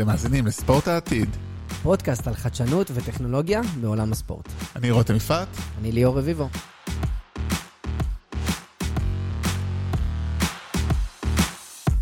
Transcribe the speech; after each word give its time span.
אתם 0.00 0.08
מאזינים 0.08 0.46
לספורט 0.46 0.88
העתיד. 0.88 1.28
פודקאסט 1.82 2.26
על 2.26 2.34
חדשנות 2.34 2.90
וטכנולוגיה 2.94 3.60
בעולם 3.80 4.12
הספורט. 4.12 4.48
אני 4.76 4.90
רותם 4.90 5.16
יפעת. 5.16 5.48
אני 5.80 5.92
ליאור 5.92 6.18
רביבו. 6.18 6.48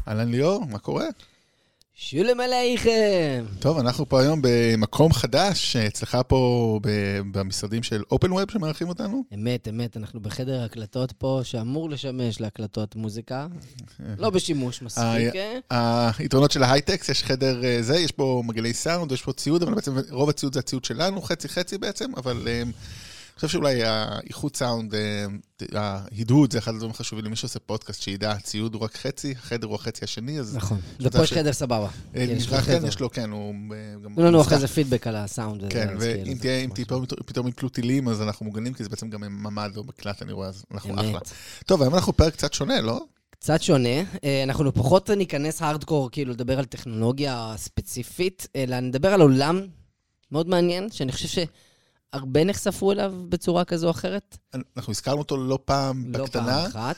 אהלן 0.09 0.29
ליאור, 0.29 0.67
מה 0.71 0.79
קורה? 0.79 1.05
שולם 2.01 2.41
עלייכם! 2.41 3.45
טוב, 3.59 3.79
אנחנו 3.79 4.09
פה 4.09 4.21
היום 4.21 4.41
במקום 4.43 5.13
חדש, 5.13 5.77
אצלך 5.77 6.19
פה 6.29 6.81
במשרדים 7.33 7.83
של 7.83 8.03
אופן 8.11 8.33
ווב 8.33 8.51
שמארחים 8.51 8.89
אותנו. 8.89 9.25
אמת, 9.35 9.69
אמת, 9.69 9.97
אנחנו 9.97 10.21
בחדר 10.21 10.63
הקלטות 10.65 11.13
פה 11.13 11.41
שאמור 11.43 11.91
לשמש 11.91 12.41
להקלטות 12.41 12.97
מוזיקה. 12.97 13.47
לא 14.19 14.31
בשימוש 14.31 14.83
מספיק. 14.83 15.35
אה? 15.73 16.11
היתרונות 16.19 16.51
של 16.51 16.63
ההייטקס, 16.63 17.09
יש 17.09 17.25
חדר 17.25 17.65
אה, 17.65 17.79
זה, 17.81 17.99
יש 17.99 18.13
פה 18.13 18.43
מגלי 18.47 18.75
סאונד, 18.75 19.13
יש 19.13 19.23
פה 19.23 19.33
ציוד, 19.33 19.63
אבל 19.63 19.75
בעצם 19.75 19.93
רוב 20.11 20.31
הציוד 20.31 20.55
זה 20.55 20.61
הציוד 20.61 20.85
שלנו, 20.85 21.23
חצי-חצי 21.23 21.79
בעצם, 21.79 22.11
אבל 22.17 22.49
אה, 22.49 22.63
חושב 23.39 23.49
שאולי 23.49 23.83
האיכות 23.83 24.57
סאונד, 24.57 24.95
אה, 24.95 25.27
ההדהוד 25.75 26.53
זה 26.53 26.59
אחד 26.59 26.75
הדברים 26.75 26.91
החשובים 26.91 27.25
למי 27.25 27.37
שעושה 27.37 27.59
פודקאסט, 27.59 28.03
שידע, 28.03 28.33
הציוד 28.33 28.75
הוא 28.75 28.83
רק 28.83 28.97
חצי, 28.97 29.35
החדר 29.39 29.67
הוא 29.67 29.75
החצי 29.75 30.05
השני, 30.05 30.41
אז... 30.41 30.57
נכון. 30.57 30.81
ופה 31.01 31.23
יש 31.23 31.33
חדר 31.33 31.53
סבבה. 31.53 31.85
אה, 31.87 32.27
כן, 32.27 32.33
יש 32.37 32.49
לו 32.53 32.59
כן. 32.59 32.87
יש 32.87 33.01
לו, 33.01 33.11
כן, 33.11 33.31
הוא 33.31 33.55
אה, 33.73 33.95
גם... 34.05 34.15
תנו 34.15 34.25
לנו 34.25 34.41
אחרי 34.41 34.57
מובטח. 34.57 34.69
זה 34.69 34.75
פידבק 34.75 35.07
על 35.07 35.17
הסאונד. 35.17 35.73
כן, 35.73 35.95
ואם 35.99 36.37
תהיה, 36.41 36.59
אם. 36.59 36.71
פתאום, 37.27 37.49
יפלו 37.49 37.69
טילים, 37.69 38.09
אז 38.09 38.23
אנחנו 38.23 38.47
מוגנים, 38.47 38.75
כי 38.75 38.83
זה 38.83 38.89
בעצם 38.89 39.11
גם 39.11 39.21
ממ"ד 39.21 39.77
או 39.77 39.85
מקלט, 39.85 40.23
אני 40.23 40.33
רואה, 40.33 40.49
אז 40.49 40.65
אנחנו 40.73 40.95
אחלה. 40.95 41.19
טוב, 41.67 41.83
היום 41.83 41.95
אנחנו 41.95 42.13
פרק 42.13 42.33
קצת 42.33 42.55
שונה, 42.55 42.81
לא? 42.81 43.01
קצת 43.31 43.63
שונה. 43.63 44.03
אה, 44.25 44.43
אנחנו 44.43 44.75
פחות 44.75 45.11
ניכנס 45.11 45.63
הארדקור, 45.63 46.11
כאילו, 46.11 46.33
לדבר 46.33 46.59
על 46.59 46.65
טכנולוגיה 46.65 47.55
ספציפית, 47.57 48.47
אלא 48.57 48.81
נדבר 48.81 49.15
על 49.15 49.21
עולם 49.21 49.61
מאוד 50.33 50.49
מעניין, 50.49 50.91
שאני 50.91 51.13
חושב 51.13 51.29
שהרבה 52.15 52.45
נחשפו 52.45 52.93
אליו 52.93 53.15
בצורה 53.29 53.65
כזו 53.65 53.87
או 53.87 53.91
אחרת. 53.91 54.39
אנחנו 54.77 54.91
הזכרנו 54.91 55.19
אותו 55.19 55.37
לא 55.37 55.59
פעם 55.65 56.13
לא 56.13 56.25
בקטנה, 56.25 56.45
פעם 56.45 56.67
אחת. 56.67 56.97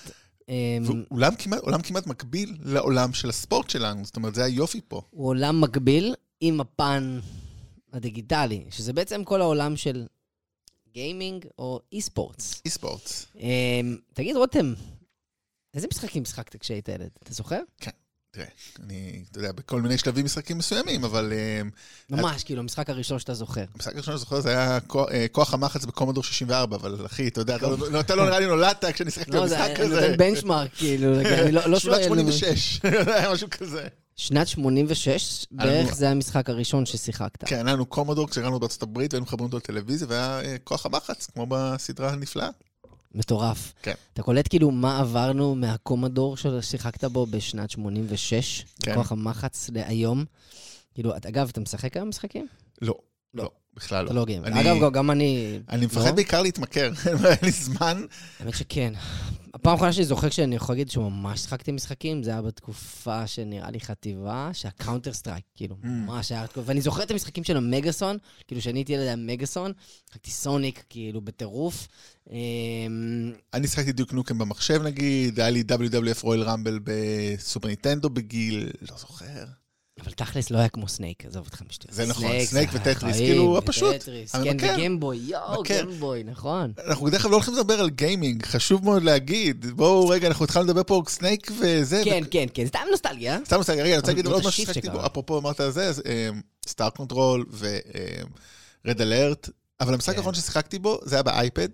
אה, 0.48 0.78
ועולם 1.10 1.34
כמעט, 1.34 1.60
עולם 1.60 1.82
כמעט 1.82 2.06
מקביל 2.06 2.56
לעולם 2.62 3.12
של 3.12 3.28
הספורט 3.28 3.70
שלנו, 3.70 4.04
זאת 4.04 4.16
אומרת, 4.16 4.34
זה 4.34 4.44
היופי 4.44 4.80
פה. 4.88 5.02
הוא 5.10 5.26
עולם 5.26 5.60
מקביל 5.60 6.14
עם 6.40 6.60
הפן 6.60 7.20
הדיגיטלי, 7.92 8.64
שזה 8.70 8.92
בעצם 8.92 9.24
כל 9.24 9.40
העולם 9.40 9.76
של 9.76 10.06
גיימינג 10.92 11.46
או 11.58 11.80
אי-ספורטס. 11.92 12.62
אי-ספורט. 12.64 13.10
אה, 13.40 13.80
תגיד, 14.14 14.36
רותם, 14.36 14.74
איזה 15.74 15.86
משחקים 15.92 16.22
משחקת 16.22 16.56
כשהיית 16.56 16.88
ילד? 16.88 17.10
אתה 17.22 17.32
זוכר? 17.32 17.60
תראה, 18.32 18.46
אני, 18.84 19.22
אתה 19.30 19.38
יודע, 19.38 19.52
בכל 19.52 19.82
מיני 19.82 19.98
שלבים 19.98 20.24
משחקים 20.24 20.58
מסוימים, 20.58 21.04
אבל 21.04 21.32
אה, 21.32 21.60
ממש, 22.10 22.44
כאילו, 22.44 22.60
המשחק 22.60 22.90
הראשון 22.90 23.18
שאתה 23.18 23.34
זוכר. 23.34 23.64
המשחק 23.74 23.92
הראשון 23.94 24.12
שאני 24.12 24.18
זוכר 24.18 24.40
זה 24.40 24.48
היה 24.50 24.80
כוח- 24.80 25.08
אה, 25.10 25.26
כוח 25.32 25.54
המחץ 25.54 25.84
בקומודור 25.84 26.24
64, 26.24 26.76
אבל 26.76 27.06
אחי, 27.06 27.28
אתה 27.28 27.40
יודע, 27.40 27.56
אתה 27.56 27.66
לא- 27.68 28.00
אתה 28.00 28.14
לא 28.14 28.24
נראה 28.24 28.38
לי 28.40 28.46
נולדת 28.46 28.84
כשאני 28.84 29.10
שיחקתי 29.10 29.30
לא, 29.36 29.46
זה 29.46 29.56
במשחק 29.56 29.70
אני 29.80 29.84
הזה. 29.86 30.00
נותן 30.00 30.16
בנצ'מארק, 30.16 30.70
כאילו, 30.76 31.20
אני 31.20 31.52
לא 31.52 31.66
לא 31.66 31.78
שנת 31.78 31.92
שואל. 31.94 32.02
86, 32.04 32.80
היה 33.16 33.32
משהו 33.32 33.48
כזה. 33.50 33.86
שנת 34.16 34.48
86, 34.48 35.46
בערך 35.50 35.94
זה 35.94 36.10
המשחק 36.10 36.50
הראשון 36.50 36.86
ששיחקת. 36.86 37.44
כן, 37.44 37.66
היה 37.66 37.74
לנו 37.76 37.86
Commodore 37.86 38.28
כשגרנו 38.30 38.60
בארצות 38.60 38.82
הברית 38.82 39.12
והיינו 39.14 39.24
מחברים 39.26 39.44
אותו 39.44 39.56
לטלוויזיה, 39.56 40.06
והיה 40.10 40.40
אה, 40.40 40.56
כוח 40.64 40.86
המחץ, 40.86 41.26
כמו 41.26 41.46
בסדרה 41.48 42.10
הנפלאה. 42.12 42.48
מטורף. 43.14 43.72
כן. 43.82 43.94
אתה 44.12 44.22
קולט 44.22 44.48
כאילו 44.48 44.70
מה 44.70 44.98
עברנו 44.98 45.54
מה 45.54 45.69
Commodore 45.69 46.36
ששיחקת 46.36 47.04
בו 47.04 47.26
בשנת 47.26 47.70
86, 47.70 48.64
כן. 48.82 48.94
כוח 48.94 49.12
המחץ 49.12 49.70
להיום. 49.72 50.24
כאילו, 50.94 51.16
אגב, 51.16 51.48
אתה 51.52 51.60
משחק 51.60 51.96
היום 51.96 52.08
משחקים? 52.08 52.46
לא, 52.82 52.94
לא. 53.34 53.50
לא, 53.76 53.80
בכלל 53.82 54.04
אתה 54.06 54.14
לא. 54.14 54.20
לא 54.20 54.26
גיימר. 54.26 54.46
אני- 54.48 54.60
אגב, 54.78 54.92
גם- 54.92 55.10
אני... 55.10 55.60
אני 55.68 55.86
מפחד 55.86 56.06
לא? 56.06 56.12
בעיקר 56.12 56.42
להתמכר, 56.42 56.92
אין 57.06 57.16
לי 57.42 57.50
זמן. 57.50 58.02
האמת 58.40 58.54
שכן. 58.56 58.92
הפעם 59.54 59.72
האחרונה 59.72 59.92
שאני 59.92 60.04
זוכר 60.06 60.30
שאני 60.30 60.56
יכול 60.56 60.74
להגיד 60.74 60.90
שממש 60.90 61.40
שיחקתי 61.40 61.72
משחקים, 61.72 62.22
זה 62.22 62.30
היה 62.30 62.42
בתקופה 62.42 63.26
שנראה 63.26 63.70
לי 63.70 63.80
חטיבה, 63.80 64.50
שה 64.52 64.70
Counter 64.70 65.12
Strike, 65.12 65.44
כאילו, 65.54 65.76
אממ. 65.82 65.86
ממש 65.86 66.32
היה... 66.32 66.44
ואני 66.64 66.80
זוכר 66.80 67.02
את 67.02 67.10
המשחקים 67.10 67.44
של 67.44 67.56
המגאסון, 67.56 68.16
כאילו, 68.46 68.60
כשאני 68.60 68.78
הייתי 68.78 68.92
ילד 68.92 69.02
היה 69.02 69.16
מגאסון, 69.16 69.72
שיחקתי 70.08 70.30
Sonic, 70.30 70.84
כאילו, 70.88 71.20
בטירוף. 71.20 71.88
אמ, 72.30 72.36
אני 73.54 73.68
שיחקתי 73.68 73.92
Duke 73.92 74.12
Nukem 74.12 74.38
במחשב 74.38 74.82
נגיד, 74.82 75.40
היה 75.40 75.50
לי 75.50 75.62
WWF 75.68 76.22
Royal 76.22 76.42
Rumble 76.42 76.78
ב 76.84 76.98
Super 76.98 77.68
Nintendo 77.68 78.10
בגיל, 78.10 78.70
לא 78.90 78.96
זוכר. 78.98 79.44
אבל 79.98 80.12
תכלס 80.12 80.50
לא 80.50 80.58
היה 80.58 80.68
כמו 80.68 80.88
Snake, 80.88 81.26
עזוב 81.26 81.46
אותך 81.46 81.62
משטויות. 81.68 81.94
זה 81.94 82.06
נכון, 82.06 82.44
Snake 82.44 82.70
וטטריס, 82.72 83.16
כאילו, 83.16 83.58
הפשוט, 83.58 83.94
וטטריס, 83.94 84.32
כן, 84.32 84.40
מכיר. 84.56 84.72
ו 84.72 84.77
Game 84.77 84.97
Boy, 84.97 85.16
יואו, 85.16 85.60
מכיר. 85.60 85.76
Game 85.84 86.04
Boy, 86.04 86.24
נכון. 86.24 86.72
אנחנו 86.86 87.06
בדרך 87.06 87.22
כלל 87.22 87.30
לא 87.30 87.36
הולכים 87.36 87.54
לדבר 87.54 87.80
על 87.80 87.90
גיימינג, 87.90 88.46
חשוב 88.46 88.84
מאוד 88.84 89.02
להגיד. 89.02 89.66
בואו 89.66 90.08
רגע, 90.08 90.28
אנחנו 90.28 90.44
התחלנו 90.44 90.66
לדבר 90.66 90.82
פה 90.86 91.02
Snake 91.08 91.50
וזה. 91.60 92.02
כן, 92.04 92.24
כן, 92.30 92.46
כן, 92.54 92.66
סתם 92.66 92.78
נוסטלגיה. 92.90 93.38
סתם 93.44 93.56
עושה, 93.56 93.72
רגע, 93.72 93.82
אני 93.82 93.96
רוצה 93.96 94.08
להגיד 94.08 94.26
עוד 94.26 94.46
משהו 94.46 94.66
שקרה. 94.74 94.92
בו, 94.92 95.06
אפרופו 95.06 95.38
אמרת 95.38 95.60
על 95.60 95.70
זה, 95.70 95.92
Star 96.66 96.90
Control 96.90 97.39
ו 97.39 97.46
Red 97.58 99.00
Alert, 99.00 99.48
אבל 99.80 99.94
המשחק 99.94 100.12
כן. 100.12 100.18
האחרון 100.18 100.34
ששיחקתי 100.34 100.78
בו, 100.78 100.98
זה 101.04 101.16
היה 101.16 101.22
באייפד. 101.22 101.68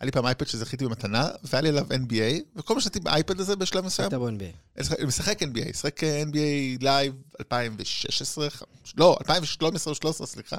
היה 0.00 0.04
לי 0.06 0.12
פעם 0.12 0.26
אייפד 0.26 0.46
שזכיתי 0.46 0.84
במתנה, 0.84 1.28
והיה 1.44 1.60
לי 1.62 1.68
עליו 1.68 1.86
NBA, 1.90 2.42
וכל 2.56 2.74
מה 2.74 2.80
שעשיתי 2.80 3.00
באייפד 3.00 3.40
הזה 3.40 3.56
בשלב 3.56 3.84
מסוים, 3.84 4.08
אתה 4.08 4.18
ב-NBA. 4.18 4.80
אני 4.98 5.06
משחק 5.06 5.42
NBA, 5.42 5.68
משחק 5.70 6.04
אה, 6.04 6.22
NBA 6.22 6.38
Live 6.80 7.14
2016, 7.40 8.50
ח- 8.50 8.62
לא, 8.96 9.16
2013 9.20 9.90
או 9.90 9.94
2013, 9.94 10.26
סליחה. 10.26 10.56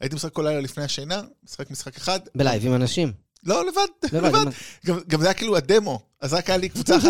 הייתי 0.00 0.16
משחק 0.16 0.32
כל 0.32 0.42
לילה 0.42 0.60
לפני 0.60 0.84
השינה, 0.84 1.22
משחק 1.44 1.70
משחק 1.70 1.96
אחד. 1.96 2.20
ב 2.34 2.40
live 2.40 2.66
עם 2.66 2.74
אנשים. 2.74 3.12
לא, 3.46 3.64
לבד, 3.66 3.80
לבד, 4.12 4.28
לבד. 4.28 4.46
עם- 4.88 5.00
גם, 5.08 5.20
זה 5.20 5.26
היה 5.26 5.34
כאילו 5.34 5.56
הדמו, 5.56 5.98
אז 6.20 6.32
רק 6.34 6.50
היה 6.50 6.56
לי 6.58 6.68
קבוצה 6.68 6.96
אחת, 6.96 7.08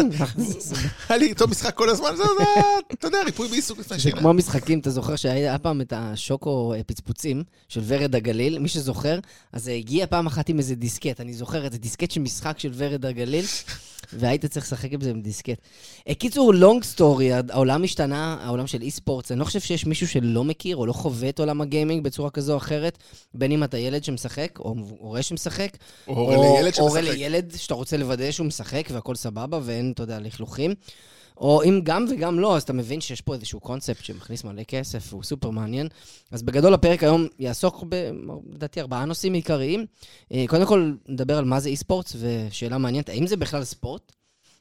היה 1.09 1.19
לי 1.19 1.27
איתו 1.27 1.49
משחק 1.49 1.75
כל 1.75 1.89
הזמן, 1.91 2.11
זה, 2.17 2.23
זה, 2.39 2.45
אתה 2.93 3.07
יודע, 3.07 3.19
ריפוי 3.27 3.49
בעיסוק 3.49 3.79
לפני 3.79 3.97
זה 3.97 4.03
שינה. 4.03 4.21
כמו 4.21 4.33
משחקים, 4.35 4.79
אתה 4.79 4.91
זוכר 4.91 5.17
שהיה 5.17 5.59
פעם 5.59 5.81
את 5.81 5.93
השוקו 5.97 6.75
פצפוצים 6.87 7.43
של 7.69 7.81
ורד 7.87 8.15
הגליל, 8.15 8.59
מי 8.59 8.69
שזוכר, 8.69 9.19
אז 9.53 9.65
זה 9.65 9.73
הגיע 9.73 10.07
פעם 10.07 10.27
אחת 10.27 10.49
עם 10.49 10.59
איזה 10.59 10.75
דיסקט, 10.75 11.21
אני 11.21 11.35
זוכר 11.35 11.67
את 11.67 11.73
זה, 11.73 11.79
דיסקט 11.79 12.11
של 12.11 12.21
משחק 12.21 12.59
של 12.59 12.71
ורד 12.75 13.07
הגליל, 13.07 13.45
והיית 14.13 14.47
צריך 14.47 14.67
לשחק 14.67 14.93
עם 14.93 15.01
זה 15.01 15.11
עם 15.11 15.21
דיסקט. 15.21 15.59
אה, 16.09 16.15
קיצור, 16.15 16.55
long 16.55 16.85
story, 16.85 17.33
העולם 17.33 17.85
השתנה, 17.85 18.39
העולם 18.41 18.67
של 18.67 18.83
eSports, 18.83 19.33
אני 19.33 19.41
לא 19.41 19.45
חושב 19.45 19.61
שיש 19.61 19.87
מישהו 19.87 20.09
שלא 20.09 20.45
מכיר 20.45 20.77
או 20.77 20.87
לא 20.87 20.93
חווה 20.93 21.29
את 21.29 21.39
עולם 21.39 21.61
הגיימינג 21.61 22.05
בצורה 22.05 22.31
כזו 22.31 22.53
או 22.53 22.59
אחרת, 22.59 22.99
בין 23.35 23.53
אם 23.53 23.65
אתה 23.65 23.79
ילד 23.79 24.05
שמשחק, 24.05 24.59
או 24.59 24.75
הורה 24.99 25.23
שמשחק, 25.23 25.77
או 26.09 26.15
הורה 26.15 26.37
לילד 26.37 26.75
הורה 26.79 27.01
שמשחק. 27.01 27.17
לילד 27.17 27.53
שאתה 27.57 27.75
רוצה 27.75 27.97
לוודא 27.97 28.31
שהוא 28.31 28.47
משחק 28.47 28.89
והכל 28.93 29.15
סבבה 29.15 29.59
ואין, 29.63 29.93
אתה 29.95 30.03
יודע, 30.03 30.19
לכלוכים. 30.21 30.75
או 31.37 31.63
אם 31.63 31.81
גם 31.83 32.07
וגם 32.11 32.41
לא, 32.41 32.57
אז 32.57 32.63
אתה 32.63 32.73
מבין 32.73 33.01
שיש 33.01 33.21
פה 33.21 33.35
איזשהו 33.35 33.61
קונספט 33.61 34.05
שמכניס 34.05 34.45
מלא 34.45 34.63
כסף, 34.63 35.07
והוא 35.11 35.23
סופר 35.23 35.51
מעניין. 35.51 35.89
אז 36.31 36.43
בגדול 36.43 36.75
הפרק 36.75 37.03
היום 37.03 37.27
יעסוק 37.39 37.85
לדעתי, 38.53 38.81
ארבעה 38.81 39.05
נושאים 39.05 39.33
עיקריים. 39.33 39.87
אה, 40.33 40.45
קודם 40.49 40.67
כל, 40.67 40.93
נדבר 41.09 41.39
על 41.39 41.45
מה 41.45 41.61
זה 41.61 41.69
eSports, 41.69 42.17
ושאלה 42.19 42.79
מעניינת, 42.79 43.09
האם 43.09 43.27
זה 43.27 43.37
בכלל 43.37 43.65
ספורט? 43.65 44.13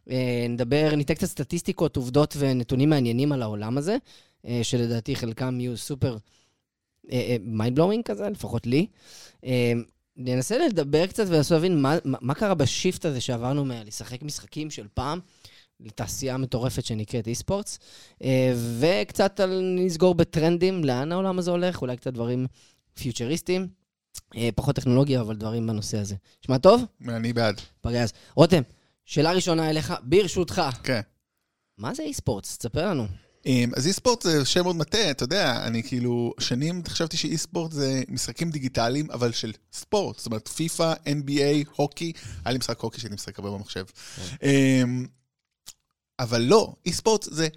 אה, 0.09 0.46
נדבר, 0.50 0.96
ניתן 0.96 1.13
קצת 1.13 1.28
סטטיסטיקות, 1.28 1.96
עובדות 1.96 2.36
ונתונים 2.40 2.90
מעניינים 2.90 3.31
על 3.31 3.42
העולם 3.42 3.78
הזה, 3.78 3.97
אה, 4.46 4.59
שלדעתי 4.63 5.16
חלקם 5.16 5.59
יהיו 5.59 5.78
סופר 5.78 6.18
mind 7.41 7.75
blowing 7.75 8.03
כזה, 8.03 8.30
לפחות 8.30 8.68
לי. 8.68 8.88
ננסה 10.18 10.57
לדבר 10.57 11.07
קצת 11.07 11.24
ולנסות 11.28 11.52
להבין 11.52 11.81
מה, 11.81 11.97
מה 12.03 12.34
קרה 12.34 12.53
ב 12.53 12.62
shift 12.62 13.06
הזה 13.06 13.22
שעברנו 13.22 13.66
מלשחק 13.66 14.24
משחקים 14.24 14.72
של 14.72 14.88
פעם 14.94 15.19
לתעשייה 15.80 16.38
מטורפת 16.38 16.86
שנקראת 16.86 17.28
אי-ספורטס, 17.28 17.80
אה, 18.24 18.53
וקצת 18.80 19.40
על, 19.40 19.62
נסגור 19.75 20.16
בטרנדים, 20.16 20.83
לאן 20.83 21.12
העולם 21.12 21.39
הזה 21.39 21.51
הולך, 21.51 21.81
אולי 21.81 21.98
קצת 21.98 22.13
דברים 22.13 22.48
פיוטריסטיים, 22.94 23.68
אה, 24.38 24.50
פחות 24.56 24.75
טכנולוגיה, 24.75 25.22
אבל 25.22 25.36
דברים 25.36 25.68
בנושא 25.68 25.98
הזה. 25.98 26.16
שמע 26.42 26.57
טוב? 26.57 26.83
אני 27.07 27.33
בעד, 27.33 27.62
פגז. 27.81 28.13
רותם, 28.36 28.62
שאלה 29.06 29.31
ראשונה 29.31 29.69
אליך, 29.69 29.94
ברשותך, 30.04 30.62
כן. 30.83 31.01
מה 31.77 31.94
זה 31.94 32.04
אי-ספורטס? 32.04 32.57
תספר 32.57 32.89
לנו. 32.89 33.07
אמ, 33.45 33.72
אז 33.75 33.88
אי-ספורט 33.88 34.22
זה 34.22 34.45
שם 34.45 34.63
מאוד 34.63 34.75
מטעה, 34.75 35.12
אתה 35.12 35.24
יודע, 35.24 35.68
אני 35.68 35.83
כאילו, 35.83 36.33
שנים 36.39 36.81
חשבתי 36.88 37.18
שאי-ספורט 37.18 37.72
זה 37.72 38.04
משחקים 38.10 38.50
דיגיטליים, 38.50 39.12
אבל 39.12 39.31
של 39.31 39.51
ספורט, 39.74 40.18
זאת 40.18 40.25
אומרת, 40.25 40.48
פיפא, 40.48 40.94
NBA, 40.94 41.69
הוקי, 41.75 42.12
היה 42.45 42.51
לי 42.51 42.57
משחק 42.57 42.80
הוקי 42.80 43.00
שהייתי 43.00 43.16
משחק 43.16 43.39
הרבה 43.39 43.51
במחשב. 43.51 43.86
אבל 46.19 46.41
לא, 46.41 46.73
אי-ספורט 46.85 47.23
זה 47.23 47.47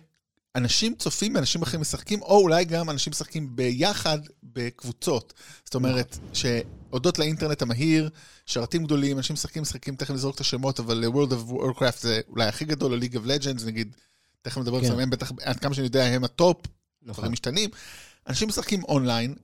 אנשים 0.54 0.94
צופים 0.94 1.34
ואנשים 1.34 1.62
אחרים 1.62 1.80
משחקים, 1.80 2.22
או 2.22 2.38
אולי 2.38 2.64
גם 2.64 2.90
אנשים 2.90 3.10
משחקים 3.10 3.56
ביחד 3.56 4.18
בקבוצות. 4.42 5.34
זאת 5.64 5.74
אומרת, 5.74 6.18
שהודות 6.32 7.18
לאינטרנט 7.18 7.62
המהיר, 7.62 8.10
שרתים 8.46 8.84
גדולים, 8.84 9.16
אנשים 9.16 9.34
משחקים 9.34 9.62
משחקים, 9.62 9.96
תכף 9.96 10.10
נזרוק 10.10 10.34
את 10.34 10.40
השמות, 10.40 10.80
אבל 10.80 11.04
World 11.04 11.32
of 11.32 11.52
Warcraft 11.52 12.00
זה 12.00 12.20
אולי 12.28 12.46
הכי 12.46 12.64
גדול, 12.64 12.92
או 12.92 12.98
League 12.98 13.14
of 13.14 13.28
Legends, 13.28 13.66
נגיד, 13.66 13.96
תכף 14.42 14.58
נדבר 14.58 14.76
על 14.76 14.82
כן. 14.82 14.96
זה, 14.96 15.02
הם 15.02 15.10
בטח, 15.10 15.32
עד 15.42 15.58
כמה 15.58 15.74
שאני 15.74 15.86
יודע, 15.86 16.04
הם 16.04 16.24
הטופ, 16.24 16.66
נכון. 17.02 17.22
דברים 17.22 17.32
משתנים. 17.32 17.70
אנשים 18.28 18.48
משחקים 18.48 18.84
אונליין, 18.84 19.34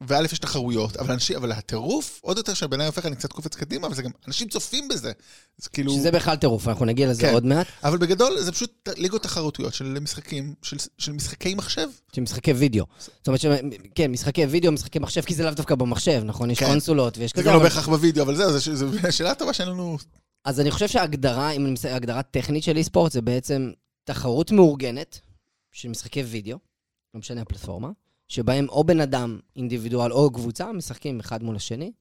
וא' 0.00 0.24
יש 0.32 0.38
תחרויות, 0.38 0.96
אבל 0.96 1.12
אנשים, 1.12 1.36
אבל 1.36 1.52
הטירוף, 1.52 2.20
עוד 2.22 2.36
יותר 2.36 2.54
שבעיניי 2.54 2.86
הופך, 2.86 3.06
אני 3.06 3.16
קצת 3.16 3.32
קופץ 3.32 3.54
קדימה, 3.56 3.86
אבל 3.86 3.94
זה 3.94 4.02
גם, 4.02 4.10
אנשים 4.26 4.48
צופים 4.48 4.88
בזה. 4.88 5.12
זה 5.58 5.68
כאילו... 5.70 5.92
שזה 5.92 6.10
בכלל 6.10 6.36
טירוף, 6.36 6.68
אנחנו 6.68 6.84
נגיע 6.84 7.10
לזה 7.10 7.22
כן. 7.22 7.32
עוד 7.32 7.44
מעט. 7.44 7.66
אבל 7.84 7.98
בגדול, 7.98 8.40
זה 8.40 8.52
פשוט 8.52 8.88
ליגות 8.96 9.22
תחרותיות 9.22 9.74
של 9.74 9.98
משחקים, 10.00 10.54
של, 10.62 10.76
של 10.98 11.12
משחקי 11.12 11.54
מחשב. 11.54 11.88
של 12.12 12.22
משחקי 12.22 12.52
וידאו. 12.52 12.84
זאת 13.18 13.26
אומרת, 13.26 13.40
ש... 13.40 13.46
כן, 13.94 14.10
משחקי 14.10 14.44
וידאו, 14.44 14.72
משחקי 14.72 14.98
מחשב, 14.98 15.22
כי 15.22 15.34
זה 15.34 15.44
לאו 15.44 15.54
דווקא 15.54 15.74
במחשב, 15.74 16.22
נכון? 16.24 16.50
יש 16.50 16.58
כן. 16.58 16.66
קונסולות 16.66 17.18
ויש 17.18 17.30
זה 17.30 17.42
כזה. 17.42 17.48
גם 17.48 17.56
לא 17.56 17.62
בהכרח 17.62 17.88
בווידאו, 17.88 18.24
אבל 18.24 18.36
זהו, 18.36 18.58
זו 18.58 18.86
שאלה 19.10 19.34
טובה 19.34 19.52
שאין 19.52 19.68
לנו... 19.68 19.98
אז 20.44 20.60
אני 20.60 20.70
חושב 20.70 20.88
שההגדרה, 20.88 21.50
אם 21.50 21.64
אני 21.64 21.72
מסתכל, 21.72 21.94
הגדרה 21.94 22.22
טכנית 22.22 22.64
של 22.64 22.76
אי-ספורט, 22.76 23.12
זה 23.12 23.22
בעצם 23.22 23.70
תחרות 24.04 24.50
מאורגנת 24.52 25.20
של 25.72 25.88
משחקי 25.88 26.22
וידאו, 26.22 26.58
לא 27.14 27.20
משנה 27.20 27.42
הפלטפורמה, 27.42 27.90
שבהם 28.30 28.68
או 28.68 28.84
בן 28.84 29.00
אדם 29.00 29.38
אינדיבידואל 29.56 30.12
או 30.12 30.30
קבוצה 30.30 30.72
משחקים 30.72 31.20
אחד 31.20 31.42
מול 31.42 31.56
השני, 31.56 31.92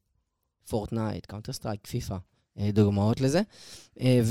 Fortnite, 0.68 1.26
Counter 1.26 1.54
Strike, 1.54 1.88
FIFA, 1.88 2.16
אה, 2.60 2.70
דוגמאות 2.74 3.22
לזה. 3.22 3.42
אה, 4.02 4.22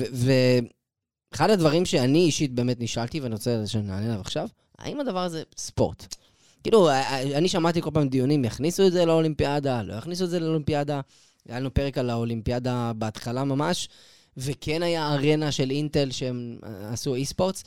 ואחד 1.33 1.51
הדברים 1.51 1.85
שאני 1.85 2.19
אישית 2.19 2.55
באמת 2.55 2.81
נשאלתי, 2.81 3.21
ואני 3.21 3.35
רוצה 3.35 3.67
שנענה 3.67 4.05
עליו 4.05 4.21
עכשיו, 4.21 4.49
האם 4.79 5.01
הדבר 5.01 5.19
הזה 5.19 5.43
ספורט? 5.57 6.17
כאילו, 6.63 6.89
אה, 6.89 7.23
אני 7.23 7.49
שמעתי 7.49 7.83
כל 7.83 7.91
פעם 7.95 8.09
דיונים, 8.09 8.45
יכניסו 8.45 8.87
את 8.87 8.93
זה 8.93 9.05
לאולימפיאדה, 9.05 9.83
לא 9.83 9.95
יכניסו 9.95 10.25
את 10.25 10.31
זה 10.31 10.41
לאולימפיאדה. 10.41 11.01
היה 11.49 11.61
לנו 11.61 11.75
פרק 11.75 11.99
על 11.99 12.11
האולימפיאדה 12.11 12.93
בהתחלה 12.97 13.45
ממש, 13.45 13.89
וכן 14.37 14.83
היה 14.83 15.15
ארנה 15.15 15.53
של 15.53 15.71
אינטל 15.71 16.11
שהם 16.11 16.59
עשו 16.63 17.15
eSports. 17.15 17.65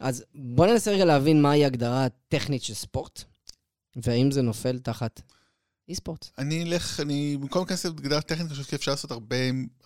אז 0.00 0.24
בואו 0.34 0.72
ננסה 0.72 0.90
רגע 0.90 1.04
להבין 1.04 1.42
מהי 1.42 1.64
ההגדרה 1.64 2.04
הטכנית 2.04 2.62
של 2.62 2.74
ספורט, 2.74 3.24
והאם 3.96 4.30
זה 4.30 4.42
נופל 4.42 4.78
תחת 4.78 5.20
אי-ספורט. 5.88 6.30
אני 6.38 6.62
אלך, 6.62 7.00
אני, 7.00 7.36
במקום 7.40 7.62
להיכנס 7.62 7.84
להגדרה 7.86 8.20
טכנית, 8.20 8.40
אני 8.40 8.48
חושב 8.50 8.62
שאפשר 8.70 8.90
לעשות 8.90 9.10
הרבה, 9.10 9.36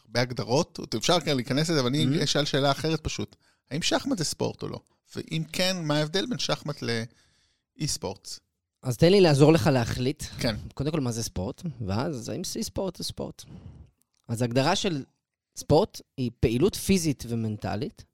הרבה 0.05 0.21
הגדרות, 0.21 0.95
אפשר 0.99 1.21
כן 1.21 1.37
להיכנס 1.37 1.71
לזה, 1.71 1.81
אבל 1.81 1.89
אני 1.89 2.21
Mhm. 2.21 2.25
אשאל 2.25 2.45
שאלה 2.45 2.71
אחרת 2.71 3.01
פשוט. 3.01 3.37
האם 3.71 3.83
שחמט 3.83 4.19
זה 4.19 4.25
ספורט 4.25 4.63
או 4.63 4.69
לא? 4.69 4.81
ואם 5.17 5.43
כן, 5.53 5.77
מה 5.83 5.97
ההבדל 5.99 6.27
בין 6.27 6.39
שחמט 6.39 6.83
לאי-ספורט? 6.83 8.39
אז 8.83 8.97
תן 8.97 9.11
לי 9.13 9.21
לעזור 9.21 9.53
לך 9.53 9.67
להחליט, 9.67 10.23
כן. 10.39 10.57
קודם 10.75 10.91
כל 10.91 11.01
מה 11.01 11.13
זה 11.13 11.23
ספורט, 11.23 11.63
ואז 11.87 12.29
האם 12.29 12.43
אי-ספורט 12.57 12.97
זה 12.97 13.05
ספורט. 13.05 13.45
אז 14.29 14.43
ההגדרה 14.43 14.77
של 14.77 15.05
ספורט 15.57 16.01
היא 16.17 16.31
פעילות 16.41 16.75
פיזית 16.77 17.25
ומנטלית, 17.29 18.05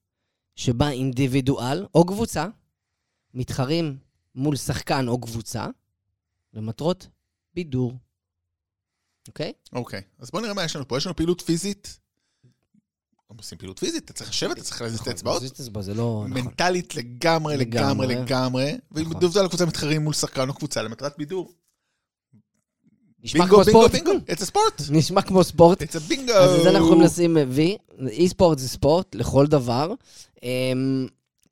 שבה 0.56 0.90
אינדיבידואל 0.90 1.86
או 1.94 2.06
קבוצה 2.06 2.46
מתחרים 3.34 3.96
מול 4.34 4.56
שחקן 4.56 5.08
או 5.08 5.20
קבוצה 5.20 5.66
למטרות 6.54 7.06
בידור. 7.54 7.92
אוקיי? 9.28 9.52
אוקיי, 9.72 10.02
אז 10.18 10.30
בואו 10.30 10.42
נראה 10.42 10.54
מה 10.54 10.64
יש 10.64 10.76
לנו 10.76 10.88
פה. 10.88 10.96
יש 10.96 11.06
לנו 11.06 11.16
פעילות 11.16 11.40
פיזית. 11.40 11.98
הם 13.30 13.36
עושים 13.36 13.58
פעילות 13.58 13.78
פיזית, 13.78 14.04
אתה 14.04 14.12
צריך 14.12 14.30
לשבת, 14.30 14.52
אתה 14.52 14.62
צריך 14.62 14.82
להזיז 14.82 15.00
את 15.00 15.06
האצבעות. 15.06 15.42
להזיז 15.42 15.50
את 15.50 15.60
האצבעות, 15.60 15.84
זה 15.84 15.94
לא... 15.94 16.24
נכון. 16.28 16.42
מנטלית 16.42 16.94
לגמרי, 16.94 17.56
לגמרי, 17.56 18.06
לגמרי. 18.06 18.72
ואם 18.92 19.04
נכון. 19.04 19.20
דובדל 19.20 19.44
הקבוצה 19.44 19.66
מתחרים 19.66 20.02
מול 20.02 20.14
שחקן 20.14 20.48
או 20.48 20.54
קבוצה 20.54 20.82
למטרת 20.82 21.18
בידור. 21.18 21.52
נשמע 23.24 23.44
בינגו, 23.44 23.56
כמו 23.56 23.64
בינגו, 23.64 23.70
ספורט. 23.70 23.90
בינגו, 23.90 24.12
it's 24.32 24.40
a 24.40 24.50
sport. 24.50 24.92
נשמע 24.92 25.22
כמו 25.22 25.44
ספורט. 25.44 25.82
it's 25.82 25.86
a 25.86 26.10
bingo. 26.12 26.32
אז 26.32 26.56
את 26.56 26.62
זה 26.62 26.70
אנחנו 26.70 26.86
יכולים 26.86 27.04
לשים 27.04 27.36
וי. 27.48 27.76
אי 28.08 28.28
ספורט 28.28 28.58
זה 28.58 28.68
ספורט 28.68 29.14
לכל 29.14 29.46
דבר. 29.46 29.92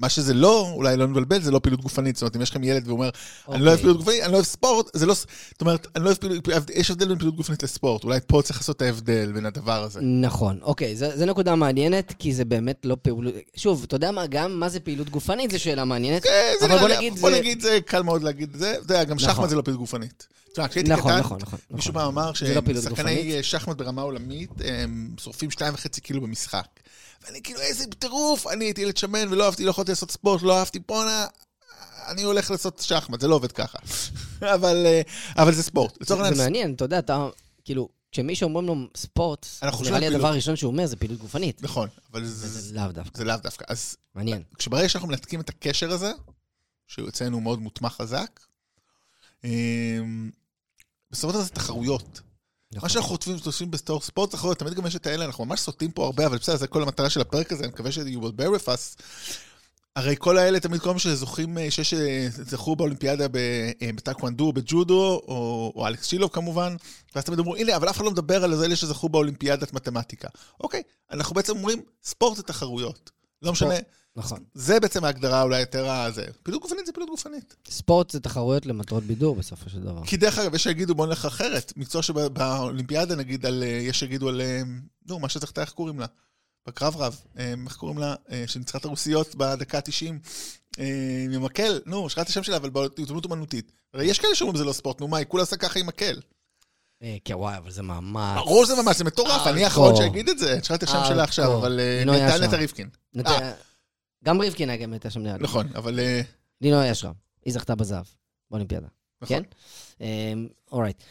מה 0.02 0.08
שזה 0.08 0.34
לא, 0.34 0.68
אולי 0.74 0.96
לא 0.96 1.06
נבלבל, 1.06 1.42
זה 1.42 1.50
לא 1.50 1.58
פעילות 1.58 1.80
גופנית. 1.80 2.16
זאת 2.16 2.22
אומרת, 2.22 2.36
אם 2.36 2.42
יש 2.42 2.50
לכם 2.50 2.64
ילד 2.64 2.88
ואומר, 2.88 3.10
אני 3.48 3.62
לא 3.62 3.70
אוהב 3.70 3.78
אוקיי. 3.78 3.82
פעילות 3.82 3.96
גופנית, 3.96 4.22
אני 4.22 4.32
לא 4.32 4.36
אוהב 4.36 4.46
ספורט, 4.46 4.86
זה 4.92 5.06
לא... 5.06 5.14
זאת 5.14 5.60
אומרת, 5.60 5.86
אני 5.96 6.04
לא 6.04 6.08
אוהב 6.08 6.18
פעילות... 6.18 6.48
יש 6.74 6.90
הבדל 6.90 7.08
בין 7.08 7.18
פעילות 7.18 7.36
גופנית 7.36 7.62
לספורט. 7.62 8.04
אולי 8.04 8.18
פה 8.26 8.42
צריך 8.44 8.58
לעשות 8.58 8.76
את 8.76 8.82
ההבדל 8.82 9.32
בין 9.32 9.46
הדבר 9.46 9.82
הזה. 9.82 10.00
נכון, 10.00 10.58
אוקיי, 10.62 10.96
זו 10.96 11.06
זו 11.16 11.26
נקודה 11.26 11.54
מעניינת, 11.54 12.14
כי 12.18 12.34
זה 12.34 12.44
באמת 12.44 12.80
לא 12.84 12.96
פעילות... 13.02 13.34
שוב, 13.56 13.82
אתה 13.86 13.96
יודע 13.96 14.10
מה, 14.10 14.26
גם 14.26 14.60
מה 14.60 14.68
זה 14.68 14.80
פעילות 14.80 15.10
גופנית 15.10 15.50
זו 15.50 15.60
שאלה 15.60 15.84
מעניינת. 15.84 16.22
כן, 16.22 16.52
זה 16.60 16.68
נראה 16.68 17.00
לי- 17.00 17.10
בוא 17.10 17.30
נגיד, 17.30 17.60
זה 17.60 17.78
קל 17.86 18.02
מאוד 18.02 18.22
להגיד 18.22 18.56
זה. 18.56 18.70
אתה 18.72 18.80
יודע, 18.84 19.04
גם 19.04 19.16
נכון. 19.16 19.28
שחמט 19.34 19.48
זה 19.48 19.56
לא 19.56 19.62
פעילות 19.62 19.80
גופנית. 19.80 20.26
תשמע, 20.52 20.68
כשהייתי 20.68 20.90
נכון, 20.90 21.12
קטן, 21.12 21.20
נכון, 21.20 21.38
נכון. 21.42 21.58
מישהו 21.70 21.90
נכון. 21.90 22.02
פעם 22.02 22.18
אמר 22.18 22.32
ששחקני 22.32 22.88
גופנית. 22.88 23.44
שחמט 23.44 23.76
ברמה 23.76 24.02
עולמית, 24.02 24.50
הם 24.64 25.10
שורפים 25.18 25.50
שתיים 25.50 25.74
וחצי 25.74 26.00
קילו 26.00 26.20
במשחק. 26.20 26.66
ואני 27.26 27.42
כאילו, 27.42 27.60
איזה 27.60 27.84
טירוף, 27.98 28.46
אני 28.46 28.64
הייתי 28.64 28.80
ילד 28.82 28.96
שמן 28.96 29.28
ולא 29.32 29.44
אהבתי, 29.44 29.64
לא 29.64 29.70
יכולתי 29.70 29.91
לעשות 29.92 30.10
ספורט, 30.10 30.42
לא 30.42 30.58
אהבתי 30.58 30.80
פונה, 30.80 31.26
אני 32.08 32.22
הולך 32.22 32.50
לעשות 32.50 32.78
שחמט, 32.78 33.20
זה 33.20 33.28
לא 33.28 33.34
עובד 33.34 33.52
ככה. 33.52 33.78
אבל, 34.54 34.86
אה, 34.86 35.02
אבל 35.36 35.54
זה 35.54 35.62
ספורט. 35.62 35.98
זה 36.06 36.14
העניין, 36.14 36.36
מעניין, 36.36 36.74
אתה 36.74 36.84
יודע, 36.84 36.98
אתה, 36.98 37.28
כאילו, 37.64 37.88
כשמישהו 38.12 38.48
אומרים 38.48 38.66
לו 38.66 38.74
ספורט, 38.96 39.46
נראה 39.82 39.98
לי 39.98 40.06
הדבר. 40.06 40.26
הראשון 40.28 40.56
שהוא 40.56 40.70
אומר 40.72 40.86
זה 40.86 40.96
פעילות 40.96 41.18
גופנית. 41.18 41.62
נכון, 41.62 41.88
אבל 42.12 42.24
זה- 42.24 42.48
זה 42.60 42.74
לאו 42.74 42.92
דווקא, 42.92 43.18
זה 43.18 43.24
לאו 43.24 43.36
דווקא. 43.42 43.64
אז 43.68 43.96
מעניין. 44.14 44.42
כשברגע 44.58 44.88
שאנחנו 44.88 45.08
מנתקים 45.08 45.40
את 45.40 45.48
הקשר 45.48 45.90
הזה, 45.92 46.12
שהוא 46.86 47.08
אצלנו 47.08 47.40
מאוד 47.40 47.58
מוטמע 47.58 47.88
חזק, 47.90 48.40
אמ, 49.44 50.30
בסופו 51.10 51.28
של 51.32 51.38
דבר 51.38 51.44
זה 51.44 51.50
תחרויות. 51.50 52.20
נכון. 52.72 52.86
מה 52.86 52.88
שאנחנו 52.88 53.08
חוטפים, 53.10 53.36
עושים 53.46 53.70
בסטור 53.70 54.00
ספורט 54.00 54.30
תחרויות, 54.30 54.58
תמיד 54.58 54.74
גם 54.74 54.86
יש 54.86 54.96
את 54.96 55.06
האלה, 55.06 55.24
אנחנו 55.24 55.44
ממש 55.44 55.60
סוטים 55.60 55.90
פה 55.90 56.04
הרבה, 56.04 56.26
אבל 56.26 56.38
בסדר, 56.38 56.56
זה 56.56 56.66
כל 56.66 56.82
המטרה 56.82 57.10
של 57.10 57.20
הפרק 57.20 57.52
הזה, 57.52 57.64
אני 57.64 57.72
מקווה 57.72 57.92
ש- 57.92 57.98
you 57.98 58.20
will 58.22 58.40
bear 58.40 58.60
with 58.60 58.68
us. 58.68 59.02
הרי 59.96 60.14
כל 60.18 60.38
האלה, 60.38 60.60
תמיד 60.60 60.80
כל 60.80 60.92
מה 60.92 60.98
שזוכים, 60.98 61.58
אה, 61.58 61.70
שיש, 61.70 61.94
אה, 61.94 62.26
זכו 62.30 62.76
באולימפיאדה 62.76 63.24
אה, 63.24 63.90
בטקוונדו, 63.94 64.52
בג'ודו, 64.52 65.22
או, 65.28 65.72
או 65.76 65.86
אלכס 65.86 66.06
שילוב 66.06 66.30
כמובן, 66.32 66.76
ואז 67.14 67.24
תמיד 67.24 67.38
אמרו, 67.38 67.56
הנה, 67.56 67.76
אבל 67.76 67.90
אף 67.90 67.96
אחד 67.96 68.04
לא 68.04 68.10
מדבר 68.10 68.44
על 68.44 68.64
אלה 68.64 68.76
שזכו 68.76 69.08
באולימפיאדת 69.08 69.72
מתמטיקה. 69.72 70.28
אוקיי, 70.60 70.82
אנחנו 71.10 71.34
בעצם 71.34 71.56
אומרים, 71.56 71.82
ספורט 72.04 72.36
זה 72.36 72.42
תחרויות. 72.42 73.10
לא 73.42 73.52
משנה, 73.52 73.74
נכון. 74.16 74.38
זה 74.54 74.80
בעצם 74.80 75.04
ההגדרה 75.04 75.42
אולי 75.42 75.60
יותר 75.60 75.90
הזה. 75.90 76.26
פעילות 76.42 76.62
גופנית 76.62 76.86
זה 76.86 76.92
פעילות 76.92 77.10
גופנית. 77.10 77.56
ספורט 77.68 78.10
זה 78.10 78.20
תחרויות 78.20 78.66
למטרות 78.66 79.04
בידור 79.04 79.36
בסופו 79.36 79.70
של 79.70 79.80
דבר. 79.80 80.04
כי 80.04 80.16
דרך 80.16 80.38
אגב, 80.38 80.54
יש 80.54 80.62
שיגידו, 80.62 80.94
בוא 80.94 81.06
נלך 81.06 81.24
אחרת. 81.24 81.72
מקצוע 81.76 82.02
שבאולימפיאדה, 82.02 83.14
נגיד, 83.14 83.46
על, 83.46 83.62
יש 83.62 83.98
שיגידו 83.98 84.28
על, 84.28 84.40
נו, 85.08 85.18
מה 85.18 85.28
שזכתה, 85.28 85.60
איך 85.60 85.70
קוראים 85.70 86.00
לה? 86.00 86.06
בקרב 86.66 86.96
רב. 86.96 87.20
אה, 87.38 87.54
איך 87.64 87.76
קוראים 87.76 87.98
לה? 87.98 88.14
אה, 88.30 88.44
שניצחה 88.46 88.78
את 88.78 88.84
הרוסיות 88.84 89.34
בדקה 89.34 89.78
ה-90. 89.78 90.12
עם 91.32 91.42
מקל, 91.42 91.80
נו, 91.86 92.10
שכחתי 92.10 92.22
את 92.22 92.28
השם 92.28 92.42
שלה, 92.42 92.56
אבל 92.56 92.70
בעיתונות 92.70 93.24
אומנותית. 93.24 93.72
הרי 93.94 94.04
יש 94.04 94.18
כאלה 94.18 94.34
שאומרים 94.34 94.58
זה 94.58 94.64
לא 94.64 94.72
ספורט, 94.72 95.00
נו 95.00 95.08
מה, 95.08 95.18
היא 95.18 95.26
כולה 95.26 95.42
עושה 95.42 95.56
ככה 95.56 95.80
עם 95.80 95.86
מקל. 95.86 96.20
אה, 97.02 97.16
כן, 97.24 97.34
וואי, 97.34 97.56
אבל 97.56 97.70
זה 97.70 97.82
מאמץ. 97.82 98.36
ברור 98.36 98.64
שזה 98.64 98.82
ממש, 98.82 98.96
זה 98.96 99.04
מטורף, 99.04 99.46
אני 99.46 99.64
האחרון 99.64 99.96
שיגיד 99.96 100.28
את 100.28 100.38
זה. 100.38 100.58
שכחתי 100.62 100.74
את 100.74 100.82
השם 100.82 101.02
שלה 101.08 101.24
עכשיו. 101.24 101.58
אבל 101.58 101.80
אה, 101.80 102.14
היה 102.14 102.38
נטע 102.38 102.56
ריבקין. 102.56 102.88
אה. 103.26 103.52
גם 104.24 104.42
רבקין 104.42 104.70
היה 104.70 104.78
גם 104.78 104.92
הייתה 104.92 105.10
שם 105.10 105.20
נראה 105.20 105.36
לי. 105.36 105.42
נכון, 105.42 105.68
אבל... 105.74 106.00
אה, 106.00 106.20
לינו 106.60 106.80
היה 106.80 106.94
שם. 106.94 107.12
היא 107.44 107.52
זכתה 107.54 107.74
בזהב, 107.74 108.04
באולימפיאדה. 108.50 108.86
נכון. 109.22 109.42
כן? 109.98 110.38
אורייט. 110.72 111.02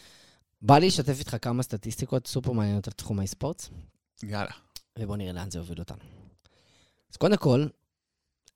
בא 0.62 0.78
לי 0.78 0.86
לשתף 0.86 1.18
איתך 1.18 1.36
כמה 1.42 1.62
סטטיסטיקות 1.62 2.26
סופר 2.26 2.52
מעניינות 2.52 2.86
על 2.86 2.92
תחום 2.92 3.18
האי-ספורט, 3.18 3.68
יאללה. 4.22 4.50
ובוא 4.98 5.16
נראה 5.16 5.32
לאן 5.32 5.50
זה 5.50 5.58
יוביל 5.58 5.78
אותנו. 5.78 6.04
אז 7.10 7.16
קודם 7.16 7.36
כל, 7.36 7.66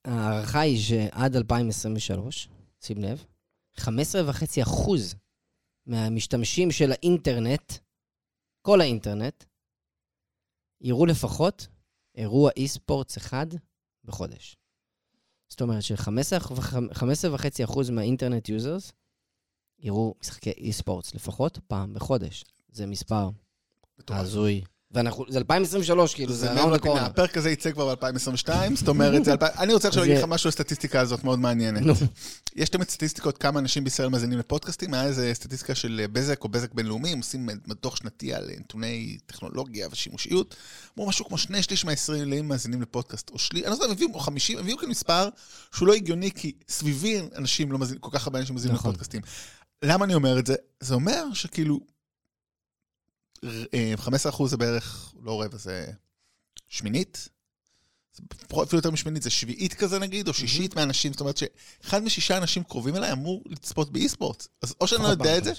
ההערכה 0.05 0.61
היא 0.61 0.78
שעד 0.78 1.37
2023, 1.37 2.49
שים 2.81 2.99
לב, 2.99 3.25
15.5 3.78 3.83
אחוז 4.62 5.14
מהמשתמשים 5.87 6.71
של 6.71 6.93
האינטרנט, 6.93 7.73
כל 8.62 8.81
האינטרנט, 8.81 9.45
יראו 10.81 11.07
לפחות 11.07 11.66
אירוע 12.14 12.50
eSports 12.57 13.19
אחד 13.19 13.47
בחודש. 14.05 14.57
זאת 15.49 15.61
אומרת 15.61 15.83
ש-15.5% 15.83 17.93
מה 17.93 18.04
internet 18.04 18.49
users 18.49 18.93
יראו 19.78 20.14
משחקי 20.21 20.50
eSports 20.50 21.15
לפחות 21.14 21.59
פעם 21.66 21.95
בחודש. 21.95 22.45
זה 22.69 22.87
מספר. 22.87 23.31
הזוי. 24.09 24.62
ואנחנו, 24.90 25.25
זה 25.28 25.38
2023, 25.38 26.14
כאילו, 26.14 26.33
זה 26.33 26.47
לפינה. 26.52 26.66
לקורונה. 26.66 27.07
הפרק 27.07 27.37
הזה 27.37 27.50
יצא 27.50 27.73
כבר 27.73 27.95
ב-2022, 27.95 28.49
זאת 28.75 28.88
אומרת, 28.88 29.25
זה 29.25 29.33
2000 29.33 29.52
אני 29.59 29.73
רוצה 29.75 29.88
עכשיו 29.88 30.02
להגיד 30.02 30.19
לך 30.19 30.25
משהו 30.25 30.49
על 30.49 30.49
הסטטיסטיקה 30.49 31.00
הזאת 31.00 31.25
מאוד 31.25 31.38
מעניינת. 31.38 31.97
יש 32.57 32.69
תמיד 32.69 32.88
סטטיסטיקות 32.88 33.38
כמה 33.38 33.61
אנשים 33.61 33.85
בישראל 33.85 34.09
מאזינים 34.09 34.38
לפודקאסטים, 34.38 34.95
היה 34.95 35.05
איזה 35.05 35.31
סטטיסטיקה 35.35 35.75
של 35.75 36.05
בזק 36.12 36.45
או 36.45 36.49
בזק 36.49 36.75
בינלאומי, 36.75 37.12
הם 37.12 37.19
עושים 37.19 37.49
דוח 37.83 37.97
שנתי 37.97 38.35
על 38.35 38.50
נתוני 38.59 39.19
טכנולוגיה 39.26 39.88
ושימושיות. 39.90 40.57
אמרו 40.99 41.09
משהו 41.09 41.25
כמו 41.25 41.38
שני 41.38 41.62
שליש 41.62 41.85
מהישראלים 41.85 42.49
מאזינים 42.49 42.83
לפודקאסט, 42.83 43.31
או 43.31 43.38
שליש, 43.38 43.62
אני 43.62 43.71
לא 43.71 43.75
יודע, 43.75 43.93
הביאו 43.93 44.14
או 44.14 44.21
50, 44.21 44.59
הביאו 44.59 44.78
כאן 44.78 44.88
מספר 44.88 45.28
שהוא 45.75 45.88
לא 45.88 45.95
הגיוני, 45.95 46.31
כי 46.31 46.52
סביבי 46.69 47.21
אנשים 47.37 47.73
לא 47.73 47.78
מאזינים, 47.78 48.00
כל 48.00 48.11
כך 48.12 48.26
הרבה 48.26 48.38
אנשים 48.38 48.55
מאזינים 48.55 48.75
נכון. 48.75 48.90
לפודקאסטים. 48.90 49.23
למה 49.85 50.05
אני 50.05 50.14
אומר 50.14 50.38
את 50.38 50.47
זה? 50.47 50.55
זה 50.81 50.95
אומר 50.95 51.25
שכאילו, 51.35 51.81
15% 54.35 54.47
זה 54.47 54.57
בערך, 54.57 55.12
לא 55.23 55.43
רבע, 55.43 55.57
זה 55.59 55.87
שמינית. 56.69 57.28
אפילו 58.62 58.78
יותר 58.78 58.90
משמינית, 58.90 59.23
זה 59.23 59.31
שביעית 59.31 59.75
כזה 59.75 59.99
נגיד, 59.99 60.28
או 60.28 60.35
שישית 60.35 60.76
מהאנשים, 60.76 61.12
זאת 61.12 61.21
אומרת 61.21 61.37
שאחד 61.37 62.02
משישה 62.02 62.37
אנשים 62.37 62.62
קרובים 62.62 62.97
אליי 62.97 63.12
אמור 63.12 63.43
לצפות 63.47 63.93
באי-ספורט. 63.93 64.47
אז 64.62 64.75
או 64.81 64.87
שאני 64.87 65.02
לא 65.02 65.09
יודע 65.09 65.38
את 65.38 65.45
זה, 65.45 65.52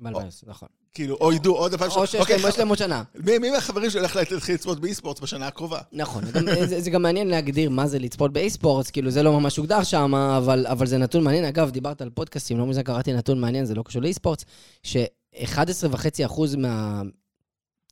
ב-2020, 0.00 0.10
נכון. 0.46 0.68
כאילו, 0.94 1.16
או 1.20 1.32
ידעו 1.32 1.54
עוד 1.56 1.74
הפעם... 1.74 1.90
או 1.90 2.06
שיש 2.06 2.20
אוקיי, 2.20 2.36
להם- 2.58 2.68
עוד 2.68 2.78
שנה. 2.78 3.02
מי 3.14 3.50
מהחברים 3.50 3.90
שלי 3.90 4.00
הולך 4.00 4.16
להתחיל 4.16 4.54
לצפות 4.54 4.80
באי-ספורט 4.80 5.20
בשנה 5.20 5.46
הקרובה? 5.46 5.80
נכון, 5.92 6.24
זה, 6.66 6.90
גם 6.90 7.02
מעניין 7.02 7.28
להגדיר 7.28 7.70
מה 7.70 7.86
זה 7.88 7.98
לצפות 7.98 8.32
באי-ספורטס, 8.32 8.90
כאילו 8.90 9.10
זה 9.10 9.22
לא 9.22 9.32
ממש 9.40 9.56
הוגדר 9.56 9.82
שם, 9.82 10.14
אבל, 10.14 10.86
זה 10.86 10.98
נתון 10.98 11.24
מעניין. 11.24 11.44
אגב, 11.44 11.70
דיברת 11.70 12.02
על 12.02 12.10
פודקאסטים, 12.10 12.58
לא 12.58 12.66
מזמן 12.66 12.82
קראתי 12.82 13.12
נתון 13.12 13.40
מעניין, 13.40 13.64
זה 13.64 13.74
לא 13.74 13.82
קשור 13.82 14.02
לאי-ספורטס, 14.02 14.44
ש-11.5% 15.34 16.56
מה... 16.58 17.02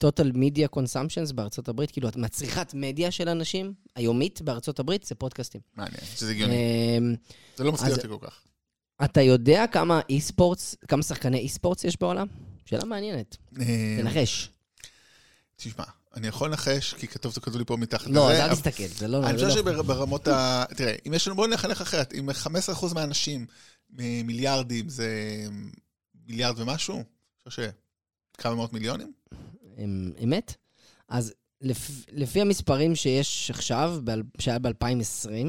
total 0.04 0.32
media 0.34 0.76
consumptions 0.76 1.32
בארצות 1.34 1.68
הברית, 1.68 1.90
כאילו 1.90 2.08
מהצריכת 2.16 2.74
מדיה 2.74 3.10
של 3.10 3.28
אנשים, 3.28 3.72
היומית 3.96 4.42
בארצות 4.42 4.78
הברית, 4.78 5.04
זה 5.04 5.14
פודקאסטים. 5.14 5.60
מעניין, 5.76 6.00
שזה 6.16 6.30
הגיוני. 6.30 6.54
אמ, 6.98 7.14
זה 7.56 7.64
לא 7.64 7.72
מפתיע 7.72 7.92
אותי 7.92 8.08
כל 8.08 8.16
כך. 8.20 8.40
אתה 9.04 9.20
יודע 9.20 9.66
כמה 9.72 10.00
אי-ספורטס, 10.08 10.76
כמה 10.88 11.02
שחקני 11.02 11.38
אי-ספורטס 11.38 11.84
יש 11.84 12.00
בעולם? 12.00 12.26
שאלה 12.64 12.84
מעניינת. 12.84 13.36
אה, 13.60 13.98
תנחש. 14.00 14.50
תשמע, 15.56 15.84
אני 16.16 16.26
יכול 16.26 16.48
לנחש, 16.48 16.94
כי 16.94 17.06
כתוב 17.06 17.32
כתוב 17.32 17.56
לי 17.56 17.64
פה 17.64 17.76
מתחת 17.76 18.06
לזה. 18.06 18.14
לא, 18.14 18.32
אז 18.32 18.40
אל 18.40 18.54
תסתכל, 18.54 18.86
זה 18.86 19.08
לא... 19.08 19.26
אני 19.26 19.34
חושב 19.34 19.46
לא- 19.46 19.82
שברמות 19.82 20.28
ה... 20.28 20.64
תראה, 20.76 20.94
אם 21.06 21.14
יש 21.14 21.26
לנו, 21.26 21.36
בואו 21.36 21.46
נחנך 21.46 21.80
אחרת. 21.80 22.14
אם 22.14 22.30
15% 22.30 22.94
מהאנשים, 22.94 23.46
מיליארדים, 24.24 24.88
זה 24.88 25.08
מיליארד 26.26 26.60
ומשהו, 26.60 27.04
חושב 27.48 27.70
שכמה 28.36 28.54
מאות 28.54 28.72
מיליונים? 28.72 29.12
אמ, 29.78 30.12
אמת? 30.24 30.56
אז 31.08 31.34
לפ, 31.60 31.90
לפי 32.12 32.40
המספרים 32.40 32.94
שיש 32.94 33.50
עכשיו, 33.50 34.00
שהיה 34.38 34.58
ב-2020, 34.58 35.46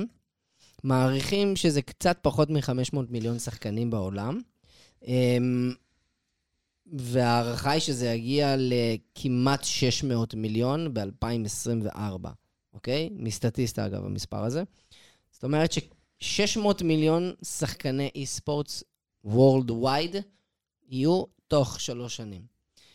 מעריכים 0.83 1.55
שזה 1.55 1.81
קצת 1.81 2.17
פחות 2.21 2.49
מ-500 2.49 2.97
מיליון 3.09 3.39
שחקנים 3.39 3.89
בעולם. 3.89 4.41
אמ, 5.07 5.73
וההערכה 6.85 7.71
היא 7.71 7.81
שזה 7.81 8.07
יגיע 8.07 8.55
לכמעט 8.57 9.63
600 9.63 10.33
מיליון 10.33 10.93
ב-2024, 10.93 12.27
אוקיי? 12.73 13.09
מסטטיסטה, 13.11 13.85
אגב, 13.85 14.05
המספר 14.05 14.43
הזה. 14.43 14.63
זאת 15.31 15.43
אומרת 15.43 15.71
ש-600 15.71 16.83
מיליון 16.83 17.33
שחקני 17.43 18.09
אי-ספורטס 18.15 18.83
Worldwide 19.25 20.17
יהיו 20.89 21.23
תוך 21.51 21.79
שלוש 21.79 22.15
שנים, 22.15 22.41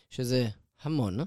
שזה 0.09 0.47
המון. 0.81 1.19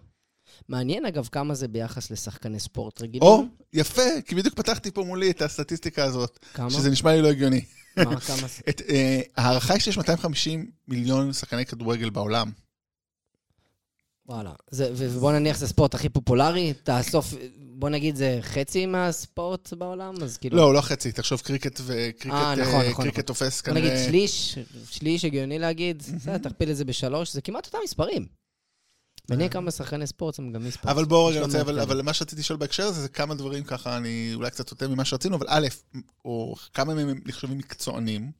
מעניין, 0.68 1.06
אגב, 1.06 1.28
כמה 1.32 1.54
זה 1.54 1.68
ביחס 1.68 2.10
לשחקני 2.10 2.60
ספורט 2.60 3.02
רגילים. 3.02 3.28
או, 3.28 3.44
יפה, 3.72 4.02
כי 4.26 4.34
בדיוק 4.34 4.54
פתחתי 4.54 4.90
פה 4.90 5.04
מולי 5.04 5.30
את 5.30 5.42
הסטטיסטיקה 5.42 6.04
הזאת, 6.04 6.38
כמה? 6.54 6.70
שזה 6.70 6.90
נשמע 6.90 7.12
לי 7.12 7.22
לא 7.22 7.28
הגיוני. 7.28 7.64
מה, 7.96 8.20
כמה? 8.20 8.46
את, 8.68 8.82
אה, 8.88 9.20
ההערכה 9.37 9.75
היא 9.75 9.80
שיש 9.80 9.99
250 9.99 10.70
מיליון 10.88 11.32
שחקני 11.32 11.66
כדורגל 11.66 12.10
בעולם. 12.10 12.50
וואלה. 14.26 14.52
זה, 14.70 14.90
ובוא 14.96 15.32
נניח 15.32 15.58
זה 15.58 15.64
הספורט 15.64 15.94
הכי 15.94 16.08
פופולרי, 16.08 16.72
תאסוף, 16.72 17.34
בוא 17.80 17.88
נגיד 17.88 18.16
זה 18.16 18.38
חצי 18.42 18.87
מהספורט 18.87 19.72
בעולם, 19.72 20.14
אז 20.22 20.37
כאילו... 20.37 20.56
לא, 20.56 20.75
לא 20.75 20.80
חצי, 20.80 21.12
תחשוב 21.12 21.40
קריקט 21.40 21.80
וקריקט 21.84 22.26
אה, 22.26 22.54
נכון, 22.54 22.75
אה, 22.75 22.90
נכון, 22.90 23.04
קריקט 23.04 23.18
נכון. 23.18 23.22
תופס 23.22 23.60
כנראה... 23.60 23.80
נגיד 23.80 24.06
שליש, 24.06 24.58
שליש 24.90 25.25
הגיוני 25.25 25.58
להגיד, 25.58 26.02
בסדר, 26.16 26.38
תכפיל 26.38 26.70
את 26.70 26.76
זה 26.76 26.84
בשלוש, 26.84 27.32
זה 27.32 27.40
כמעט 27.40 27.66
אותם 27.66 27.78
מספרים. 27.84 28.26
מעניין 29.30 29.49
כמה 29.49 29.70
שחקני 29.70 30.06
ספורט 30.06 30.38
הם 30.38 30.52
גם 30.52 30.66
אי-ספורט. 30.66 30.87
אבל 30.96 31.04
בואו 31.04 31.26
רגע, 31.26 31.40
לא 31.40 31.44
אני 31.44 31.46
רוצה, 31.46 31.60
אבל. 31.60 31.80
אבל 31.80 32.02
מה 32.02 32.12
שרציתי 32.12 32.40
לשאול 32.40 32.58
בהקשר 32.58 32.82
הזה, 32.82 33.00
זה 33.00 33.08
כמה 33.08 33.34
דברים 33.34 33.64
ככה, 33.64 33.96
אני 33.96 34.30
אולי 34.34 34.50
קצת 34.50 34.68
סוטה 34.68 34.88
ממה 34.88 35.04
שרצינו, 35.04 35.37
אבל 35.37 35.46
א', 35.49 35.66
או 36.25 36.54
כמה 36.75 36.94
מהם 36.94 37.08
הם 37.08 37.20
נחשבים 37.26 37.58
מקצוענים. 37.58 38.30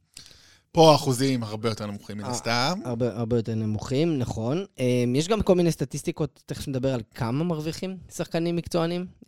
פה 0.73 0.93
האחוזים 0.93 1.43
הרבה 1.43 1.69
יותר 1.69 1.87
נמוכים 1.87 2.19
מן 2.19 2.25
אה, 2.25 2.31
הסתם. 2.31 2.81
הרבה, 2.85 3.17
הרבה 3.19 3.37
יותר 3.37 3.55
נמוכים, 3.55 4.19
נכון. 4.19 4.65
Um, 4.77 4.81
יש 5.15 5.29
גם 5.29 5.43
כל 5.43 5.55
מיני 5.55 5.73
סטטיסטיקות, 5.73 6.43
תכף 6.47 6.69
נדבר 6.69 6.95
על 6.95 7.01
כמה 7.15 7.45
מרוויחים 7.45 7.97
שחקנים 8.15 8.57
מקצוענים, 8.57 9.07
um, 9.23 9.27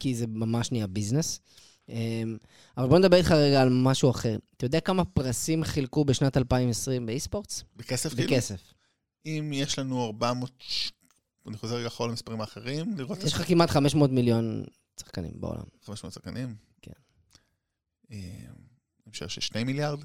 כי 0.00 0.14
זה 0.14 0.26
ממש 0.26 0.72
נהיה 0.72 0.86
ביזנס. 0.86 1.40
Um, 1.86 1.92
אבל 2.76 2.88
בוא 2.88 2.98
נדבר 2.98 3.16
איתך 3.16 3.30
רגע 3.30 3.62
על 3.62 3.68
משהו 3.72 4.10
אחר. 4.10 4.36
אתה 4.56 4.64
יודע 4.66 4.80
כמה 4.80 5.04
פרסים 5.04 5.64
חילקו 5.64 6.04
בשנת 6.04 6.36
2020 6.36 7.06
באי-ספורטס? 7.06 7.64
בכסף 7.76 8.14
כאילו? 8.14 8.32
בכסף. 8.32 8.74
אם 9.26 9.50
יש 9.54 9.78
לנו 9.78 10.04
400... 10.06 10.50
ש- 10.58 10.92
אני 11.48 11.56
חוזר 11.56 11.76
רגע 11.76 11.86
אחורה 11.86 12.08
למספרים 12.08 12.40
האחרים, 12.40 12.98
לראות 12.98 13.24
יש 13.24 13.32
לך 13.32 13.48
כמעט 13.48 13.70
500 13.70 14.10
מיליון 14.10 14.64
שחקנים 15.00 15.32
בעולם. 15.34 15.62
500 15.84 16.14
שחקנים. 16.14 16.54
כן. 16.82 16.92
אני 18.10 18.22
חושב 19.12 19.28
ששני 19.28 19.64
מיליארד? 19.64 20.00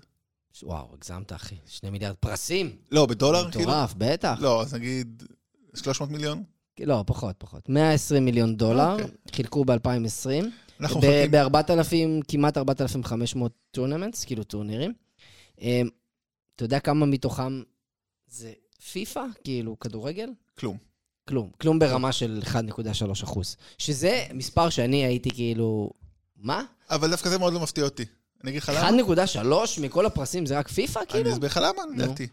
וואו, 0.63 0.87
הגזמת, 0.93 1.33
אחי. 1.33 1.55
שני 1.67 1.89
מיליארד 1.89 2.15
פרסים? 2.15 2.75
לא, 2.91 3.05
בדולר 3.05 3.51
כאילו? 3.51 3.69
מטורף, 3.69 3.93
בטח. 3.97 4.37
לא, 4.41 4.61
אז 4.61 4.73
נגיד 4.73 5.23
300 5.75 6.11
מיליון? 6.11 6.43
לא, 6.79 7.03
פחות, 7.07 7.35
פחות. 7.37 7.69
120 7.69 8.25
מיליון 8.25 8.55
דולר 8.55 8.91
אוקיי. 8.91 9.07
חילקו 9.31 9.65
ב-2020. 9.65 10.45
אנחנו 10.79 10.99
מחכים. 10.99 11.31
ב-4,000, 11.31 12.23
כמעט 12.27 12.57
4,500 12.57 13.51
tournaments, 13.71 14.25
כאילו 14.25 14.43
טורנירים. 14.43 14.93
אמ, 15.61 15.89
אתה 16.55 16.63
יודע 16.63 16.79
כמה 16.79 17.05
מתוכם 17.05 17.61
זה 18.27 18.53
פיפא, 18.91 19.23
כאילו 19.43 19.79
כדורגל? 19.79 20.29
כלום. 20.59 20.77
כלום. 21.27 21.49
כלום 21.61 21.79
ברמה 21.79 22.11
של 22.11 22.41
1.3 22.43 23.23
אחוז. 23.23 23.57
שזה 23.77 24.25
מספר 24.33 24.69
שאני 24.69 25.05
הייתי 25.05 25.31
כאילו... 25.31 25.89
מה? 26.37 26.63
אבל 26.89 27.11
דווקא 27.11 27.29
זה 27.29 27.37
מאוד 27.37 27.53
לא 27.53 27.59
מפתיע 27.59 27.83
אותי. 27.83 28.05
אני 28.43 28.51
אגיד 28.51 28.61
לך 28.63 28.71
למה? 28.75 28.89
1.3 29.65 29.81
מכל 29.81 30.05
הפרסים 30.05 30.45
זה 30.45 30.59
רק 30.59 30.67
פיפא, 30.67 30.99
אני 30.99 31.07
כאילו? 31.07 31.33
אסביר 31.33 31.49
לך 31.49 31.57
למה. 31.63 31.81
לדעתי. 31.97 32.27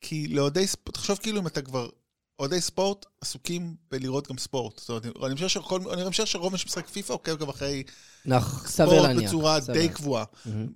כי 0.00 0.28
לאוהדי 0.28 0.66
ספורט, 0.66 0.94
תחשוב 0.96 1.18
כאילו 1.22 1.40
אם 1.40 1.46
אתה 1.46 1.62
כבר... 1.62 1.88
אוהדי 2.38 2.60
ספורט 2.60 3.06
עסוקים 3.20 3.74
בלראות 3.90 4.28
גם 4.28 4.38
ספורט. 4.38 4.78
זאת 4.78 4.88
אומרת, 4.90 5.06
אני 5.26 5.34
חושב 5.34 5.48
שכל- 5.48 5.90
אני 5.92 6.10
חושב 6.10 6.26
שרוב 6.26 6.52
מי 6.52 6.58
שמשחק 6.58 6.88
פיפא 6.88 7.12
עוקב 7.12 7.36
גם 7.36 7.48
אחרי 7.48 7.82
סביר 8.66 8.88
ספורט. 9.02 9.10
בצורה 9.28 9.60
סביר. 9.60 9.74
די 9.74 9.88
קבועה. 9.88 10.24
מהמם. 10.46 10.66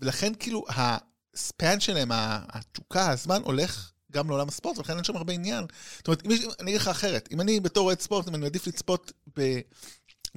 ולכן 0.00 0.32
כאילו 0.38 0.64
הספן 0.68 1.80
שלהם, 1.80 2.08
התשוקה, 2.12 3.10
הזמן 3.10 3.42
הולך 3.44 3.90
גם 4.12 4.28
לעולם 4.28 4.48
הספורט, 4.48 4.78
ולכן 4.78 4.96
אין 4.96 5.04
שם 5.04 5.16
הרבה 5.16 5.32
עניין. 5.32 5.64
זאת 5.96 6.06
אומרת, 6.08 6.22
יש- 6.30 6.44
אני 6.60 6.70
אגיד 6.70 6.80
לך 6.80 6.88
אחרת, 6.88 7.28
אם 7.32 7.40
אני 7.40 7.60
בתור 7.60 7.86
אוהד 7.86 8.00
ספורט, 8.00 8.28
אם 8.28 8.34
אני 8.34 8.42
מעדיף 8.42 8.66
לצפות 8.66 9.12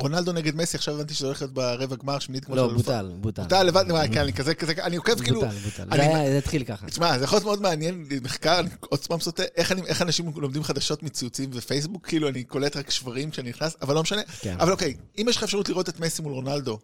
ברונלדו 0.01 0.31
נגד 0.31 0.55
מסי, 0.55 0.77
עכשיו 0.77 0.95
הבנתי 0.95 1.13
שזה 1.13 1.25
הולך 1.25 1.41
להיות 1.41 1.53
ברבע 1.53 1.95
גמר 1.95 2.19
שמינית 2.19 2.45
כמו 2.45 2.55
לא, 2.55 2.63
של 2.63 2.69
אלופה. 2.69 3.01
בוטל, 3.01 3.11
בוטל. 3.21 3.41
בוטל 3.41 3.63
לבד, 3.63 3.85
מה, 3.87 4.07
כן, 4.07 4.21
אני 4.21 4.33
כזה, 4.33 4.55
כזה, 4.55 4.73
אני 4.81 4.95
עוקב 4.95 5.21
כאילו, 5.21 5.41
בוטל, 5.41 5.55
בוטל. 5.55 5.97
זה 6.31 6.37
התחיל 6.37 6.63
ככה. 6.63 6.87
תשמע, 6.87 7.17
זה 7.17 7.23
יכול 7.23 7.35
להיות 7.35 7.45
מאוד 7.45 7.61
מעניין, 7.61 8.05
מחקר, 8.21 8.59
אני 8.59 8.69
עוד 8.79 8.99
פעם 8.99 9.19
סוטה, 9.19 9.43
איך 9.55 10.01
אנשים 10.01 10.31
לומדים 10.35 10.63
חדשות 10.63 11.03
מציוצים 11.03 11.49
ופייסבוק, 11.53 12.07
כאילו 12.07 12.29
אני 12.29 12.43
קולט 12.43 12.77
רק 12.77 12.89
שברים 12.89 13.31
כשאני 13.31 13.49
נכנס, 13.49 13.75
אבל 13.81 13.95
לא 13.95 14.01
משנה. 14.01 14.21
כן. 14.39 14.55
אבל 14.59 14.71
אוקיי, 14.71 14.93
אם 15.17 15.25
יש 15.29 15.37
לך 15.37 15.43
אפשרות 15.43 15.69
לראות 15.69 15.89
את 15.89 15.99
מסי 15.99 16.21
מול 16.21 16.33
רונלדו, 16.33 16.79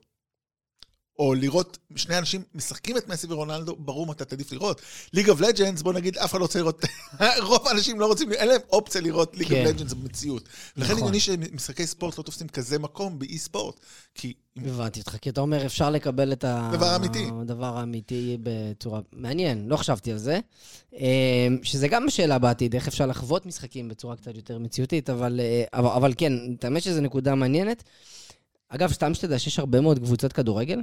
או 1.20 1.34
לראות 1.34 1.78
שני 1.96 2.18
אנשים 2.18 2.44
משחקים 2.56 2.98
את 2.98 3.08
מסי 3.08 3.28
ורונלדו, 3.30 3.76
ברור 3.80 4.06
מה 4.06 4.14
אתה 4.14 4.26
תעדיף 4.26 4.52
לראות. 4.52 4.82
League 5.14 5.30
of 5.30 5.42
Legends, 5.42 5.82
בוא 5.82 5.94
נגיד, 5.94 6.18
אף 6.18 6.32
אחד 6.32 6.40
לא 6.40 6.44
רוצה 6.44 6.60
לראות, 6.60 6.86
רוב 7.50 7.68
האנשים 7.68 8.00
לא 8.00 8.06
רוצים, 8.06 8.32
אין 8.32 8.48
להם 8.48 8.62
אופציה 8.72 9.02
לראות 9.02 9.38
League 9.38 9.54
of. 9.54 9.60
Legends 9.68 9.94
במציאות. 9.94 10.50
לכן 10.76 10.94
נכון. 10.94 10.98
הגיוני 10.98 11.20
שמשחקי 11.20 11.88
ספורט 11.88 12.18
לא 12.18 12.24
תופסים 12.24 12.48
כזה 12.48 12.80
מקום 12.80 13.20
באי 13.20 13.38
ספורט. 13.38 13.80
כי 14.16 14.34
הבנתי 14.58 15.00
אותך, 15.00 15.18
כי 15.22 15.30
אתה 15.30 15.42
אומר, 15.42 15.66
אפשר 15.66 15.90
לקבל 15.90 16.34
את. 16.34 16.46
הדבר 17.42 17.78
האמיתי 17.78 18.38
בצורה... 18.44 19.00
מעניין, 19.12 19.68
לא 19.68 19.78
חשבתי 19.78 20.12
על 20.12 20.18
זה. 20.18 20.40
אה, 20.96 21.48
שזה 21.64 21.88
גם 21.88 22.10
שאלה 22.10 22.40
בעתיד, 22.40 22.76
איך 22.76 22.88
אפשר 22.88 23.06
לחוות 23.06 23.46
משחקים 23.46 23.88
בצורה 23.88 24.16
קצת 24.16 24.36
יותר 24.36 24.60
מציאותית, 24.60 25.10
אבל, 25.10 25.40
אה, 25.40 25.64
אבל 25.74 26.14
כן, 26.18 26.34
האמת 26.64 26.84
שזו 26.84 27.02
נקודה 27.02 27.36
מעניינת. 27.36 27.84
אגב, 28.70 28.92
סתם 28.92 29.14
שתדע 29.14 29.40
שיש 29.40 29.60
הרבה 29.60 29.82
מאוד 29.82 30.00
קבוצות 30.00 30.34
כדורגל, 30.34 30.80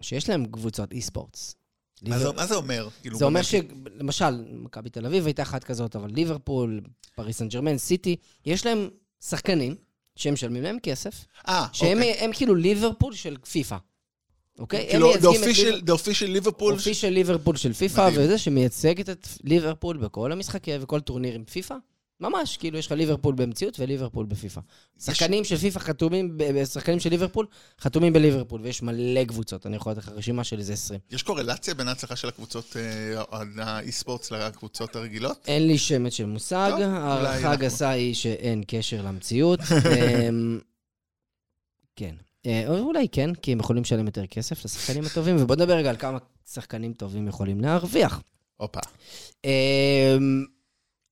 שיש 0.00 0.28
להן 0.28 0.46
קבוצות 0.46 0.92
eSports. 0.92 1.54
מה 2.02 2.18
זה- 2.46 2.54
אומר? 2.54 2.88
כאילו, 3.00 3.18
זה 3.18 3.24
אומר? 3.24 3.40
שלמשל, 3.42 4.44
מכבי 4.52 4.90
תל 4.90 5.06
אביב 5.06 5.26
הייתה 5.26 5.42
אחת 5.42 5.64
כזאת, 5.64 5.96
אבל 5.96 6.10
ליברפול, 6.10 6.80
פריס 7.14 7.38
סן 7.38 7.48
ג'רמן, 7.48 7.78
סיטי, 7.78 8.16
יש 8.46 8.66
להם 8.66 8.88
שחקנים 9.24 9.74
שהם 10.16 10.34
משלמים 10.34 10.62
להם 10.62 10.76
כסף, 10.82 11.24
אה, 11.48 11.66
שהם 11.72 11.98
אוקיי. 11.98 12.12
הם 12.12 12.30
כאילו 12.32 12.54
ליברפול 12.54 13.14
של 13.14 13.36
פיפא. 13.50 13.76
אוקיי? 14.58 14.86
כאילו, 14.90 15.14
the 15.14 15.18
את 15.18 15.22
official- 15.22 15.60
ליבר- 15.62 15.94
the 15.94 15.98
official 15.98 16.24
ליברפול, 16.26 16.78
של 16.78 17.08
ליברפול 17.08 17.56
של 17.56 17.72
פיפא. 17.72 18.10
וזה 18.14 18.38
שמייצגת 18.38 19.08
את 19.10 19.28
ליברפול 19.44 19.96
בכל 19.96 20.32
המשחקי 20.32 20.70
וכל 20.80 21.00
טורניר 21.00 21.34
עם 21.34 21.44
פיפא. 21.44 21.74
ממש, 22.20 22.56
כאילו 22.56 22.78
יש 22.78 22.86
לך 22.86 22.92
ליברפול 22.92 23.34
במציאות 23.34 23.80
וליברפול 23.80 24.26
בפיפא. 24.26 24.60
שחקנים 24.98 25.44
של 25.44 25.56
פיפא 25.56 25.78
חתומים, 25.78 26.38
שחקנים 26.72 27.00
של 27.00 27.10
ליברפול 27.10 27.46
חתומים 27.80 28.12
בליברפול, 28.12 28.60
ויש 28.60 28.82
מלא 28.82 29.24
קבוצות, 29.24 29.66
אני 29.66 29.76
יכול 29.76 29.92
לתת 29.92 30.02
לך 30.02 30.08
רשימה 30.08 30.44
של 30.44 30.58
איזה 30.58 30.72
20. 30.72 31.00
יש 31.10 31.22
קורלציה 31.22 31.74
בין 31.74 31.88
ההצלחה 31.88 32.16
של 32.16 32.28
הקבוצות, 32.28 32.76
אה, 32.76 33.42
האי-ספורטס 33.58 34.30
לקבוצות 34.30 34.96
הרגילות? 34.96 35.44
אין 35.48 35.66
לי 35.66 35.78
שמץ 35.78 36.12
של 36.12 36.26
מושג, 36.26 36.72
הערכה 36.80 37.56
גסה 37.56 37.90
היא 37.90 38.14
שאין 38.14 38.62
קשר 38.66 39.02
למציאות. 39.02 39.60
אמ, 39.70 40.60
כן. 41.96 42.14
אה, 42.46 42.64
או 42.68 42.78
אולי 42.78 43.08
כן, 43.12 43.34
כי 43.34 43.52
הם 43.52 43.60
יכולים 43.60 43.82
לשלם 43.82 44.06
יותר 44.06 44.26
כסף 44.26 44.64
לשחקנים 44.64 45.04
הטובים, 45.04 45.36
ובוא 45.38 45.56
נדבר 45.56 45.74
רגע 45.74 45.90
על 45.90 45.96
כמה 45.96 46.18
שחקנים 46.52 46.92
טובים 46.92 47.28
יכולים 47.28 47.60
להרוויח. 47.60 48.22
הופה. 48.56 48.80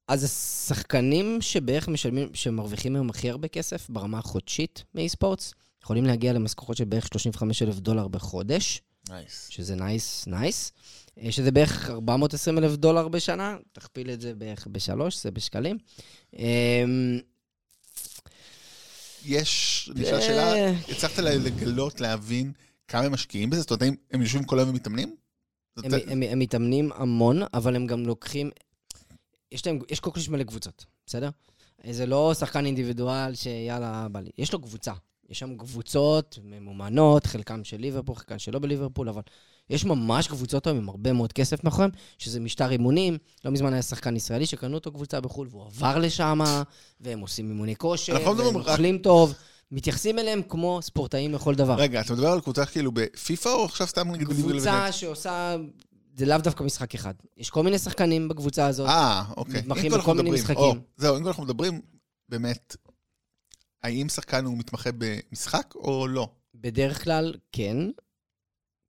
אז 0.08 0.24
השחקנים 0.24 1.38
שבערך 1.40 1.88
משלמים, 1.88 2.28
שמרוויחים 2.34 2.94
היום 2.94 3.10
הכי 3.10 3.30
הרבה 3.30 3.48
כסף 3.48 3.90
ברמה 3.90 4.18
החודשית 4.18 4.84
מ 4.94 5.01
eSports, 5.01 5.54
יכולים 5.82 6.04
להגיע 6.04 6.32
למשכורות 6.32 6.76
של 6.76 6.84
בערך 6.84 7.06
35 7.06 7.62
אלף 7.62 7.78
דולר 7.78 8.08
בחודש, 8.08 8.82
נייס. 9.08 9.46
שזה 9.50 9.74
נייס, 9.74 10.26
נייס. 10.26 10.72
אה, 11.18 11.32
שזה 11.32 11.50
בערך 11.50 11.90
420 11.90 12.58
אלף 12.58 12.76
דולר 12.76 13.08
בשנה, 13.08 13.56
תכפיל 13.72 14.10
את 14.10 14.20
זה 14.20 14.34
בערך 14.34 14.66
בשלוש, 14.70 15.22
זה 15.22 15.30
בשקלים. 15.30 15.78
אמ, 16.36 17.18
יש, 19.24 19.90
אה. 19.98 20.20
שאלה, 20.20 20.70
הצלחת 20.88 21.18
לגלות, 21.18 22.00
להבין 22.00 22.52
כמה 22.88 23.04
הם 23.04 23.12
משקיעים 23.12 23.50
בזה? 23.50 23.60
זאת 23.60 23.70
אומרת, 23.70 23.94
הם 24.10 24.22
יושבים 24.22 24.44
כל 24.44 24.58
היום 24.58 24.70
ומתאמנים? 24.70 25.16
הם 25.76 26.38
מתאמנים 26.38 26.90
המון, 26.94 27.42
אבל 27.54 27.76
הם 27.76 27.86
גם 27.86 28.06
לוקחים... 28.06 28.50
יש 29.54 29.66
להם, 29.66 29.78
יש 29.90 30.00
כך 30.00 30.28
מלא 30.28 30.44
קבוצות, 30.44 30.84
בסדר? 31.06 31.28
זה 31.90 32.06
לא 32.06 32.34
שחקן 32.34 32.66
אינדיבידואל 32.66 33.34
שיאללה, 33.34 34.06
בא 34.12 34.20
לי. 34.20 34.30
יש 34.38 34.52
לו 34.52 34.58
קבוצה. 34.62 34.92
יש 35.30 35.38
שם 35.38 35.56
קבוצות 35.56 36.38
ממומנות, 36.44 37.26
חלקם 37.26 37.64
של 37.64 37.76
ליברפול, 37.76 38.14
חלקם 38.16 38.38
שלא 38.38 38.58
בליברפול, 38.58 39.08
אבל 39.08 39.22
יש 39.70 39.84
ממש 39.84 40.26
קבוצות 40.28 40.66
היום 40.66 40.78
עם 40.78 40.88
הרבה 40.88 41.12
מאוד 41.12 41.32
כסף 41.32 41.64
מאחוריהם, 41.64 41.90
שזה 42.18 42.40
משטר 42.40 42.70
אימונים. 42.70 43.18
לא 43.44 43.50
מזמן 43.50 43.72
היה 43.72 43.82
שחקן 43.82 44.16
ישראלי 44.16 44.46
שקנו 44.46 44.74
אותו 44.74 44.92
קבוצה 44.92 45.20
בחו"ל, 45.20 45.48
והוא 45.50 45.64
עבר 45.66 45.98
לשם, 45.98 46.40
והם 47.00 47.20
עושים 47.20 47.48
אימוני 47.48 47.76
כושר, 47.76 48.12
לא 48.18 48.28
והם 48.28 48.56
רק- 48.56 48.68
אוכלים 48.68 48.98
טוב. 48.98 49.34
מתייחסים 49.72 50.18
אליהם 50.18 50.42
כמו 50.48 50.78
ספורטאים 50.82 51.32
לכל 51.34 51.54
דבר. 51.54 51.74
רגע, 51.74 52.00
אתה 52.00 52.12
מדבר 52.12 52.28
על 52.28 52.40
קבוצה 52.40 52.66
כאילו 52.66 52.92
בפיפא, 52.92 53.48
או 53.48 53.64
עכשיו 53.64 53.86
סתם 53.86 54.10
נגיד 54.10 54.28
קבוצה 54.28 54.92
שעושה... 54.92 55.56
זה 56.16 56.26
לאו 56.26 56.38
דווקא 56.38 56.62
משחק 56.62 56.94
אחד. 56.94 57.14
יש 57.36 57.50
כל 57.50 57.62
מיני 57.62 57.78
שחקנים 57.78 58.28
בקבוצה 58.28 58.66
הזאת. 58.66 58.88
אה, 58.88 59.24
אוקיי. 59.36 59.60
מתמחים 59.60 59.92
בכל 59.92 60.14
מיני 60.14 60.30
מדברים- 60.30 60.44
משחקים. 60.44 60.56
או, 60.64 60.74
זהו, 60.96 61.16
אם 61.16 61.26
אנחנו 61.26 61.42
מדברים, 61.44 61.80
באמת, 62.28 62.76
האם 63.82 64.08
שחקן 64.08 64.44
הוא 64.44 64.58
מתמחה 64.58 64.90
במשחק 64.98 65.74
או 65.74 66.08
לא? 66.08 66.28
בדרך 66.54 67.04
כלל, 67.04 67.34
כן. 67.52 67.76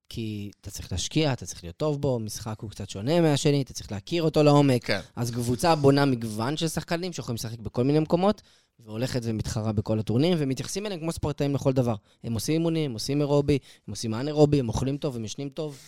כי 0.08 0.50
אתה 0.60 0.70
צריך 0.70 0.92
להשקיע, 0.92 1.32
אתה 1.32 1.46
צריך 1.46 1.64
להיות 1.64 1.76
טוב 1.76 2.00
בו, 2.00 2.18
משחק 2.18 2.60
הוא 2.60 2.70
קצת 2.70 2.90
שונה 2.90 3.20
מהשני, 3.20 3.62
אתה 3.62 3.72
צריך 3.72 3.92
להכיר 3.92 4.22
אותו 4.22 4.42
לעומק. 4.42 4.84
כן. 4.84 5.00
אז 5.16 5.30
קבוצה 5.30 5.74
בונה 5.74 6.04
מגוון 6.04 6.56
של 6.56 6.68
שחקנים 6.68 7.12
שיכולים 7.12 7.34
לשחק 7.34 7.58
בכל 7.58 7.84
מיני 7.84 7.98
מקומות, 7.98 8.42
והולכת 8.78 9.20
ומתחרה 9.24 9.72
בכל 9.72 9.98
הטורנירים, 9.98 10.36
ומתייחסים 10.40 10.86
אליהם 10.86 11.00
כמו 11.00 11.12
ספורטאים 11.12 11.54
לכל 11.54 11.72
דבר. 11.72 11.94
הם 12.24 12.32
עושים 12.34 12.54
אימונים, 12.54 12.90
הם 12.90 12.94
עושים 12.94 13.20
אירובי, 13.20 13.58
הם 13.88 13.92
עושים 13.92 14.14
אנאירובי, 14.14 14.60
הם 14.60 14.68
אוכלים 14.68 14.96
טוב, 14.98 15.16
הם 15.16 15.24
ישנים 15.24 15.48
טוב. 15.48 15.78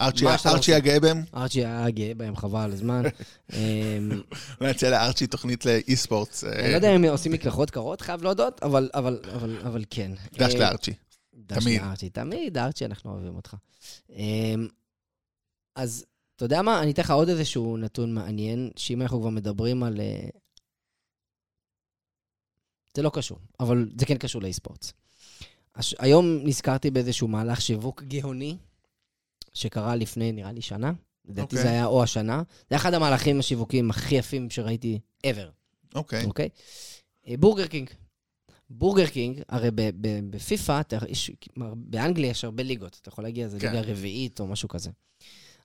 ארצ'י 0.00 0.24
רוצה. 0.24 0.76
הגאה 0.76 1.00
בהם? 1.00 1.24
ארצ'י 1.34 1.64
היה 1.64 1.90
גאה 1.90 2.14
בהם, 2.14 2.36
חבל 2.36 2.60
על 2.60 2.72
הזמן. 2.72 3.02
אולי 4.60 4.70
נציע 4.70 4.90
לארצ'י 4.90 5.26
תוכנית 5.26 5.66
לאי-ספורטס. 5.66 6.44
אה, 6.44 6.60
אני 6.60 6.70
לא 6.70 6.74
יודע 6.74 6.96
אם 6.96 7.04
עושים 7.04 7.32
מקלחות 7.32 7.70
קרות, 7.70 8.00
חייב 8.00 8.22
להודות, 8.22 8.62
אבל, 8.62 9.84
כן. 9.90 10.12
דש 10.38 10.54
אה, 10.54 10.60
לארצ'י. 10.60 10.92
דש 11.34 11.64
תמיד. 11.64 11.82
לארצ'י, 11.82 12.10
תמיד, 12.10 12.58
ארצ'י, 12.58 12.84
אנחנו 12.84 13.12
אוהבים 13.12 13.36
אותך. 13.36 13.56
אמ, 14.10 14.68
אז 15.76 16.04
אתה 16.36 16.44
יודע 16.44 16.62
מה? 16.62 16.82
אני 16.82 16.90
אתן 16.90 17.02
לך 17.02 17.10
עוד 17.10 17.28
איזשהו 17.28 17.76
נתון 17.76 18.14
מעניין, 18.14 18.70
שאם 18.76 19.02
אנחנו 19.02 19.20
כבר 19.20 19.30
מדברים 19.30 19.82
על... 19.82 20.00
אה, 20.00 20.28
זה 22.96 23.02
לא 23.02 23.10
קשור, 23.14 23.38
אבל 23.60 23.88
זה 23.98 24.06
כן 24.06 24.16
קשור 24.16 24.42
ל 24.42 24.48
eSports. 24.48 24.92
היום 25.98 26.38
נזכרתי 26.44 26.90
באיזשהו 26.90 27.28
מהלך 27.28 27.60
שיווק 27.60 28.02
גאוני, 28.02 28.56
שקרה 29.52 29.96
לפני, 29.96 30.32
נראה 30.32 30.52
לי, 30.52 30.60
שנה. 30.60 30.92
לדעתי 31.28 31.56
אוקיי. 31.56 31.62
זה 31.62 31.70
היה 31.70 31.86
או 31.86 32.02
השנה. 32.02 32.42
זה 32.70 32.76
אחד 32.76 32.94
המהלכים 32.94 33.38
השיווקיים 33.38 33.90
הכי 33.90 34.14
יפים 34.14 34.50
שראיתי 34.50 34.98
ever. 35.26 35.50
אוקיי. 35.94 36.24
אוקיי? 36.24 36.48
אה, 37.28 37.36
בורגר 37.36 37.66
קינג. 37.66 37.90
בורגר 38.70 39.06
קינג, 39.06 39.42
הרי 39.48 39.70
בפיפ"א, 40.30 40.80
באנגליה 41.74 42.30
יש 42.30 42.44
הרבה 42.44 42.62
ליגות. 42.62 42.98
אתה 43.02 43.08
יכול 43.08 43.24
להגיע, 43.24 43.48
זה 43.48 43.60
כן. 43.60 43.72
ליגה 43.72 43.92
רביעית 43.92 44.40
או 44.40 44.46
משהו 44.46 44.68
כזה. 44.68 44.90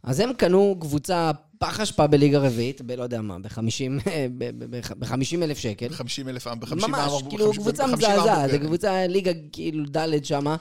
אז 0.04 0.19
הם 0.19 0.34
קנו 0.34 0.78
קבוצה 0.82 1.32
פח 1.58 1.80
אשפה 1.80 2.08
בליגה 2.08 2.39
רביעית, 2.39 2.82
בלא 2.82 3.04
יודע 3.04 3.21
מה, 3.21 3.39
ב-50 3.39 5.43
אלף 5.43 5.58
שקל. 5.58 5.88
ב-50 5.88 6.30
אלף 6.30 6.48
עם, 6.48 6.60
ב-50 6.60 6.76
ממש, 6.76 7.12
כאילו, 7.30 7.52
קבוצה 7.52 7.88
מזעזעת, 7.88 8.52
זה 8.52 8.60
קבוצה 8.60 9.08
ליגה 9.08 9.32
כאילו 9.52 9.86
ד' 9.86 10.26
שמה, 10.26 10.52
אה, 10.52 10.58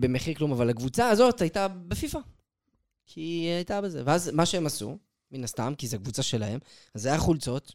במחיר 0.00 0.34
כלום, 0.34 0.52
אבל 0.52 0.70
הקבוצה 0.70 1.08
הזאת 1.08 1.40
הייתה 1.40 1.68
בפיפ"א. 1.68 2.18
כי 3.06 3.20
היא 3.20 3.48
הייתה 3.50 3.80
בזה. 3.80 4.02
ואז 4.04 4.30
מה 4.30 4.46
שהם 4.46 4.66
עשו, 4.66 4.96
מן 5.32 5.44
הסתם, 5.44 5.74
כי 5.78 5.86
זו 5.86 5.98
קבוצה 5.98 6.22
שלהם, 6.22 6.58
אז 6.94 7.02
זה 7.02 7.08
היה 7.08 7.18
חולצות 7.18 7.72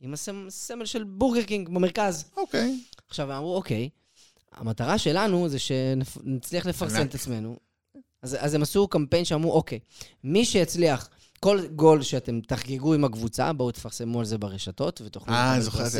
עם 0.00 0.14
הסמ- 0.14 0.46
הסמל 0.46 0.84
של 0.86 1.04
בורגר 1.04 1.42
קינג 1.42 1.68
במרכז. 1.68 2.24
אוקיי. 2.36 2.80
עכשיו, 3.08 3.32
הם 3.32 3.36
אמרו, 3.38 3.56
אוקיי, 3.56 3.88
המטרה 4.52 4.98
שלנו 4.98 5.48
זה 5.48 5.58
שנצליח 5.58 6.66
לפרסם. 6.66 7.02
את 7.06 7.14
עצמנו. 7.14 7.56
אז, 8.22 8.36
אז 8.40 8.54
הם 8.54 8.62
עשו 8.62 8.88
קמפיין 8.88 9.24
שאמרו, 9.24 9.52
אוקיי, 9.52 9.78
מי 10.24 10.44
שיצליח, 10.44 11.08
כל 11.40 11.66
גול 11.66 12.02
שאתם 12.02 12.40
תחגגו 12.40 12.94
עם 12.94 13.04
הקבוצה, 13.04 13.52
בואו 13.52 13.70
תפרסמו 13.70 14.18
על 14.18 14.24
זה 14.26 14.38
ברשתות 14.38 15.00
ותוכלו 15.04 15.34
אה, 15.34 15.60
זוכר 15.60 15.86
את 15.86 15.90
זה. 15.90 15.98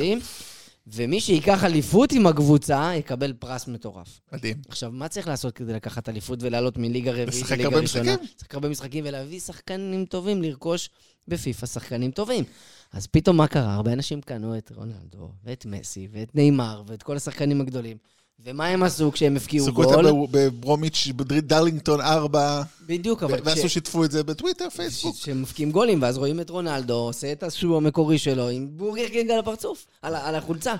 ומי 0.87 1.21
שייקח 1.21 1.65
אליפות 1.65 2.13
עם 2.13 2.27
הקבוצה, 2.27 2.91
יקבל 2.97 3.33
פרס 3.33 3.69
מטורף. 3.69 4.21
מדהים. 4.33 4.57
עכשיו, 4.69 4.93
מה 4.93 5.09
צריך 5.09 5.29
לעשות 5.29 5.55
כדי 5.55 5.73
לקחת 5.73 6.09
אליפות 6.09 6.43
ולעלות 6.43 6.79
מליגה 6.79 7.11
רביעית 7.11 7.29
לשחק 7.29 7.51
לליגה 7.51 7.69
הראשונה? 7.69 8.13
משחקים. 8.13 8.29
לשחק 8.37 8.55
הרבה 8.55 8.69
משחקים 8.69 9.05
ולהביא 9.09 9.41
שחקנים 9.41 10.05
טובים, 10.05 10.43
לרכוש 10.43 10.91
בפיפ"א 11.29 11.67
שחקנים 11.67 12.11
טובים. 12.11 12.45
אז 12.93 13.07
פתאום 13.07 13.37
מה 13.37 13.47
קרה? 13.47 13.75
הרבה 13.75 13.93
אנשים 13.93 14.21
קנו 14.21 14.59
את 14.59 14.73
רונלדו, 14.75 15.31
ואת 15.45 15.67
מסי, 15.67 16.09
ואת 16.13 16.35
ניימאר, 16.35 16.83
ואת 16.87 17.03
כל 17.03 17.17
השחקנים 17.17 17.61
הגדולים. 17.61 17.97
ומה 18.41 18.67
הם 18.67 18.83
עשו 18.83 19.13
כשהם 19.13 19.37
הפקיעו 19.37 19.73
גול? 19.73 20.07
אותם 20.07 20.33
בברומיץ', 20.33 21.09
בדריד 21.17 21.49
דרלינגטון 21.49 22.01
4, 22.01 22.63
בדיוק, 22.87 23.23
אבל 23.23 23.39
ועשו 23.45 23.63
ש- 23.69 23.75
שיתפו 23.75 24.05
את 24.05 24.11
זה 24.11 24.23
בטוויטר, 24.23 24.71
פייסבוק. 24.71 25.17
כשהם 25.17 25.43
מפקיעים 25.43 25.71
גולים, 25.71 26.03
ואז 26.03 26.19
רואים 26.19 26.41
את 26.41 26.51
רונלדו 26.51 26.95
עושה 26.95 27.33
את 27.33 27.43
השו 27.43 27.77
המקורי 27.77 28.19
שלו 28.19 28.49
עם 28.49 28.69
בורגר 28.77 29.09
קינג 29.09 29.31
על 29.31 29.39
הפרצוף, 29.39 29.87
על, 30.03 30.15
על 30.15 30.35
החולצה. 30.35 30.75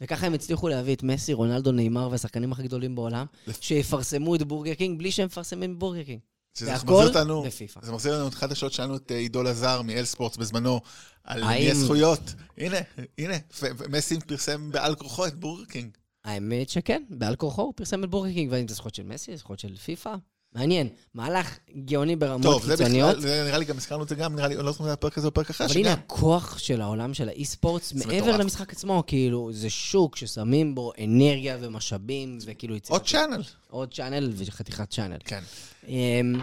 וככה 0.00 0.26
הם 0.26 0.34
הצליחו 0.34 0.68
להביא 0.68 0.94
את 0.94 1.02
מסי, 1.02 1.32
רונלדו, 1.32 1.72
ניימאר 1.72 2.08
והשחקנים 2.10 2.52
הכי 2.52 2.62
גדולים 2.62 2.94
בעולם, 2.94 3.26
שיפרסמו 3.60 4.34
את 4.34 4.42
בורגר 4.42 4.74
קינג 4.74 4.98
בלי 4.98 5.10
שהם 5.10 5.26
מפרסמים 5.26 5.78
בורגר 5.78 6.02
קינג. 6.02 6.20
שזה 6.54 6.72
מחזיר 6.74 6.90
אותנו, 7.08 7.42
בפיפ"א. 7.42 7.80
זה 7.86 7.92
מחזיר 7.92 8.14
לנו 8.18 8.28
את 8.28 8.34
אחת 8.34 8.52
השעות 8.52 8.72
שלנו 8.72 8.96
את 8.96 9.12
אה, 9.12 9.16
עידו 9.16 9.42
לזר 9.42 9.82
מ-L 9.82 10.04
Sports 10.04 10.36
בזמנו, 10.36 10.80
על 11.24 11.42
האם- 11.42 11.64
מי 11.64 11.70
הזכויות. 11.70 12.20
הנה, 12.58 12.76
הנה, 13.18 13.34
ומסי 13.62 14.20
פרסם 14.20 14.70
בעל 14.72 14.94
כורחו 14.94 15.26
את 15.26 15.34
בורגר 15.34 15.64
קינג. 15.64 15.90
האמת 16.24 16.68
שכן, 16.68 17.02
בעל 17.10 17.36
כורחו 17.36 17.62
הוא 17.62 17.72
פרסם 17.76 18.04
את 18.04 18.10
בורגר 18.10 18.32
קינג, 18.32 18.52
והאם 18.52 18.68
זה 18.68 18.74
זכויות 18.74 18.94
של 18.94 19.02
מסי, 19.02 19.36
זכויות 19.36 19.60
של 19.60 19.76
פיפ"א? 19.76 20.16
מעניין. 20.52 20.88
מהלך 21.14 21.58
גאוני 21.84 22.16
ברמות 22.16 22.42
טוב, 22.42 22.66
זה 22.66 22.76
קיצוניות. 22.76 23.10
בכלל, 23.10 23.20
זה 23.20 23.44
נראה 23.46 23.58
לי 23.58 23.64
גם 23.64 23.76
הזכרנו 23.76 24.02
את 24.02 24.08
זה 24.08 24.14
גם, 24.14 24.36
נראה 24.36 24.48
לי, 24.48 24.56
לא 24.56 24.72
זוכר 24.72 24.84
אם 24.84 24.88
זה 24.88 24.92
הפרק 24.92 25.18
הזה 25.18 25.26
או 25.26 25.34
פרק 25.34 25.50
אחר, 25.50 25.64
אבל 25.64 25.76
הנה. 25.76 25.92
הכוח 25.92 26.58
של 26.58 26.80
העולם 26.80 27.14
של 27.14 27.28
ה-eSports, 27.28 27.92
זה 27.94 28.06
מעבר. 28.06 28.36
למשחק 28.36 28.72
עצמו, 28.72 29.04
כאילו, 29.06 29.52
זה 29.52 29.70
שוק 29.70 30.16
ששמים 30.16 30.74
בו 30.74 30.92
אנרגיה 31.04 31.58
ומשאבים, 31.60 32.38
וכאילו... 32.44 32.76
עוד. 32.88 33.06
channel. 33.06 33.42
עוד 33.68 33.94
channel 33.94 34.32
וחתיכת 34.36 34.90
channel. 34.90 35.18
כן. 35.24 35.42
אמ, 35.88 36.40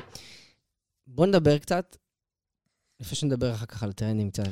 בואו 1.07 1.27
נדבר 1.27 1.57
קצת, 1.57 1.97
לפני 2.99 3.15
שנדבר 3.15 3.53
אחר 3.53 3.65
כך 3.65 3.83
על 3.83 3.93
טרנדים 3.93 4.29
קצת, 4.29 4.43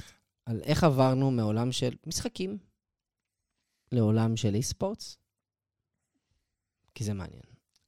על 0.45 0.61
איך 0.63 0.83
עברנו 0.83 1.31
מעולם 1.31 1.71
של 1.71 1.93
משחקים 2.07 2.57
לעולם 3.91 4.37
של 4.37 4.55
eSports, 4.55 5.17
כי 6.95 7.03
זה 7.03 7.13
מעניין. 7.13 7.41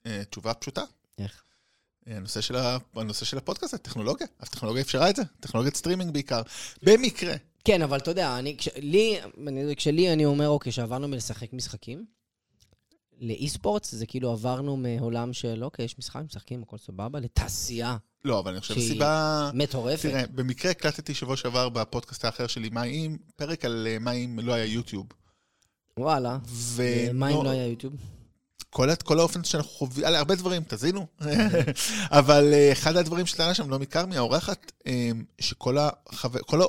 אה, 0.05 0.23
תשובה 0.29 0.53
פשוטה. 0.53 0.83
איך? 1.17 1.43
אה, 2.07 2.17
הנושא 2.17 2.41
של, 2.41 2.55
ה... 2.55 2.77
הנושא 2.95 3.25
של 3.25 3.37
הפודקאסט 3.37 3.71
זה 3.71 3.77
טכנולוגיה. 3.77 4.27
הטכנולוגיה 4.39 4.83
אפשרה 4.83 5.09
את 5.09 5.15
זה. 5.15 5.23
טכנולוגיית 5.39 5.75
סטרימינג 5.75 6.13
בעיקר. 6.13 6.41
במקרה. 6.83 7.35
כן, 7.63 7.81
אבל 7.81 7.97
אתה 7.97 8.11
יודע, 8.11 8.39
אני, 8.39 8.57
כש, 8.57 8.69
לי, 8.75 9.19
אני, 9.47 9.75
כשלי 9.75 10.13
אני 10.13 10.25
אומר, 10.25 10.49
אוקיי, 10.49 10.71
שעברנו 10.71 11.07
מלשחק 11.07 11.53
משחקים, 11.53 12.05
לאי-ספורטס 13.19 13.95
זה 13.95 14.05
כאילו 14.05 14.31
עברנו 14.31 14.77
מעולם 14.77 15.33
של, 15.33 15.63
אוקיי, 15.63 15.85
יש 15.85 15.99
משחק, 15.99 16.21
משחקים, 16.25 16.63
הכל 16.63 16.77
סבבה, 16.77 17.19
לתעשייה 17.19 17.97
לא, 18.27 18.39
אבל 18.39 18.51
אני 18.51 18.61
חושב 18.61 18.73
שהיא 18.73 18.87
סיבה... 18.87 19.51
מטורפת. 19.53 20.09
תראה, 20.09 20.27
במקרה 20.27 20.71
הקלטתי 20.71 21.13
שבוע 21.13 21.37
שעבר 21.37 21.69
בפודקאסט 21.69 22.25
האחר 22.25 22.47
שלי, 22.47 22.69
מה 22.69 22.83
אם, 22.83 23.17
פרק 23.35 23.65
על 23.65 23.87
אה, 23.89 23.99
מה 23.99 24.11
אם 24.11 24.39
לא 24.43 24.53
היה 24.53 24.65
יוטיוב. 24.65 25.07
וואלה. 25.97 26.37
ו... 26.47 26.83
מה 27.13 27.29
אם 27.29 27.43
לא 27.43 27.49
היה 27.49 27.67
יוטיוב? 27.67 27.93
כל, 28.69 28.95
כל 28.95 29.19
האופן 29.19 29.43
שאנחנו 29.43 29.69
חווים, 29.69 30.05
הרבה 30.05 30.35
דברים, 30.35 30.63
תזינו. 30.67 31.07
אבל 32.19 32.53
אה, 32.53 32.71
אחד 32.71 32.95
הדברים 32.95 33.25
שטענה 33.25 33.53
שם, 33.53 33.69
נעמי 33.69 33.87
כרמי, 33.87 34.17
האורחת, 34.17 34.71
אה, 34.87 35.09
שכל 35.39 35.77
החו... 35.77 36.29
כל 36.45 36.61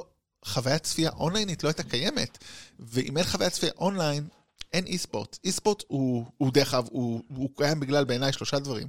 החוויית 0.42 0.82
צפייה 0.82 1.10
אונליינית 1.10 1.64
לא 1.64 1.68
הייתה 1.68 1.82
קיימת. 1.82 2.38
ואם 2.80 3.16
אין 3.16 3.24
חוויית 3.24 3.52
צפייה 3.52 3.72
אונליין, 3.78 4.28
אין 4.72 4.86
eSport. 4.86 5.38
eSport 5.44 5.82
הוא, 5.88 6.24
הוא 6.38 6.52
דרך 6.52 6.74
אגב, 6.74 6.88
הוא, 6.90 7.22
הוא 7.28 7.50
קיים 7.56 7.80
בגלל 7.80 8.04
בעיניי 8.04 8.32
שלושה 8.32 8.58
דברים. 8.58 8.88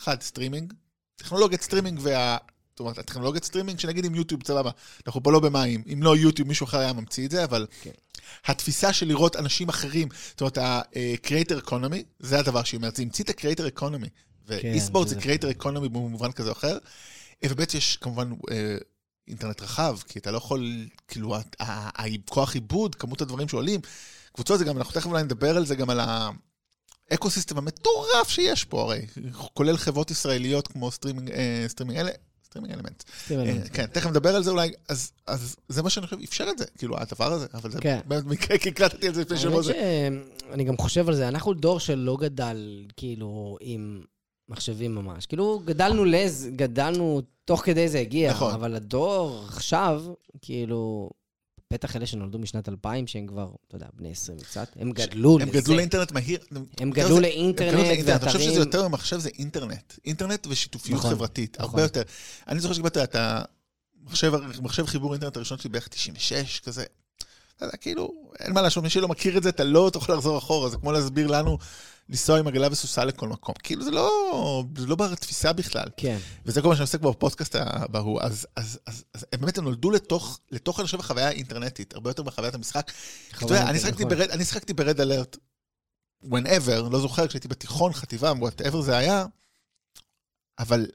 אחד, 0.00 0.22
סטרימינג. 0.22 0.72
טכנולוגיית 1.16 1.62
סטרימינג 1.62 1.98
וה... 2.02 2.36
זאת 2.78 2.80
אומרת, 2.80 2.98
הטכנולוגיית 2.98 3.44
סטרימינג, 3.44 3.78
שנגיד 3.78 4.04
עם 4.04 4.14
יוטיוב, 4.14 4.40
סבבה, 4.46 4.70
אנחנו 5.06 5.22
פה 5.22 5.32
לא 5.32 5.40
במים. 5.40 5.82
אם 5.92 6.02
לא 6.02 6.16
יוטיוב, 6.16 6.48
מישהו 6.48 6.64
אחר 6.64 6.78
היה 6.78 6.92
ממציא 6.92 7.26
את 7.26 7.30
זה, 7.30 7.44
אבל 7.44 7.66
כן. 7.82 7.90
התפיסה 8.46 8.92
של 8.92 9.08
לראות 9.08 9.36
אנשים 9.36 9.68
אחרים, 9.68 10.08
זאת 10.30 10.40
אומרת, 10.40 10.58
ה-creator 10.58 11.66
economy, 11.66 12.02
זה 12.18 12.38
הדבר 12.38 12.64
שהיא 12.64 12.78
אומרת, 12.78 12.96
זה 12.96 13.02
המציא 13.02 13.24
את 13.24 13.30
ה-creator 13.30 13.78
economy. 13.80 14.08
ו-eSport 14.46 15.08
זה 15.08 15.20
שזה- 15.20 15.34
creator 15.34 15.62
economy 15.62 15.88
במובן 15.88 16.32
כזה 16.32 16.48
או 16.48 16.52
אחר. 16.54 16.78
ובעצם 17.44 17.78
יש 17.78 17.96
כמובן 17.96 18.32
אה, 18.50 18.76
אינטרנט 19.28 19.62
רחב, 19.62 19.98
כי 20.08 20.18
אתה 20.18 20.30
לא 20.30 20.36
יכול, 20.36 20.86
כאילו, 21.08 21.36
הכוח 21.60 22.54
עיבוד, 22.54 22.94
כמות 22.94 23.20
הדברים 23.20 23.48
שעולים. 23.48 23.80
קבוצות 24.34 24.58
זה 24.58 24.64
גם, 24.64 24.76
אנחנו 24.78 24.92
תכף 24.92 25.06
אולי 25.06 25.22
נדבר 25.22 25.56
על 25.56 25.66
זה, 25.66 25.74
גם 25.74 25.90
על 25.90 26.00
ה-ecosystem 27.10 27.58
המטורף 27.58 28.28
שיש 28.28 28.64
פה, 28.64 28.82
הרי, 28.82 29.06
כולל 29.54 29.76
חברות 29.76 30.10
ישראליות 30.10 30.68
כמו 30.68 30.90
סטרימינג, 30.90 31.30
אה, 31.30 31.64
סטרימינג 31.68 31.98
אלה. 31.98 32.10
StreamElements. 32.50 33.02
אה, 33.30 33.68
כן, 33.72 33.86
תכף 33.86 34.10
נדבר 34.10 34.36
על 34.36 34.42
זה 34.42 34.50
אולי, 34.50 34.70
אז, 34.88 35.12
אז 35.26 35.56
זה 35.68 35.82
מה 35.82 35.90
שאני 35.90 36.06
חושב, 36.06 36.22
אפשר 36.24 36.46
את 36.50 36.58
זה, 36.58 36.64
כאילו, 36.78 36.96
הדבר 36.98 37.32
הזה, 37.32 37.46
אבל 37.54 37.70
זה 37.70 37.80
כן. 37.80 38.00
באמת 38.06 38.24
מקרה, 38.24 38.58
כי 38.58 38.68
הקלטתי 38.68 39.08
על 39.08 39.14
זה 39.14 39.20
לפני 39.20 39.36
שבוע. 39.36 39.62
זה- 39.62 39.72
שאני 40.50 40.64
גם 40.64 40.76
חושב 40.76 41.08
על 41.08 41.14
זה, 41.14 41.28
אנחנו 41.28 41.54
דור 41.54 41.80
שלא 41.80 42.16
גדל, 42.20 42.84
כאילו, 42.96 43.56
עם 43.60 44.02
מחשבים 44.48 44.94
ממש. 44.94 45.26
כאילו, 45.26 45.60
גדלנו 45.64 46.04
לז, 46.04 46.48
גדלנו, 46.56 47.20
תוך 47.44 47.60
כדי 47.64 47.88
זה 47.88 47.98
הגיע, 47.98 48.30
נכון. 48.30 48.52
אבל 48.54 48.74
הדור 48.74 49.44
עכשיו, 49.48 50.02
כאילו, 50.42 51.10
בטח 51.72 51.96
אלה 51.96 52.06
שנולדו 52.06 52.38
משנת 52.38 52.68
2000, 52.68 53.06
שהם 53.06 53.26
כבר, 53.26 53.50
אתה 53.68 53.76
יודע, 53.76 53.86
בני 53.94 54.10
20 54.10 54.38
וקצת, 54.40 54.68
הם 54.76 54.92
גדלו 54.92 55.38
הם 55.40 55.48
לזה. 55.48 55.60
גדלו 55.60 55.76
לאינטרנט 55.76 56.12
מהיר. 56.12 56.38
הם 56.78 56.90
גדלו 56.90 57.20
לאינטרנט 57.20 57.72
הם 57.72 57.78
לאינטרנט. 57.78 58.22
אני 58.22 58.26
חושב 58.26 58.38
ואתרים. 58.38 58.50
שזה 58.50 58.60
יותר 58.60 58.88
ממחשב, 58.88 59.18
זה 59.18 59.28
אינטרנט. 59.38 59.92
אינטרנט 60.04 60.46
ושיתופיות 60.50 60.98
נכון, 60.98 61.10
חברתית, 61.10 61.56
נכון. 61.60 61.70
הרבה 61.70 61.82
יותר. 61.82 62.02
אני 62.48 62.60
זוכר 62.60 62.74
שקיבלתי 62.74 63.02
את 63.02 63.16
המחשב 63.18 64.32
מחשב 64.62 64.86
חיבור 64.86 65.12
אינטרנט 65.12 65.36
הראשון 65.36 65.58
שלי 65.58 65.70
בערך 65.70 65.88
96, 65.88 66.60
כזה. 66.60 66.84
אתה 67.56 67.64
יודע, 67.64 67.76
כאילו, 67.76 68.30
אין 68.38 68.52
מה 68.52 68.62
לעשות, 68.62 68.82
מי 68.84 68.90
שלא 68.90 69.08
מכיר 69.08 69.38
את 69.38 69.42
זה, 69.42 69.48
אתה 69.48 69.64
לא 69.64 69.90
תוכל 69.92 70.12
לחזור 70.12 70.38
אחורה, 70.38 70.68
זה 70.68 70.76
כמו 70.76 70.92
להסביר 70.92 71.26
לנו 71.26 71.58
לנסוע 72.08 72.38
עם 72.38 72.46
עגלה 72.48 72.68
וסוסה 72.70 73.04
לכל 73.04 73.28
מקום. 73.28 73.54
כאילו, 73.62 73.84
זה 73.84 73.90
לא, 73.90 74.64
זה 74.78 74.86
לא 74.86 74.96
בתפיסה 74.96 75.52
בכלל. 75.52 75.88
כן, 75.96 76.18
וזה 76.46 76.62
כל 76.62 76.68
מה 76.68 76.74
שאני 76.74 76.82
עוסק 76.82 77.00
בו 77.00 77.12
בפודקאסט 77.12 77.54
ההוא, 77.94 78.20
אז, 78.22 78.46
אז, 78.56 78.78
אז, 78.86 79.04
אז 79.14 79.26
הם 79.32 79.40
באמת 79.40 79.58
הם 79.58 79.64
נולדו 79.64 79.90
לתוך, 79.90 80.40
לתוך, 80.50 80.80
אני 80.80 80.86
חושב, 80.86 81.00
החוויה 81.00 81.28
האינטרנטית, 81.28 81.94
הרבה 81.94 82.10
יותר 82.10 82.22
מחוויית 82.22 82.54
המשחק. 82.54 82.92
אתה 83.36 83.44
יודע, 83.44 83.62
אני 83.70 83.78
נכון. 83.92 84.08
ברד, 84.08 84.30
אני 84.30 84.44
שיחקתי 84.44 84.72
ברד 84.72 85.00
אלרט, 85.00 85.36
whenever, 86.24 86.90
לא 86.90 87.00
זוכר, 87.00 87.26
כשהייתי 87.28 87.48
בתיכון, 87.48 87.92
חטיבה, 87.92 88.32
whatever 88.32 88.80
זה 88.80 88.96
היה, 88.96 89.26
אבל 90.58 90.86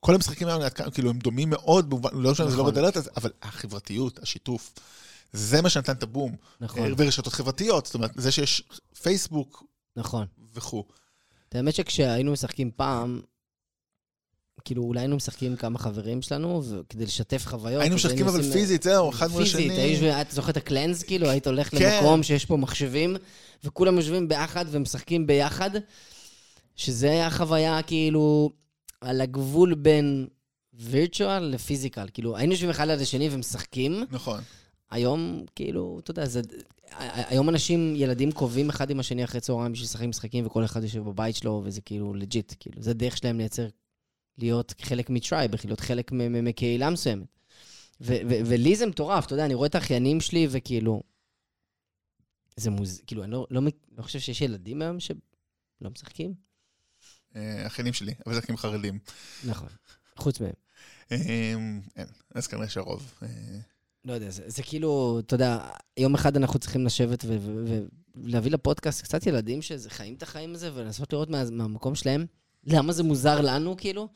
כל 0.00 0.14
המשחקים 0.14 0.48
האלה, 0.48 0.70
כאילו, 0.70 1.10
הם 1.10 1.18
דומים 1.18 1.50
מאוד, 1.50 1.90
במובן, 1.90 2.10
לא 2.12 2.32
משנה, 2.32 2.50
זה 2.50 2.56
לא 2.56 2.70
נכון. 2.70 2.84
אז- 2.84 3.10
אבל 3.16 3.30
החברתיות, 3.42 4.18
השיתוף, 4.22 4.72
זה 5.32 5.62
מה 5.62 5.70
שנתן 5.70 5.92
את 5.92 6.02
הבום. 6.02 6.36
נכון, 6.60 6.94
ורשתות 6.96 7.32
חברתיות, 7.32 7.86
זאת 7.86 7.94
אומרת, 7.94 8.10
זה 8.16 8.32
שיש 8.32 8.62
פייסבוק 9.02 9.64
נכון. 9.96 10.26
וכו'. 10.54 10.84
האמת 11.54 11.74
שכשהיינו 11.74 12.32
משחקים 12.32 12.70
פעם, 12.76 13.20
כאילו, 14.64 14.82
אולי 14.82 15.00
היינו 15.00 15.16
משחקים 15.16 15.56
כמה 15.56 15.78
חברים 15.78 16.22
שלנו, 16.22 16.62
וכדי 16.64 17.04
לשתף 17.04 17.46
חוויות. 17.46 17.80
היינו 17.80 17.96
משחקים 17.96 18.28
אבל 18.28 18.42
פיזית, 18.52 18.82
זהו, 18.82 19.10
אחד 19.10 19.30
מול 19.30 19.42
השני. 19.42 19.70
פיזית, 19.70 20.02
היית 20.02 20.30
זוכר 20.30 20.50
את 20.50 20.56
הקלנס, 20.56 21.02
כאילו, 21.02 21.28
היית 21.28 21.46
הולך 21.46 21.70
כן. 21.70 21.98
למקום 21.98 22.22
שיש 22.22 22.44
פה 22.44 22.56
מחשבים, 22.56 23.16
וכולם 23.64 23.96
יושבים 23.96 24.28
ביחד 24.28 24.64
ומשחקים 24.70 25.26
ביחד, 25.26 25.70
שזה 26.76 27.10
היה 27.10 27.30
חוויה, 27.30 27.82
כאילו, 27.82 28.50
על 29.00 29.20
הגבול 29.20 29.74
בין 29.74 30.26
virtual 30.72 31.44
ל-physical. 31.44 32.06
כאילו, 32.14 32.36
היינו 32.36 32.52
יושבים 32.52 32.70
אחד 32.70 32.86
ליד 32.86 33.00
השני 33.00 33.28
ומשחקים, 33.32 34.04
נכון. 34.10 34.40
היום, 34.90 35.44
כאילו, 35.56 36.00
אתה 36.02 36.10
יודע, 36.10 36.26
זה... 36.26 36.40
היום 36.98 37.48
אנשים, 37.48 37.92
ילדים 37.96 38.32
קובעים 38.32 38.70
אחד 38.70 38.90
עם 38.90 39.00
השני 39.00 39.24
אחרי 39.24 39.40
צהריים 39.40 39.72
בשביל 39.72 39.84
לשחק 39.84 40.04
משחקים, 40.04 40.46
וכל 40.46 40.64
אחד 40.64 40.82
יושב 40.82 41.00
בבית 41.00 41.36
שלו, 41.36 41.62
וזה 41.64 41.80
כאילו 41.80 42.14
legit, 42.14 42.54
כאילו, 42.60 42.82
זה 42.82 42.94
דרך 42.94 43.16
שלהם 43.16 43.38
לייצר, 43.38 43.68
להיות 44.38 44.74
חלק 44.82 45.10
מ-tribe, 45.10 45.50
להיות 45.64 45.80
חלק 45.80 46.12
מקהילה 46.12 46.90
מסוימת. 46.90 47.26
ולי 48.00 48.76
זה 48.76 48.86
מטורף, 48.86 49.26
אתה 49.26 49.34
יודע, 49.34 49.44
אני 49.44 49.54
רואה 49.54 49.66
את 49.66 49.74
האחיינים 49.74 50.20
שלי, 50.20 50.46
וכאילו... 50.50 51.02
זה 52.56 52.70
מוז... 52.70 53.02
כאילו, 53.06 53.24
אני 53.24 53.32
לא, 53.32 53.46
לא, 53.50 53.60
לא 53.98 54.02
חושב 54.02 54.18
שיש 54.18 54.40
ילדים 54.40 54.82
היום 54.82 55.00
שלא 55.00 55.90
משחקים. 55.92 56.34
אה, 57.36 57.66
אחיינים 57.66 57.92
שלי, 57.92 58.14
אבל 58.26 58.40
הם 58.48 58.56
חרדים. 58.56 58.98
נכון. 59.44 59.68
חוץ 60.16 60.40
מהם. 60.40 60.52
אה, 61.12 61.16
אין, 61.96 62.06
אז 62.34 62.46
כנראה 62.46 62.68
שהרוב. 62.68 63.14
לא 64.04 64.12
יודע, 64.12 64.30
זה, 64.30 64.42
זה 64.46 64.62
כאילו, 64.62 65.20
אתה 65.26 65.34
יודע, 65.34 65.58
יום 65.96 66.14
אחד 66.14 66.36
אנחנו 66.36 66.58
צריכים 66.58 66.86
לשבת 66.86 67.24
ולהביא 68.16 68.50
לפודקאסט 68.50 69.02
קצת 69.02 69.26
ילדים 69.26 69.62
שחיים 69.62 70.14
את 70.14 70.22
החיים 70.22 70.54
הזה, 70.54 70.70
ולנסות 70.74 71.12
לראות 71.12 71.30
מה, 71.30 71.50
מהמקום 71.50 71.94
שלהם, 71.94 72.26
למה 72.64 72.92
זה 72.92 73.02
מוזר 73.02 73.40
לנו, 73.40 73.76
כאילו, 73.76 74.08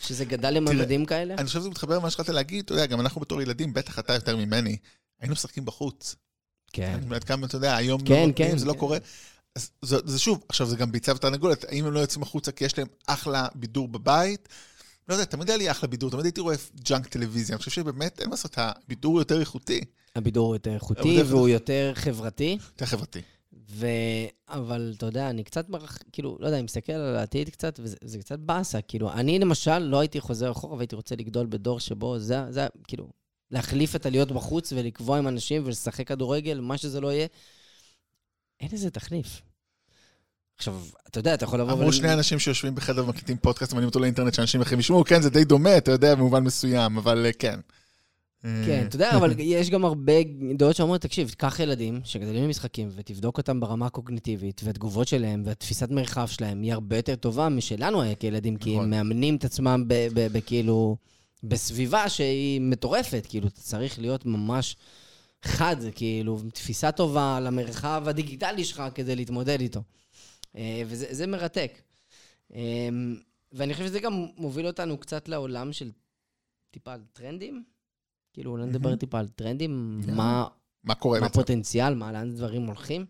שזה 0.00 0.24
גדל 0.24 0.50
לממדים 0.50 1.04
כאלה. 1.06 1.34
אני 1.34 1.46
חושב 1.46 1.58
שזה 1.60 1.70
מתחבר 1.70 1.98
למה 1.98 2.10
שהתחלת 2.10 2.28
להגיד, 2.28 2.64
אתה 2.64 2.72
יודע, 2.72 2.86
גם 2.86 3.00
אנחנו 3.00 3.20
בתור 3.20 3.42
ילדים, 3.42 3.74
בטח 3.74 3.98
אתה 3.98 4.14
יותר 4.14 4.36
ממני, 4.36 4.76
היינו 5.20 5.32
משחקים 5.32 5.64
בחוץ. 5.64 6.16
כן. 6.72 6.92
אני 6.94 7.04
יודעת 7.04 7.24
כמה, 7.24 7.46
אתה 7.46 7.56
יודע, 7.56 7.76
היום 7.76 8.04
כן, 8.04 8.28
לא, 8.28 8.32
כן, 8.36 8.58
זה 8.58 8.66
לא 8.66 8.72
כן. 8.72 8.78
קורה. 8.78 8.98
אז 9.56 9.70
זה, 9.82 9.96
זה 10.04 10.18
שוב, 10.18 10.44
עכשיו 10.48 10.66
זה 10.66 10.76
גם 10.76 10.92
ביצה 10.92 11.14
ותרנגולת, 11.14 11.64
האם 11.64 11.86
הם 11.86 11.92
לא 11.92 12.00
יוצאים 12.00 12.22
החוצה 12.22 12.52
כי 12.52 12.64
יש 12.64 12.78
להם 12.78 12.88
אחלה 13.06 13.48
בידור 13.54 13.88
בבית? 13.88 14.48
לא 15.08 15.14
יודע, 15.14 15.24
תמיד 15.24 15.48
היה 15.48 15.56
לי 15.56 15.70
אחלה 15.70 15.88
בידור, 15.88 16.10
תמיד 16.10 16.24
הייתי 16.24 16.40
רואה 16.40 16.56
ג'אנק 16.80 17.06
טלוויזיה, 17.06 17.54
אני 17.54 17.58
חושב 17.58 17.70
שבאמת, 17.70 18.20
אין 18.20 18.28
מה 18.28 18.32
לעשות, 18.32 18.54
הבידור 18.56 19.12
הוא 19.12 19.20
יותר 19.20 19.40
איכותי, 19.40 19.80
הבידור 20.16 20.46
הוא 20.46 20.54
יותר 20.54 20.74
איכותי 20.74 21.22
והוא 21.22 21.48
יותר 21.48 21.92
חברתי, 21.94 22.58
יותר 22.72 22.86
חברתי. 22.86 23.20
ו... 23.70 23.86
אבל 24.48 24.94
אתה 24.96 25.06
יודע, 25.06 25.30
אני 25.30 25.44
קצת, 25.44 25.68
מרח... 25.68 25.98
כאילו, 26.12 26.36
לא 26.40 26.46
יודע, 26.46 26.56
אני 26.56 26.64
מסתכל 26.64 26.92
על 26.92 27.16
העתיד 27.16 27.48
קצת, 27.48 27.80
וזה 27.82 27.96
זה 28.04 28.18
קצת 28.18 28.38
באסה. 28.38 28.80
כאילו, 28.80 29.12
אני 29.12 29.38
למשל 29.38 29.78
לא 29.78 30.00
הייתי 30.00 30.20
חוזר 30.20 30.50
אחורה 30.50 30.76
והייתי 30.76 30.96
רוצה 30.96 31.16
לגדול 31.16 31.46
בדור 31.46 31.80
שבו 31.80 32.18
זה, 32.18 32.44
זה, 32.50 32.66
כאילו, 32.88 33.10
להחליף 33.50 33.96
את 33.96 34.06
הלהיות 34.06 34.32
בחוץ 34.32 34.72
ולקבוע 34.72 35.18
עם 35.18 35.28
אנשים 35.28 35.62
ולשחק 35.64 36.08
כדורגל, 36.08 36.60
מה 36.60 36.78
שזה 36.78 37.00
לא 37.00 37.12
יהיה. 37.12 37.26
אין 38.60 38.68
לזה 38.72 38.90
תחליף. 38.90 39.42
עכשיו, 40.58 40.80
אתה 41.08 41.18
יודע, 41.18 41.34
אתה 41.34 41.44
יכול 41.44 41.60
לבוא 41.60 41.72
אמרו 41.72 41.92
שני 41.92 42.12
אנשים 42.12 42.38
שיושבים 42.38 42.74
בחדר 42.74 43.04
ומקליטים 43.04 43.36
פודקאסט 43.36 43.72
ומעלים 43.72 43.88
אותו 43.88 44.00
לאינטרנט 44.00 44.34
שאנשים 44.34 44.60
אחרים 44.60 44.80
ישמעו, 44.80 45.04
כן, 45.04 45.22
זה 45.22 45.30
די 45.30 45.44
דומה, 45.44 45.76
אתה 45.76 45.90
יודע, 45.90 46.14
במובן 46.14 46.44
מסוים, 46.44 46.98
אבל 46.98 47.26
אה, 47.26 47.32
כן. 47.32 47.60
כן, 48.42 48.84
אתה 48.88 48.96
יודע, 48.96 49.16
אבל 49.16 49.34
יש 49.38 49.70
גם 49.70 49.84
הרבה 49.84 50.12
דעות 50.54 50.76
שאומרות, 50.76 51.00
תקשיב, 51.00 51.28
תיקח 51.28 51.60
ילדים 51.60 52.00
שגדלים 52.04 52.44
במשחקים 52.44 52.88
ותבדוק 52.94 53.38
אותם 53.38 53.60
ברמה 53.60 53.86
הקוגניטיבית, 53.86 54.60
והתגובות 54.64 55.08
שלהם 55.08 55.42
והתפיסת 55.46 55.90
מרחב 55.90 56.26
שלהם 56.26 56.62
היא 56.62 56.72
הרבה 56.72 56.96
יותר 56.96 57.14
טובה 57.14 57.48
משלנו 57.48 58.02
היה 58.02 58.14
כילדים, 58.14 58.56
כי 58.56 58.72
נכון. 58.72 58.84
הם 58.84 58.90
מאמנים 58.90 59.36
את 59.36 59.44
עצמם 59.44 59.84
בכאילו, 60.14 60.96
בסביבה 61.42 62.08
שהיא 62.08 62.60
מטורפת, 62.60 63.26
כאילו, 63.28 63.48
אתה 63.48 63.60
צריך 63.60 63.98
להיות 63.98 64.26
ממש 64.26 64.76
חד, 65.42 65.76
כאילו, 65.94 66.40
תפיסה 66.52 66.92
טובה 66.92 67.40
למרחב 67.40 68.02
הדיגיטלי 68.06 68.64
שלך 68.64 68.82
כדי 68.94 69.16
להתמודד 69.16 69.60
איתו. 69.60 69.82
אה, 70.56 70.82
וזה 70.86 71.06
זה 71.10 71.26
מרתק. 71.26 71.82
אה, 72.54 72.88
ואני 73.52 73.74
חושב 73.74 73.86
שזה 73.86 74.00
גם 74.00 74.26
מוביל 74.36 74.66
אותנו 74.66 74.98
קצת 74.98 75.28
לעולם 75.28 75.72
של 75.72 75.90
טיפה 76.70 76.92
על 76.92 77.00
טרנדים. 77.12 77.64
כאילו, 78.32 78.50
אולי 78.50 78.66
נדבר. 78.66 78.96
טיפה 78.96 79.18
על 79.18 79.28
טרנדים. 79.28 80.00
מה 80.06 80.48
מה 80.84 80.94
קורה 80.94 81.20
מה? 81.20 81.26
הפוטנציאל, 81.26 81.94
מה, 81.94 82.12
לאן 82.12 82.34
דברים 82.34 82.66
הולכים. 82.66 83.06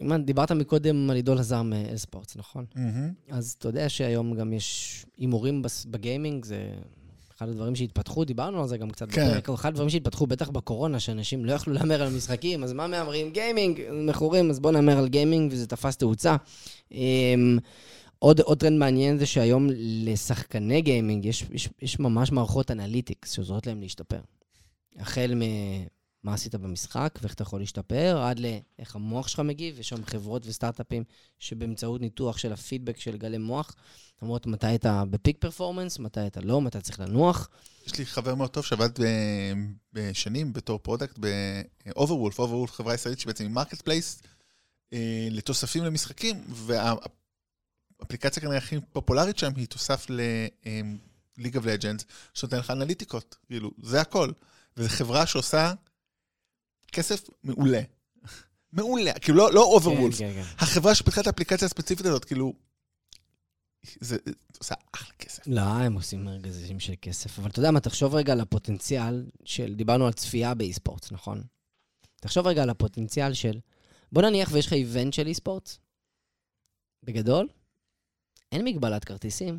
אימן, 0.00 0.24
דיברת 0.24 0.52
מקודם 0.52 1.10
על 1.10 1.16
עידו 1.16 1.34
לזר 1.34 1.62
מאלספורטס, 1.62 2.36
נכון? 2.36 2.66
מהמם. 2.74 3.12
אז 3.28 3.56
אתה 3.58 3.68
יודע 3.68 3.88
שהיום 3.88 4.34
גם 4.34 4.52
יש 4.52 5.06
הימורים 5.16 5.62
ב-gaming, 5.90 6.44
זה 6.44 6.74
אחד 7.40 7.48
הדברים 7.48 7.76
שהתפתחו, 7.76 8.24
דיברנו 8.24 8.62
על 8.62 8.68
זה 8.68 8.76
גם 8.76 8.90
קצת 8.90 9.10
כן. 9.10 9.28
בפרק, 9.30 9.48
אחד 9.48 9.68
הדברים 9.68 9.88
שהתפתחו 9.88 10.26
בטח 10.26 10.48
בקורונה, 10.48 11.00
שאנשים 11.00 11.44
לא 11.44 11.52
יכלו 11.52 11.72
להמר 11.74 12.02
על 12.02 12.12
משחקים, 12.12 12.64
אז 12.64 12.72
מה 12.72 12.86
מהמרים? 12.86 13.30
gaming, 13.30 13.80
מכורים, 13.92 14.50
אז 14.50 14.60
בואו 14.60 14.72
נהמר 14.72 14.98
על 14.98 15.08
gaming, 15.08 15.52
וזה 15.52 15.66
תפס 15.66 15.96
תאוצה. 15.96 16.36
אמ, 16.92 17.58
עוד, 18.18 18.40
עוד 18.40 18.58
טרנד 18.58 18.78
מעניין 18.78 19.18
זה 19.18 19.26
שהיום 19.26 19.68
לשחקני 19.78 20.82
gaming 20.82 21.24
יש, 21.24 21.44
יש, 21.50 21.68
יש 21.82 21.98
ממש 21.98 22.32
מערכות 22.32 22.70
analytics 22.70 23.32
שעוזרות 23.32 23.66
להם 23.66 23.80
להשתפר. 23.80 24.20
החל 24.98 25.34
מה 26.22 26.34
עשית 26.34 26.54
במשחק 26.54 27.18
ואיך 27.22 27.34
אתה 27.34 27.42
יכול 27.42 27.60
להשתפר, 27.60 28.22
עד 28.22 28.38
לאיך 28.38 28.96
המוח 28.96 29.28
שלך 29.28 29.40
מגיב. 29.40 29.80
יש 29.80 29.88
שם 29.88 30.04
חברות 30.04 30.46
וסטארט-אפים 30.46 31.04
שבאמצעות 31.38 32.00
ניתוח 32.00 32.38
של 32.38 32.52
הפידבק 32.52 33.00
של 33.00 33.16
גלי 33.16 33.38
מוח, 33.38 33.74
אומרות 34.22 34.46
מתי 34.46 34.74
אתה 34.74 35.04
ב-peak 35.10 35.36
performance, 35.40 35.98
מתי 35.98 36.26
אתה 36.26 36.40
לא, 36.40 36.60
מתי 36.60 36.80
צריך 36.80 37.00
לנוח. 37.00 37.48
יש 37.86 37.98
לי 37.98 38.06
חבר 38.06 38.34
מאוד 38.34 38.50
טוב 38.50 38.64
שעבד 38.64 38.90
בשנים 39.92 40.52
בתור 40.52 40.78
product 40.78 41.18
ב-Overwolf, 41.20 42.36
Overwolf 42.36 42.70
חברה 42.72 42.94
ישראלית 42.94 43.20
שבעצם 43.20 43.44
היא 43.44 43.52
marketplace 43.52 44.22
אה, 44.92 45.28
לתוספים 45.30 45.84
למשחקים, 45.84 46.44
והאפליקציה 46.48 48.42
כנראה 48.42 48.56
הכי 48.56 48.76
פופולרית 48.92 49.38
שם 49.38 49.52
היא 49.56 49.66
תוסף 49.66 50.06
ל-League 50.10 51.54
of 51.54 51.62
Legends, 51.62 52.04
שנותן 52.34 52.58
לך 52.58 52.70
אנליטיקות, 52.70 53.36
כאילו, 53.46 53.70
זה 53.82 54.00
הכל. 54.00 54.32
וזו 54.76 54.88
חברה 54.88 55.26
שעושה 55.26 55.72
כסף 56.90 57.28
מעולה. 57.44 57.80
מעולה, 58.72 59.12
כאילו 59.12 59.36
לא, 59.38 59.52
לא 59.52 59.78
Overwolf. 59.78 60.18
כן, 60.18 60.32
כן, 60.34 60.42
כן. 60.42 60.64
החברה 60.64 60.94
שפיתחה 60.94 61.20
את 61.20 61.26
האפליקציה 61.26 61.66
הספציפית 61.66 62.06
הזאת, 62.06 62.24
כאילו, 62.24 62.52
זה, 64.00 64.16
זה 64.24 64.32
עושה 64.58 64.74
אחלה 64.94 65.14
כסף. 65.18 65.46
לא, 65.46 65.60
הם 65.60 65.94
עושים 65.94 66.28
ארגזים 66.28 66.80
של 66.80 66.94
כסף. 67.02 67.38
אבל 67.38 67.50
אתה 67.50 67.58
יודע 67.58 67.70
מה, 67.70 67.80
תחשוב 67.80 68.14
רגע 68.14 68.32
על 68.32 68.40
הפוטנציאל 68.40 69.30
של, 69.44 69.74
דיברנו 69.74 70.06
על 70.06 70.12
צפייה 70.12 70.54
באי-ספורט, 70.54 71.12
נכון? 71.12 71.42
תחשוב 72.20 72.46
רגע 72.46 72.62
על 72.62 72.70
הפוטנציאל 72.70 73.34
של, 73.34 73.58
בוא 74.12 74.22
נניח 74.22 74.50
ויש 74.52 74.66
לך 74.66 74.72
איבנט 74.72 75.12
של 75.12 75.26
אי-ספורט, 75.26 75.70
בגדול, 77.02 77.48
אין 78.52 78.64
מגבלת 78.64 79.04
כרטיסים. 79.04 79.58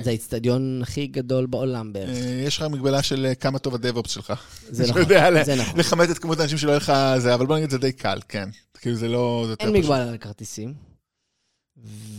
זה 0.00 0.10
האיצטדיון 0.10 0.82
הכי 0.82 1.06
גדול 1.06 1.46
בעולם 1.46 1.92
בערך. 1.92 2.16
אה, 2.16 2.42
יש 2.46 2.56
לך 2.56 2.62
מגבלה 2.62 3.02
של 3.02 3.26
אה, 3.26 3.34
כמה 3.34 3.58
טוב 3.58 3.74
הדב-אופס 3.74 4.10
שלך. 4.10 4.32
זה 4.70 4.86
נכון, 4.88 5.02
זה 5.44 5.56
נכון. 5.56 5.80
לכמת 5.80 6.10
את 6.10 6.18
כמות 6.18 6.40
האנשים 6.40 6.58
שלא 6.58 6.70
יהיה 6.70 6.78
לך 6.78 6.92
זה, 7.18 7.34
אבל 7.34 7.46
בוא 7.46 7.56
נגיד 7.56 7.70
זה 7.70 7.78
די 7.78 7.92
קל, 7.92 8.18
כן. 8.28 8.48
כאילו 8.74 8.96
זה 8.96 9.08
לא... 9.08 9.44
זה 9.48 9.54
אין. 9.60 9.72
מגבלה 9.72 10.10
על 10.10 10.18
כרטיסים. 10.18 10.74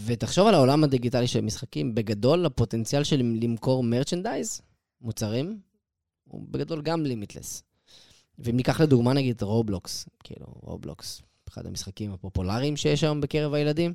ותחשוב 0.05 0.47
על 0.47 0.53
העולם 0.53 0.83
הדיגיטלי 0.83 1.27
של 1.27 1.41
משחקים, 1.41 1.95
בגדול 1.95 2.45
הפוטנציאל 2.45 3.03
של 3.03 3.21
למכור 3.41 3.83
merchandise, 3.83 4.61
מוצרים, 5.01 5.59
הוא 6.23 6.41
בגדול 6.49 6.81
גם 6.81 7.05
limitless. 7.05 7.63
ואם 8.39 8.55
ניקח 8.55 8.81
לדוגמה 8.81 9.13
נגיד 9.13 9.41
רובלוקס, 9.41 10.05
כאילו 10.23 10.45
רובלוקס, 10.47 11.21
אחד 11.49 11.65
המשחקים 11.65 12.11
הפופולריים 12.11 12.77
שיש 12.77 13.03
היום 13.03 13.21
בקרב 13.21 13.53
הילדים. 13.53 13.93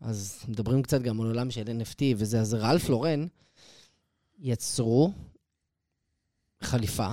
אז 0.00 0.44
מדברים 0.48 0.82
קצת 0.82 1.02
גם 1.02 1.20
על 1.20 1.26
עולם 1.26 1.50
של 1.50 1.62
NFT 1.62 2.02
וזה, 2.16 2.40
אז 2.40 2.54
רלף 2.54 2.88
לורן 2.88 3.26
יצרו 4.38 5.12
חליפה, 6.62 7.12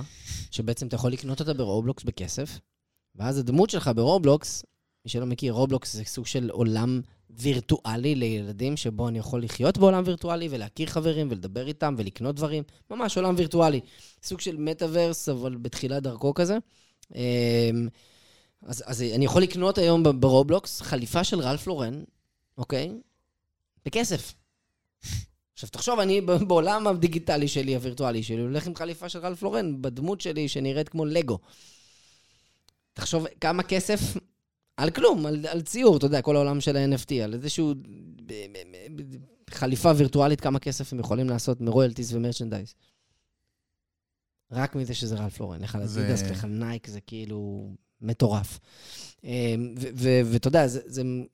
שבעצם 0.50 0.86
אתה 0.86 0.94
יכול 0.94 1.12
לקנות 1.12 1.40
אותה 1.40 1.54
ברובלוקס 1.54 2.04
בכסף, 2.04 2.58
ואז 3.14 3.38
הדמות 3.38 3.70
שלך 3.70 3.90
ברובלוקס, 3.96 4.64
מי 5.04 5.10
שלא 5.10 5.26
מכיר, 5.26 5.52
רובלוקס 5.52 5.92
זה 5.92 6.04
סוג 6.04 6.26
של 6.26 6.50
עולם 6.50 7.00
וירטואלי 7.30 8.14
לילדים, 8.14 8.76
שבו 8.76 9.08
אני 9.08 9.18
יכול 9.18 9.42
לחיות 9.42 9.78
בעולם 9.78 10.02
וירטואלי 10.06 10.48
ולהכיר 10.50 10.86
חברים 10.86 11.28
ולדבר 11.30 11.66
איתם 11.66 11.94
ולקנות 11.98 12.34
דברים, 12.34 12.62
ממש 12.90 13.16
עולם 13.16 13.34
וירטואלי. 13.38 13.80
סוג 14.22 14.40
של 14.40 14.56
מטאוורס, 14.56 15.28
אבל 15.28 15.56
בתחילת 15.56 16.02
דרכו 16.02 16.34
כזה. 16.34 16.58
אמ, 17.14 17.88
אז, 18.62 18.82
אז 18.86 19.02
אני 19.02 19.24
יכול 19.24 19.42
לקנות 19.42 19.78
היום 19.78 20.20
ברובלוקס 20.20 20.82
חליפה 20.82 21.24
של 21.24 21.40
רלף 21.40 21.66
לורן, 21.66 22.02
אוקיי? 22.58 22.92
בכסף. 23.86 24.34
עכשיו, 25.52 25.68
תחשוב, 25.70 25.98
אני 25.98 26.20
בעולם 26.20 26.86
הדיגיטלי 26.86 27.48
שלי, 27.48 27.74
הווירטואלי 27.74 28.22
שלי, 28.22 28.40
הולך 28.40 28.66
עם 28.66 28.74
חליפה 28.74 29.08
של 29.08 29.18
רלף 29.18 29.42
לורן, 29.42 29.82
בדמות 29.82 30.20
שלי 30.20 30.48
שנראית 30.48 30.88
כמו 30.88 31.04
לגו. 31.04 31.38
תחשוב 32.94 33.26
כמה 33.40 33.62
כסף 33.62 34.00
על 34.76 34.90
כלום, 34.90 35.26
על, 35.26 35.46
על 35.46 35.62
ציור, 35.62 35.96
אתה 35.96 36.06
יודע, 36.06 36.22
כל 36.22 36.36
העולם 36.36 36.60
של 36.60 36.76
ה-NFT, 36.76 37.14
על 37.24 37.34
איזשהו 37.34 37.74
ב- 38.26 38.32
ב- 38.96 39.16
חליפה 39.50 39.92
וירטואלית, 39.96 40.40
כמה 40.40 40.58
כסף 40.58 40.92
הם 40.92 40.98
יכולים 41.00 41.28
לעשות 41.28 41.60
מ-royalties 41.60 42.14
ו-merchandise. 42.14 42.74
רק 44.50 44.74
מזה 44.74 44.94
שזה 44.94 45.16
רלף 45.16 45.40
לורן, 45.40 45.60
לך 45.62 45.78
זה- 45.84 46.00
לך 46.02 46.09
אדידס, 46.09 46.22
לך 46.22 46.44
נייק, 46.44 46.86
זה 46.86 47.00
כאילו 47.00 47.70
מטורף. 48.00 48.58
אמ, 49.24 49.74
ואתה 50.32 50.48
יודע, 50.48 50.66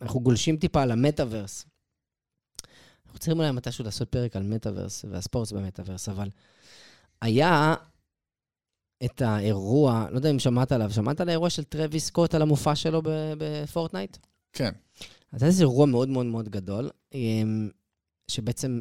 אנחנו 0.02 0.20
גולשים 0.20 0.56
טיפה 0.56 0.82
על 0.82 0.90
ה-metaverse. 0.90 1.66
אנחנו 3.06 3.18
צריכים 3.18 3.38
אולי 3.38 3.50
מתישהו 3.50 3.84
לעשות 3.84 4.08
פרק 4.08 4.36
על 4.36 4.42
מטאוורס 4.42 5.04
והספורט 5.10 5.52
ב-metaverse, 5.52 6.08
אבל 6.08 6.30
היה 7.22 7.74
את 9.04 9.22
האירוע, 9.22 10.06
לא 10.10 10.16
יודע 10.16 10.30
אם 10.30 10.38
שמעת 10.38 10.72
עליו, 10.72 10.90
שמעת 10.90 11.20
על 11.20 11.28
האירוע 11.28 11.50
של 11.50 11.64
טרוויס 11.64 12.06
סקוט 12.06 12.34
על 12.34 12.42
המופע 12.42 12.76
שלו 12.76 13.02
בפורטנייט? 13.38 14.16
כן. 14.52 14.72
אז 15.32 15.42
היה 15.42 15.48
איזה 15.50 15.62
אירוע 15.62 15.86
מאוד 15.86 16.08
מאוד 16.08 16.26
מאוד 16.26 16.48
גדול, 16.48 16.90
אמ, 17.14 17.70
שבעצם 18.30 18.80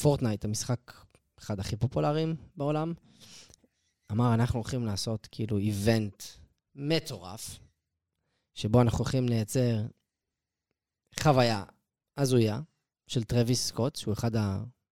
פורטנייט, 0.00 0.44
המשחק 0.44 0.92
אחד 1.38 1.60
הכי 1.60 1.76
פופולריים 1.76 2.36
בעולם, 2.56 2.92
אמר, 4.12 4.34
אנחנו 4.34 4.58
הולכים 4.58 4.86
לעשות 4.86 5.28
כאילו 5.30 5.58
event 5.58 6.22
מטורף, 6.74 7.58
שבו 8.54 8.82
אנחנו 8.82 8.98
הולכים 8.98 9.28
לייצר 9.28 9.82
חוויה 11.20 11.64
הזויה 12.16 12.60
של 13.06 13.24
טרוויס 13.24 13.66
סקוט, 13.66 13.96
שהוא 13.96 14.14
אחד 14.14 14.30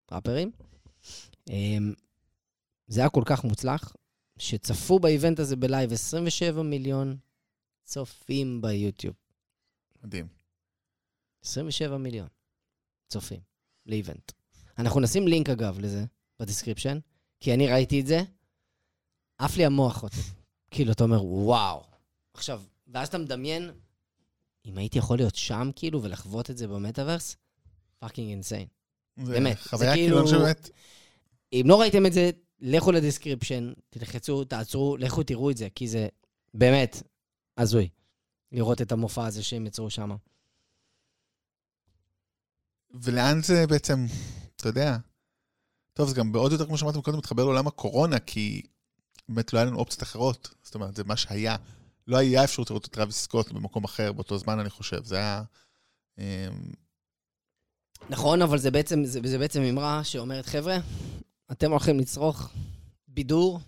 הראפרים. 0.09 0.51
אמ, 1.51 1.95
זה 2.87 3.01
היה 3.01 3.11
כל 3.11 3.23
כך 3.27 3.45
מוצלח, 3.45 3.97
שצפו 4.39 4.99
ב 4.99 5.05
event 5.05 5.39
הזה 5.39 5.57
בלייב 5.57 5.93
27 5.93 6.63
מיליון 6.63 7.17
צופים 7.85 8.61
ביוטיוב. 8.61 9.15
מדהים. 10.05 10.29
27 11.45 11.99
מיליון 11.99 12.29
צופים 13.09 13.41
ל 13.87 13.93
event. 13.93 14.33
אנחנו 14.79 15.01
נשים 15.01 15.29
לינק, 15.29 15.49
אגב, 15.49 15.79
לזה 15.79 16.05
ב 16.41 16.45
description, 16.45 16.99
כי 17.41 17.55
אני 17.55 17.69
ראיתי 17.69 18.01
את 18.01 18.07
זה, 18.07 18.21
עף 19.39 19.57
לי 19.57 19.65
המוח. 19.65 20.05
כאילו, 20.71 20.93
אתה 20.93 21.05
אומר, 21.05 21.25
וואו. 21.25 21.83
עכשיו, 22.35 22.63
ואז 22.89 23.09
אתה 23.09 23.19
מדמיין, 23.19 23.71
אם 24.67 24.79
הייתי 24.79 24.99
יכול 24.99 25.19
להיות 25.19 25.35
שם, 25.35 25.71
כאילו, 25.77 26.03
ולחוות 26.03 26.51
את 26.51 26.59
זה 26.59 26.69
במטאוורס, 26.69 27.37
fucking 27.99 28.31
insane. 28.31 28.67
באמת, 29.17 29.59
זה 29.77 29.77
כאילו, 29.77 29.93
אני 29.93 29.97
כאילו- 29.97 30.23
חושב 30.23 30.39
באמת, 30.39 30.71
אם 31.53 31.65
לא 31.67 31.81
ראיתם 31.81 32.07
את 32.07 32.13
זה, 32.13 32.31
לכו 32.61 32.93
ל 32.93 32.99
description, 32.99 33.73
תלחצו, 33.91 34.45
תעצרו, 34.45 34.97
לכו 34.97 35.23
תראו 35.23 35.51
את 35.51 35.57
זה, 35.57 35.69
כי 35.75 35.89
זה 35.89 36.09
באמת 36.55 37.03
הזוי 37.57 37.89
לראות 38.53 38.83
את 38.83 38.93
המופע 38.93 39.27
הזה 39.27 39.43
שהם 39.43 39.67
יצרו 39.67 39.91
שם. 39.91 40.11
ולאן 42.91 43.43
זה 43.43 43.67
בעצם, 43.67 44.07
אתה 44.57 44.69
יודע, 44.69 44.97
טוב, 45.93 46.09
זה 46.09 46.15
גם 46.15 46.33
בעוד 46.33 46.53
יותר, 46.53 46.67
כמו 46.67 46.79
שאמרתם 46.79 47.01
קודם, 47.03 47.19
מתחבר 47.19 47.45
לעולם 47.45 47.67
הקורונה, 47.67 48.19
כי 48.19 48.63
באמת 49.29 49.53
לא 49.53 49.59
היה 49.59 49.67
לנו 49.67 49.79
אופציות 49.79 50.03
אחרות. 50.03 50.55
זאת 50.63 50.75
אומרת, 50.75 50.97
זה 50.97 51.05
מה 51.05 51.17
שהיה. 51.17 51.57
לא 52.09 52.17
היה 52.17 52.45
אפשרות 52.45 52.71
לראות 52.71 52.87
את 52.87 52.91
טראביס 52.93 53.17
סקוט 53.17 53.53
במקום 53.53 53.85
אחר 53.85 54.13
באותו 54.13 54.39
זמן, 54.39 54.59
אני 54.59 54.71
חושב. 54.71 55.05
זה 55.05 55.17
היה... 55.17 55.43
אמ, 56.19 56.25
נכון, 58.11 58.43
אבל 58.43 58.59
זה 58.59 58.71
בעצם, 58.71 59.05
זה, 59.05 59.21
זה 59.25 59.39
בעצם 59.39 59.63
אמרה 59.63 60.05
שאומרת, 60.05 60.47
חבר'ה, 60.47 60.77
אתם 61.53 61.71
הולכים 61.71 61.99
לצרוך 62.01 62.51
בידור 63.09 63.61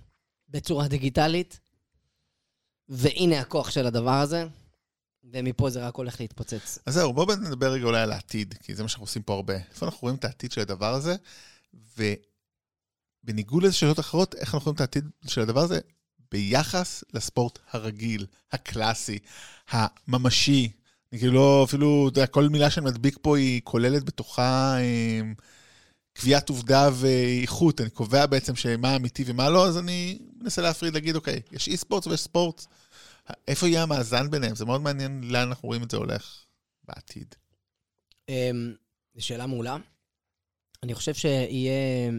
בצורה 0.49 0.89
דיגיטלית, 0.89 1.61
והנה 2.89 3.41
הכוח 3.41 3.71
של 3.71 3.87
הדבר 3.87 4.21
הזה, 4.21 4.45
ומפה 5.25 5.71
זה 5.71 5.87
רק 5.87 5.95
הולך 5.95 6.21
להתפוצץ. 6.21 6.79
אז 6.87 6.95
זהו, 6.95 7.13
בואו 7.13 7.37
נדבר 7.37 7.73
רגע 7.73 7.85
אולי 7.85 8.01
על 8.01 8.13
העתיד, 8.13 8.55
כי 8.63 8.75
זה 8.75 8.83
מה 8.83 8.89
שאנחנו 8.89 9.05
עושים 9.05 9.23
פה 9.23 9.35
הרבה. 9.35 9.55
איפה 9.55 9.87
אנחנו 9.87 9.99
רואים 10.03 10.17
את 10.17 10.25
העתיד 10.25 10.53
של 10.53 10.61
הדבר 10.61 10.95
הזה, 10.95 11.17
ובניגוד 13.25 13.63
לשאלות 13.63 14.01
אחרות, 14.01 14.35
איך 14.35 14.55
אנחנו 14.55 14.65
רואים 14.67 14.75
את 14.75 14.81
העתיד 14.81 15.05
של 15.27 15.41
הדבר 15.41 15.61
הזה 15.61 15.81
ביחס 16.33 17.05
לספורט 17.15 17.59
הרגיל, 17.71 18.27
הקלאסי, 18.53 19.19
הממשי. 19.71 20.73
אני 21.13 21.21
כאילו 21.21 21.35
לא, 21.35 21.65
אפילו, 21.69 22.09
אתה 22.09 22.19
יודע, 22.19 22.27
כל 22.27 22.49
מילה 22.49 22.71
שאני 22.71 22.87
מדביק 22.87 23.19
פה 23.23 23.37
היא 23.37 23.61
כוללת 23.65 24.05
בתוכה 24.05 24.77
אה, 24.79 25.21
קביעת 26.13 26.49
עובדה 26.49 26.89
ואיכות. 26.93 27.81
אני 27.81 27.91
קובע 27.91 28.27
בעצם 28.27 28.57
שמה 28.57 28.97
אמיתי 28.97 29.25
ומה 29.27 29.51
לא, 29.51 29.67
אז 29.67 29.79
אני 29.79 30.19
מנסה 30.41 30.63
להפריד, 30.63 30.95
להגיד, 30.95 31.17
אוקיי, 31.17 31.41
יש 31.53 31.69
אי 31.69 31.77
ספורט 31.77 32.07
ויש 32.07 32.21
ספורט. 32.21 32.67
איפה 33.49 33.69
יהיה 33.69 33.83
המאזן 33.83 34.31
ביניהם? 34.31 34.55
זה 34.57 34.65
מאוד 34.65 34.81
מעניין 34.81 35.21
לאן 35.25 35.49
אנחנו 35.49 35.67
רואים 35.69 35.83
את 35.83 35.91
זה 35.91 35.97
הולך 35.97 36.45
בעתיד. 36.89 37.35
אמ, 38.29 38.75
זו 39.15 39.27
שאלה 39.27 39.47
מעולה. 39.47 39.77
אני 40.83 40.95
חושב 40.95 41.15
שיהיה 41.15 42.11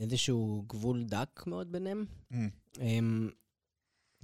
איזשהו 0.00 0.64
גבול 0.66 1.04
דק 1.04 1.42
מאוד 1.46 1.72
ביניהם. 1.72 2.04
Mm. 2.32 2.36
אמ, 2.80 3.30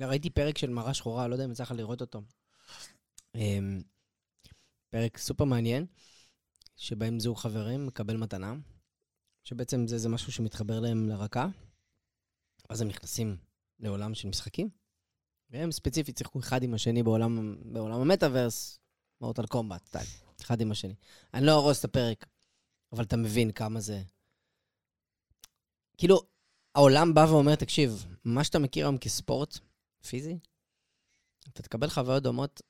ראיתי 0.01 0.31
פרק 0.31 0.59
של 0.59 0.71
מראה 0.71 0.95
שחורה, 0.95 1.29
לא 1.29 1.35
יודע 1.35 1.45
אם 1.45 1.53
יצא 1.53 1.63
לך 1.63 1.71
לראות 1.71 2.01
אותו. 2.01 2.23
אמ, 3.35 3.83
פרק 4.91 5.19
סופר 5.19 5.45
מעניין, 5.45 5.87
שבהם 6.77 7.21
זוג 7.21 7.37
חברים 7.37 7.87
מקבל 7.87 8.17
מתנה, 8.17 8.55
שבעצם 9.45 9.87
זה, 9.87 9.99
זה 9.99 10.09
משהו 10.09 10.33
שמתחבר 10.33 10.81
להם 10.81 11.09
לרקה, 11.09 11.47
אז 12.69 12.81
הם 12.81 12.89
נכנסים 12.89 13.37
לעולם 13.81 14.15
של 14.15 14.29
משחקים, 14.29 14.69
והם 15.51 15.73
ספציפית 15.73 16.19
שיחקו 16.19 16.41
אחד 16.41 16.63
עם 16.63 16.75
השני 16.75 17.03
בעולם, 17.03 17.57
בעולם 17.73 18.01
המטאוורס, 18.01 18.79
מורטל 19.21 19.47
קומבט, 19.47 19.97
אחד 20.41 20.61
עם 20.61 20.71
השני. 20.71 20.95
אני 21.35 21.47
לא 21.47 21.53
ארוס 21.53 21.81
את 21.81 21.85
הפרק, 21.85 22.27
אבל 22.93 23.05
אתה 23.05 23.17
מבין 23.17 23.53
כמה 23.53 23.81
זה... 23.81 24.03
כאילו, 25.99 26.23
העולם 26.75 27.15
בא 27.15 27.27
ואומר, 27.29 27.55
תקשיב, 27.55 28.07
מה 28.25 28.45
שאתה 28.45 28.59
מכיר 28.59 28.87
היום 28.87 28.99
כספורט 28.99 29.59
פיזי, 30.09 30.39
אתה 31.53 31.63
תקבל 31.63 31.89
חוויות 31.89 32.23
דומות 32.23 32.63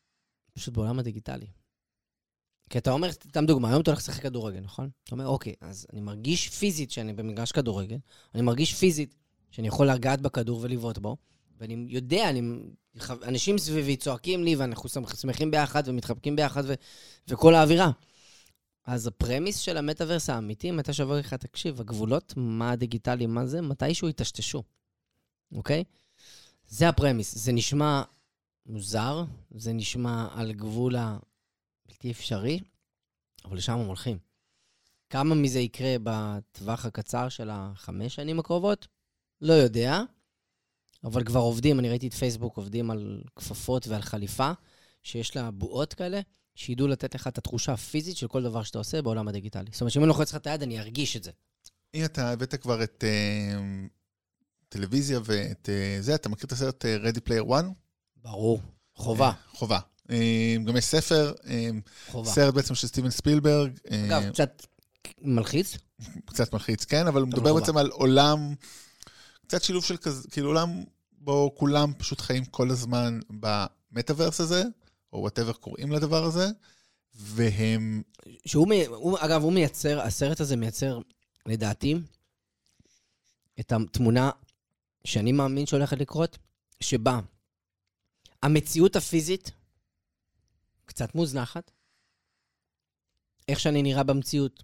פשוט 0.53 0.75
בעולם 0.75 0.99
הדיגיטלי. 0.99 1.47
כי 2.71 2.79
אתה 2.79 2.91
אומר, 2.91 3.13
סתם 3.13 3.47
דוגמה, 3.47 3.69
היום 3.69 3.83
אתה 3.83 3.91
הולך 3.91 4.01
לשחק 4.01 4.23
כדורגל, 4.23 4.61
נכון? 4.61 4.91
אתה 5.05 5.13
אומר, 5.13 5.27
אוקיי, 5.27 5.55
אז 5.61 5.87
אני 5.93 6.01
מרגיש 6.01 6.49
פיזית 6.49 6.91
שאני 6.91 7.13
במגרש 7.13 7.53
כדורגל, 7.53 7.99
אני 8.35 8.43
מרגיש 8.43 8.75
פיזית 8.75 9.15
שאני 9.51 9.69
יכול 9.69 9.91
לגעת 9.91 10.21
בכדור 10.21 10.61
ולבעוט 10.63 10.99
בו, 10.99 11.17
ואני 11.59 11.87
יודע, 11.89 12.31
אני, 12.31 12.43
אנשים 13.23 13.59
סביבי 13.59 13.97
צועקים 13.97 14.45
לי, 14.45 14.57
ואנחנו 14.57 14.89
שמחים 14.89 15.51
ביחד 15.51 15.83
ומתחבקים 15.87 16.37
ביחד, 16.37 16.63
ו, 16.67 16.75
וכל 17.29 17.55
האווירה. 17.55 17.91
אז 18.89 19.07
הפרמיס 19.07 19.59
של 19.59 19.77
המטאוורס 19.77 20.31
האמיתי, 20.31 20.71
מתי 20.71 20.93
שיבוא 20.93 21.19
לך, 21.19 21.35
תקשיב, 21.35 21.81
הגבולות, 21.81 22.35
מה 22.37 22.71
הדיגיטלי, 22.71 23.27
מה 23.27 23.47
זה, 23.47 23.61
מתישהו 23.61 24.09
יטשטשו, 24.09 24.63
אוקיי? 25.53 25.85
זה 26.69 26.89
הפרמיס. 26.89 27.35
זה 27.39 27.53
נשמע 27.53 28.03
מוזר, 28.67 29.25
זה 29.51 29.73
נשמע 29.73 30.29
על 30.33 30.53
גבול 30.53 30.97
הבלתי 30.97 32.11
אפשרי, 32.11 32.61
אבל 33.45 33.57
לשם 33.57 33.73
הם 33.73 33.87
הולכים. 33.87 34.19
כמה 35.11 35.35
מזה 35.35 35.59
יקרה 35.59 35.97
בטווח 36.03 36.85
הקצר 36.85 37.29
של 37.29 37.49
החמש 37.53 38.15
שנים 38.15 38.39
הקרובות? 38.39 38.89
לא 39.41 39.53
יודע, 39.53 40.01
אבל 41.05 41.25
כבר 41.25 41.41
עובדים, 41.41 41.79
אני 41.79 41.89
ראיתי 41.89 42.09
את 42.09 42.15
פייסבוק 42.15 42.57
עובדים 42.57 42.91
על 42.91 43.23
כפפות 43.37 43.89
ועל 43.89 44.03
חליפה, 44.03 44.53
שיש 45.03 45.37
לה 45.37 45.51
בועות 45.51 45.95
כאלה, 45.95 46.21
שידעו 46.59 46.89
לתת 46.89 47.15
לך 47.15 47.27
את 47.27 47.39
התחושה 47.39 47.73
הפיזית 47.73 48.17
של 48.17 48.29
כל 48.29 48.43
דבר 48.43 48.63
שאתה 48.63 48.79
עושה 48.79 49.03
בעולם 49.03 49.29
הדיגיטלי. 49.29 49.71
זאת 49.73 49.81
אומרת, 49.81 49.93
שאם 49.93 50.03
אני 50.03 50.09
לוחץ 50.09 50.31
לך 50.31 50.37
את 50.37 50.47
היד, 50.47 50.63
אני 50.63 50.81
ארגיש 50.81 51.17
את 51.17 51.25
זה. 51.25 51.31
אם 51.95 52.05
אתה 52.05 52.31
הבאת 52.31 52.55
כבר 52.55 52.83
את 52.83 53.05
uh, 53.05 53.89
טלוויזיה 54.69 55.21
ואת 55.25 55.69
uh, 55.69 56.03
זה, 56.03 56.15
אתה 56.15 56.29
מכיר 56.29 56.47
את 56.47 56.53
הסרט 56.53 56.85
uh, 56.85 57.07
Ready 57.07 57.21
Player 57.29 57.49
One? 57.51 57.67
ברור. 58.17 58.61
חובה. 58.95 59.31
Uh, 59.31 59.57
חובה. 59.57 59.79
Uh, 60.09 60.13
גם 60.67 60.77
יש 60.77 60.85
ספר, 60.85 61.33
uh, 61.43 61.49
חובה. 62.11 62.31
סרט 62.31 62.55
בעצם 62.55 62.75
של 62.75 62.87
סטיבן 62.87 63.11
ספילברג. 63.11 63.79
אגב, 63.89 64.23
uh, 64.23 64.33
קצת 64.33 64.67
מלחיץ. 65.23 65.77
קצת 66.25 66.53
מלחיץ, 66.53 66.85
כן, 66.85 67.07
אבל 67.07 67.21
הוא 67.21 67.29
מדבר 67.29 67.49
חובה. 67.49 67.61
בעצם 67.61 67.77
על 67.77 67.91
עולם, 67.91 68.55
קצת 69.47 69.63
שילוב 69.63 69.85
של 69.85 69.97
כזה, 69.97 70.29
כאילו 70.31 70.49
עולם 70.49 70.85
בו 71.19 71.55
כולם 71.55 71.93
פשוט 71.99 72.21
חיים 72.21 72.45
כל 72.45 72.71
הזמן 72.71 73.21
במטאוורס 73.31 74.41
הזה, 74.41 74.65
או 75.13 75.19
whatever 75.19 75.53
קוראים 75.53 75.93
לדבר 75.93 76.25
הזה, 76.25 76.47
והם, 77.15 78.03
שהוא, 78.47 78.67
הוא, 78.87 79.19
אגב, 79.21 79.43
הוא 79.43 79.53
מייצר, 79.53 80.01
הסרט 80.01 80.41
הזה 80.41 80.57
מייצר, 80.57 80.99
לדעתי, 81.47 81.95
את 83.61 83.73
התמונה 83.73 84.31
שאני 85.05 85.33
מאמין 85.33 85.67
שהולכת 85.67 85.97
לקרות, 85.99 86.39
שבה 86.81 87.21
המציאות 88.43 88.97
הפיזית 88.97 89.51
קצת 90.85 91.15
מוזנחת. 91.15 91.71
איך 93.49 93.61
שאני 93.61 93.83
נראה 93.83 94.03
במציאות 94.03 94.63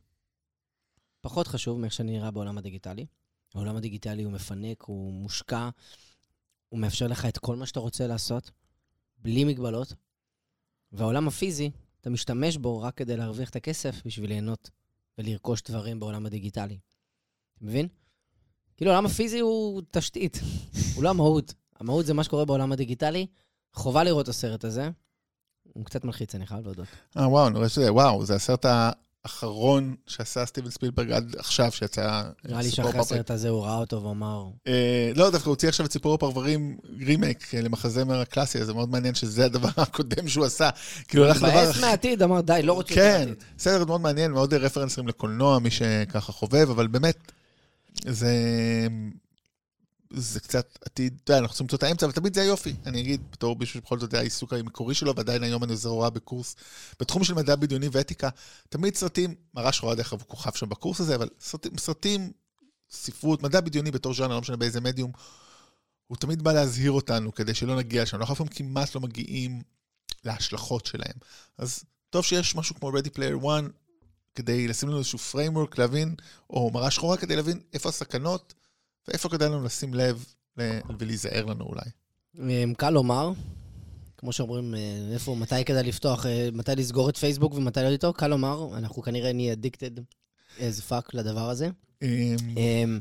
פחות 1.21 1.47
חשוב 1.47 1.79
מאיך 1.79 1.93
שאני 1.93 2.13
נראה 2.13 2.31
בעולם 2.31 2.59
הדיגיטלי. 2.59 3.07
העולם 3.55 3.77
הדיגיטלי 3.77 4.23
הוא 4.23 4.33
מפנק, 4.33 4.83
הוא 4.83 5.13
מושקע, 5.13 5.69
הוא 6.69 6.81
מאפשר 6.81 7.07
לך 7.07 7.27
את 7.27 7.39
כל 7.39 7.57
מה 7.57 7.67
שאתה 7.67 7.81
רוצה 7.81 8.07
לעשות, 8.07 8.51
בלי 9.19 9.45
מגבלות. 9.45 9.93
והעולם 10.95 11.29
הפיזי, 11.29 11.71
אתה 12.01 12.11
משתמש 12.11 12.57
בו 12.57 12.83
רק 12.83 12.95
כדי 12.95 13.17
להרוויח 13.17 13.51
את 13.51 13.57
הכסף 13.57 14.03
בשביל 14.07 14.31
ליהנות 14.31 14.71
ולרכוש 15.19 15.63
דברים 15.63 16.01
בעולם 16.01 16.27
הדיגיטלי. 16.27 16.79
אתה 17.57 17.65
מבין? 17.65 17.89
כאילו, 18.77 18.91
העולם 18.91 19.07
הפיזי 19.07 19.41
הוא 19.41 19.83
תשתית, 19.91 20.41
הוא 20.95 21.05
לא 21.05 21.11
המהות. 21.11 21.55
המהות 21.81 22.07
זה 22.07 22.15
מה 22.15 22.25
שקורה 22.25 22.45
בעולם 22.45 22.73
הדיגיטלי. 22.73 23.27
חובה 23.73 24.05
לראות 24.05 24.25
את 24.25 24.29
הסרט 24.29 24.65
הזה. 24.65 24.91
הוא 25.73 25.85
קצת 25.85 26.05
מלחיץ, 26.05 26.35
אני 26.35 26.47
חייב 26.47 26.65
להודות. 26.65 26.89
אה 27.17 27.29
וואו, 27.29 27.47
אני 27.47 27.57
רואה 27.57 27.69
שזה, 27.69 27.93
וואו, 27.93 28.25
זה 28.25 28.35
הסרט 28.35 28.67
האחרון 29.25 29.95
שעשה 30.07 30.47
סטיבן 30.47 30.71
ספילברג 30.71 31.13
עד 31.13 31.35
עכשיו, 31.39 31.73
שיצא... 31.73 32.23
נראה 32.45 32.63
לי 32.63 32.71
שאחרי. 32.71 33.01
הסרט 33.01 33.31
הזה 33.31 33.49
הוא 33.49 33.65
ראה 33.65 33.77
אותו 33.77 34.03
ואמר, 34.03 34.45
אה, 34.67 35.13
לא, 35.17 35.31
דווקא 35.31 35.47
הוא 35.49 35.53
הוציא 35.53 35.69
עכשיו 35.69 35.87
את 35.87 35.93
סיפור 35.93 36.15
הפרברים 36.15 36.77
רימייק 37.07 37.55
אה, 37.55 37.61
למחזמר 37.61 38.21
הקלאסי, 38.21 38.59
אז 38.59 38.67
זה 38.67 38.75
מאוד 38.75 38.91
מעניין 38.91 39.15
שזה 39.15 39.45
הדבר 39.45 39.69
הקודם 39.83 40.29
שהוא 40.29 40.45
עשה. 40.45 40.71
כאילו, 41.09 41.25
הלך 41.25 41.37
לדבר 41.37 41.63
מבאס 41.63 41.81
מהעתיד, 41.81 42.23
אמר, 42.23 42.41
די, 42.41 42.61
לא 42.65 42.73
רוצה 42.73 42.95
כן, 42.95 43.23
את 43.23 43.29
העתיד. 43.29 43.45
סרט 43.59 43.87
מאוד 43.87 44.01
מעניין, 44.01 44.33
מאוד 44.33 44.55
רפרנסים 44.55 45.09
לקולנוע, 45.09 45.59
מי 45.59 45.71
שככה 45.71 46.33
חובב, 46.33 46.71
אבל 46.71 46.87
באמת, 46.87 47.33
זה... 48.07 48.37
זה 50.17 50.41
קצת 50.41 50.79
עתיד, 50.85 51.19
אתה 51.25 51.31
יודע, 51.33 51.39
אנחנו 51.39 51.55
צריכים 51.55 51.65
למצוא 51.65 51.77
את 51.77 51.83
האמצע, 51.83 52.07
אבל 52.07 52.13
תמיד 52.13 52.35
זה 52.35 52.43
היופי. 52.43 52.75
אני 52.87 53.01
אגיד, 53.01 53.21
בתור 53.31 53.57
מישהו 53.57 53.81
שבכל 53.81 53.99
זאת 53.99 54.11
זה 54.11 54.19
העיסוק 54.19 54.53
המקורי 54.53 54.95
שלו, 54.95 55.17
ועדיין 55.17 55.43
היום 55.43 55.65
אני 55.65 55.73
עוזר 55.73 55.89
הוראה 55.89 56.11
בקורס 56.11 56.57
בתחום 57.01 57.25
של 57.25 57.35
מדע 57.35 57.57
בדיוני 57.57 57.89
ואתיקה. 57.93 58.29
תמיד 58.69 58.97
סרטים, 58.97 59.35
מראה 59.55 59.73
שחורה 59.73 59.95
דרך 59.95 60.13
אגב 60.13 60.23
כוכב 60.23 60.53
שם 60.53 60.69
בקורס 60.69 61.01
הזה, 61.01 61.15
אבל 61.15 61.29
סרטים, 61.41 61.79
סרטים, 61.79 62.33
ספרות, 62.91 63.43
מדע 63.43 63.61
בדיוני 63.61 63.91
בתור 63.91 64.15
ז'אנר, 64.15 64.35
לא 64.35 64.41
משנה 64.41 64.57
באיזה 64.57 64.81
מדיום, 64.81 65.13
הוא 66.07 66.17
תמיד 66.17 66.43
בא 66.43 66.53
להזהיר 66.53 66.93
אותנו 66.93 67.35
כדי 67.35 67.55
שלא 67.55 67.77
נגיע 67.77 68.03
לשם. 68.03 68.17
אנחנו 68.17 68.33
אף 68.35 68.39
פעם 68.39 68.47
כמעט 68.47 68.95
לא 68.95 69.01
מגיעים 69.01 69.63
להשלכות 70.25 70.87
שלהם. 70.87 71.17
אז 71.59 71.85
טוב 72.11 72.25
שיש 72.25 72.55
משהו 72.55 72.75
כמו 72.75 72.91
Ready 72.91 73.11
Player 73.17 73.45
One, 73.45 73.69
כדי 74.35 74.69
לשים 74.69 74.89
לנו 74.89 74.99
איזשהו 74.99 75.19
framework, 75.33 75.75
להבין, 75.79 76.15
או 76.51 76.71
מראה 76.71 76.91
שחורה 76.91 77.17
כדי 77.17 77.37
להבין 77.37 77.61
איפה 77.73 77.89
הסכנות, 77.89 78.55
ואיפה 79.09 79.29
כדאי 79.29 79.49
לנו 79.49 79.65
לשים 79.65 79.95
לב 79.95 80.27
ולהיזהר 80.99 81.45
לנו 81.45 81.65
אולי. 81.65 81.91
אמ, 82.39 82.75
קל 82.75 82.91
לומר, 82.91 83.33
כמו 84.17 84.33
שאומרים, 84.33 84.75
אה, 84.75 85.09
איפה, 85.13 85.35
מתי 85.35 85.65
כדאי 85.65 85.83
לפתוח, 85.83 86.27
אה, 86.27 86.49
מתי 86.53 86.73
לסגור 86.77 87.09
את 87.09 87.17
פייסבוק 87.17 87.55
ומתי 87.55 87.81
לא 87.81 87.89
איתו, 87.89 88.13
קל 88.13 88.27
לומר, 88.27 88.79
אנחנו 88.79 89.03
כנראה 89.03 89.33
נהיה 89.33 89.55
addicted 89.55 90.01
as 90.59 90.91
fuck 90.91 91.11
לדבר 91.15 91.51
הזה. 91.51 91.69
אמ, 92.03 92.09
אמ, 92.57 93.01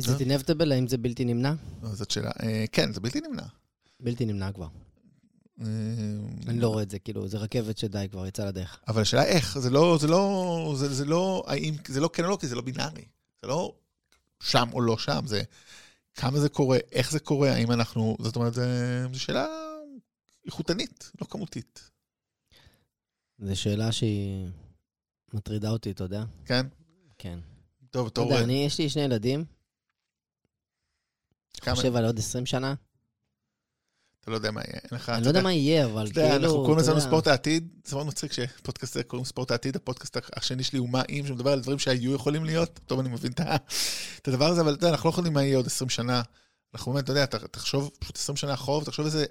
is 0.00 0.04
it 0.04 0.20
inevitable? 0.20 0.72
האם 0.72 0.88
זה 0.88 0.98
בלתי 0.98 1.24
נמנע? 1.24 1.52
לא, 1.82 1.88
זאת 1.88 2.10
שאלה. 2.10 2.30
אה, 2.42 2.64
כן, 2.72 2.92
זה 2.92 3.00
בלתי 3.00 3.20
נמנע. 3.20 3.42
בלתי 4.00 4.26
נמנע 4.26 4.52
כבר. 4.52 4.68
אני 6.48 6.60
לא 6.60 6.68
רואה 6.68 6.82
את 6.82 6.90
זה, 6.90 6.98
כאילו, 6.98 7.28
זה 7.28 7.38
רכבת 7.38 7.78
שדי, 7.78 8.06
כבר 8.10 8.26
יצא 8.26 8.44
לדרך. 8.44 8.80
אבל 8.88 9.02
השאלה 9.02 9.24
איך, 9.24 9.58
זה 9.58 9.70
לא, 9.70 9.98
זה 10.00 10.06
לא, 10.06 10.74
זה 10.76 11.04
לא, 11.04 11.44
האם, 11.46 11.74
זה 11.88 12.00
לא 12.00 12.10
כן 12.12 12.24
או 12.24 12.30
לא, 12.30 12.36
כי 12.40 12.46
זה 12.46 12.54
לא 12.54 12.62
בינארי. 12.62 13.04
זה 13.42 13.48
לא 13.48 13.74
שם 14.42 14.68
או 14.72 14.80
לא 14.80 14.98
שם, 14.98 15.20
זה 15.26 15.42
כמה 16.14 16.38
זה 16.40 16.48
קורה, 16.48 16.78
איך 16.92 17.10
זה 17.10 17.20
קורה, 17.20 17.52
האם 17.52 17.72
אנחנו, 17.72 18.16
זאת 18.20 18.36
אומרת, 18.36 18.54
זה- 18.54 19.04
זו 19.12 19.20
שאלה 19.20 19.46
איכותנית, 20.46 21.12
לא 21.20 21.26
כמותית, 21.26 21.90
זו 23.38 23.56
שאלה 23.60 23.92
שהיא 23.92 24.46
מטרידה 25.34 25.70
אותי, 25.70 25.90
אתה 25.90 26.04
יודע? 26.04 26.24
כן? 26.44 26.66
כן. 27.18 27.38
טוב, 27.90 28.06
אתה 28.06 28.20
בתור... 28.20 28.32
יודע, 28.32 28.44
אני, 28.44 28.64
יש 28.66 28.78
לי 28.78 28.90
שני 28.90 29.02
ילדים, 29.02 29.44
כמה- 31.60 31.74
חושב 31.74 31.96
על 31.96 32.04
עוד 32.04 32.18
20 32.18 32.46
שנה. 32.46 32.74
אתה 34.20 34.30
לא 34.30 34.36
יודע 34.36 34.50
מה 34.50 34.60
יהיה, 34.60 34.80
אין 34.84 34.98
לך... 34.98 35.08
אני 35.08 35.22
לא 35.22 35.28
יודע 35.28 35.42
מה 35.42 35.52
יהיה, 35.52 35.84
אבל 35.84 36.10
כאילו, 36.12 36.26
אנחנו 36.26 36.56
קוראים 36.56 36.78
לזה. 36.78 37.00
ספורט 37.00 37.26
העתיד, 37.26 37.68
זה 37.84 37.96
מאוד 37.96 38.06
מצחיק 38.06 38.32
שפודקאסט 38.32 38.96
הזה 38.96 39.04
קוראים 39.04 39.24
ספורט 39.24 39.50
העתיד, 39.50 39.76
הפודקאסט 39.76 40.16
השני 40.36 40.64
שלי 40.64 40.78
הוא 40.78 40.88
מה 40.88 41.02
אם, 41.08 41.24
שמדבר 41.26 41.52
על 41.52 41.60
דברים 41.60 41.78
שהיו 41.78 42.14
יכולים 42.14 42.44
להיות, 42.44 42.80
טוב, 42.86 42.98
אני 43.00 43.08
מבין 43.08 43.32
את 44.22 44.28
הדבר 44.28 44.46
הזה, 44.46 44.60
אבל 44.60 44.74
אתה 44.74 44.84
יודע, 44.84 44.94
אנחנו 44.94 45.08
לא 45.08 45.12
יכולים 45.12 45.32
מה 45.32 45.42
יהיה 45.42 45.56
עוד 45.56 45.66
20 45.66 45.88
שנה. 45.88 46.22
אנחנו 46.74 46.92
באמת, 46.92 47.04
אתה 47.04 47.12
יודע, 47.12 47.26
תחשוב 47.26 47.90
פשוט 47.98 48.16
20 48.16 48.36
שנה 48.36 48.54
אחורה, 48.54 48.78
ותחשוב 48.78 49.04
איזה 49.06 49.24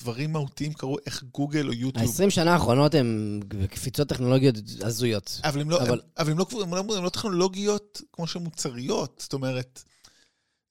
דברים 0.00 0.32
מהותיים 0.32 0.72
קרו, 0.72 0.96
איך 1.06 1.24
גוגל 1.32 1.66
או 1.68 1.72
יוטיוב. 1.72 2.20
ה-20 2.20 2.30
שנה 2.30 2.52
האחרונות 2.52 2.94
הן 2.94 3.40
קפיצות 3.70 4.08
טכנולוגיות 4.08 4.54
הזויות. 4.80 5.40
אבל 5.44 5.60
הן 5.60 5.68
לא, 5.68 5.80
אבל- 5.82 6.00
אבל... 6.18 6.30
הן 6.30 6.38
לא, 6.38 6.46
הן 6.62 6.70
לא, 6.70 6.96
הן 6.96 7.04
לא 7.04 7.08
טכנולוגיות 7.08 8.02
כמו 8.12 8.26
שהן 8.26 8.42
מוצריות, 8.42 9.18
זאת 9.22 9.32
אומרת, 9.32 9.82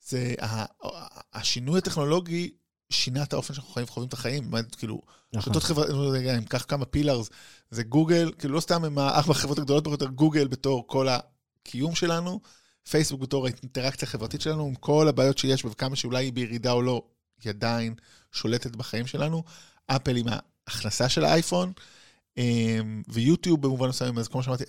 זה, 0.08 0.34
השינוי 1.34 1.78
הטכנולוגי 1.78 2.52
שינה 2.90 3.24
את 3.24 3.34
האופן 3.34 3.54
שאנחנו 3.54 3.74
חיים 3.74 3.86
וחווים 3.90 4.08
את 4.08 4.14
החיים, 4.14 4.52
כאילו, 4.78 5.02
נכון. 5.34 5.54
רשתות 5.54 5.64
חברתיות, 5.64 6.16
אם 6.16 6.30
ניקח 6.30 6.66
כמה 6.68 6.86
פילארס, 6.86 7.30
זה 7.72 7.84
גוגל, 7.84 8.32
כאילו 8.40 8.54
לא 8.54 8.60
סתם 8.60 8.86
הם 8.86 8.98
הארבע 8.98 9.32
החברות 9.32 9.60
הגדולות 9.60 9.84
ביותר, 9.84 10.06
גוגל 10.08 10.48
בתור 10.48 10.88
כל 10.88 11.08
הקיום 11.10 11.96
שלנו, 11.96 12.40
פייסבוק 12.90 13.22
בתור 13.22 13.46
האינטראקציה 13.46 14.08
החברתית 14.08 14.42
שלנו, 14.42 14.66
עם 14.66 14.76
כל 14.76 15.08
הבעיות 15.08 15.38
שיש 15.38 15.64
בה, 15.64 15.72
וכמה 15.72 15.96
שאולי 15.96 16.26
היא 16.26 16.34
בירידה 16.34 16.72
או 16.72 16.82
לא, 16.82 17.02
היא 17.44 17.50
עדיין 17.50 17.94
שולטת 18.32 18.76
בחיים 18.76 19.08
שלנו. 19.08 19.44
אפל 19.88 20.18
עם 20.18 20.26
ההכנסה 20.28 21.10
של 21.10 21.26
האייפון, 21.26 21.72
אמ, 22.38 23.04
ויוטיוב 23.08 23.62
במובן 23.62 23.90
מסוים, 23.90 24.18
אז 24.18 24.28
כמו 24.28 24.44
שאמרתי, 24.44 24.64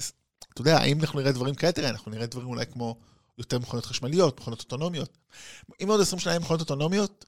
אתה 0.53 0.61
יודע, 0.61 0.79
האם 0.79 1.01
אנחנו 1.01 1.21
נראה 1.21 1.33
דברים 1.33 1.55
כאלה? 1.55 1.73
תראה, 1.73 1.91
אנחנו 1.91 2.11
נראה 2.11 2.27
דברים 2.27 2.49
אולי 2.49 2.67
כמו 2.67 2.97
יותר 3.39 3.59
מכונות 3.59 3.87
חשמליות, 3.87 4.41
מכונות 4.41 4.61
אוטונומיות. 4.61 5.19
אם 5.83 5.89
עוד 5.89 6.01
20 6.01 6.21
שנה 6.21 6.33
יהיו 6.33 6.41
מכונות 6.41 6.61
אוטונומיות, 6.61 7.25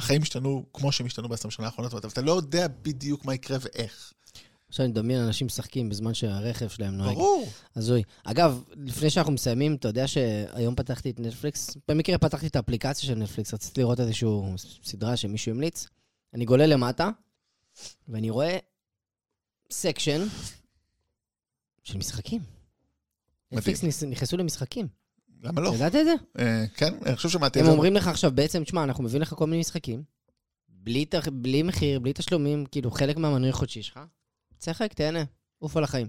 החיים 0.00 0.22
השתנו 0.22 0.64
כמו 0.72 0.92
שהם 0.92 1.06
השתנו 1.06 1.28
ב-20 1.28 1.50
שנה 1.50 1.66
האחרונות, 1.66 1.94
אבל 1.94 2.08
אתה 2.12 2.20
לא 2.20 2.32
יודע 2.32 2.68
בדיוק 2.68 3.24
מה 3.24 3.34
יקרה 3.34 3.58
ואיך. 3.60 4.12
עכשיו 4.68 4.84
אני 4.84 4.92
מדמיין 4.92 5.20
אנשים 5.20 5.46
משחקים 5.46 5.88
בזמן 5.88 6.14
שהרכב 6.14 6.68
שלהם 6.68 6.94
נוהג. 6.96 7.14
ברור. 7.14 7.48
הזוי. 7.76 8.02
אגב, 8.24 8.62
לפני 8.76 9.10
שאנחנו 9.10 9.32
מסיימים, 9.32 9.74
אתה 9.74 9.88
יודע 9.88 10.08
שהיום 10.08 10.74
פתחתי 10.74 11.10
את 11.10 11.20
נטפליקס, 11.20 11.76
במקרה 11.88 12.18
פתחתי 12.18 12.46
את 12.46 12.56
האפליקציה 12.56 13.06
של 13.08 13.14
נטפליקס, 13.14 13.54
רציתי 13.54 13.80
לראות 13.80 14.00
איזושהי 14.00 14.28
סדרה 14.84 15.16
שמישהו 15.16 15.52
המליץ. 15.52 15.86
אני 16.34 16.44
גולל 16.44 16.66
למטה, 16.66 17.10
ואני 18.08 18.30
רואה 18.30 18.58
section 19.70 20.26
של 21.84 21.98
משחקים. 21.98 22.40
נטפליקס 23.52 23.82
נכנס- 23.84 24.02
נכנסו 24.02 24.36
למשחקים. 24.36 24.88
למה 25.42 25.60
לא? 25.60 25.72
ידעת 25.74 25.94
את 25.94 26.04
זה? 26.04 26.14
אה, 26.38 26.64
כן, 26.74 26.94
אני 27.06 27.16
חושב 27.16 27.28
שמעתי 27.28 27.58
את 27.58 27.64
הם 27.64 27.66
זה. 27.70 27.72
אומרים 27.72 27.94
לך 27.94 28.08
עכשיו, 28.08 28.30
בעצם, 28.34 28.64
תשמע, 28.64 28.84
אנחנו 28.84 29.04
מביאים 29.04 29.22
לך 29.22 29.34
כל 29.34 29.46
מיני 29.46 29.60
משחקים, 29.60 30.02
בלי, 31.32 31.62
מחיר, 31.62 31.98
בלי 31.98 32.12
תשלומים, 32.12 32.66
כאילו, 32.66 32.90
חלק 32.90 33.16
מהמנוי 33.16 33.50
החודשי 33.50 33.82
שלך, 33.82 34.00
תשחק, 34.58 34.92
תהנה, 34.92 35.24
עוף 35.58 35.76
על 35.76 35.84
החיים. 35.84 36.08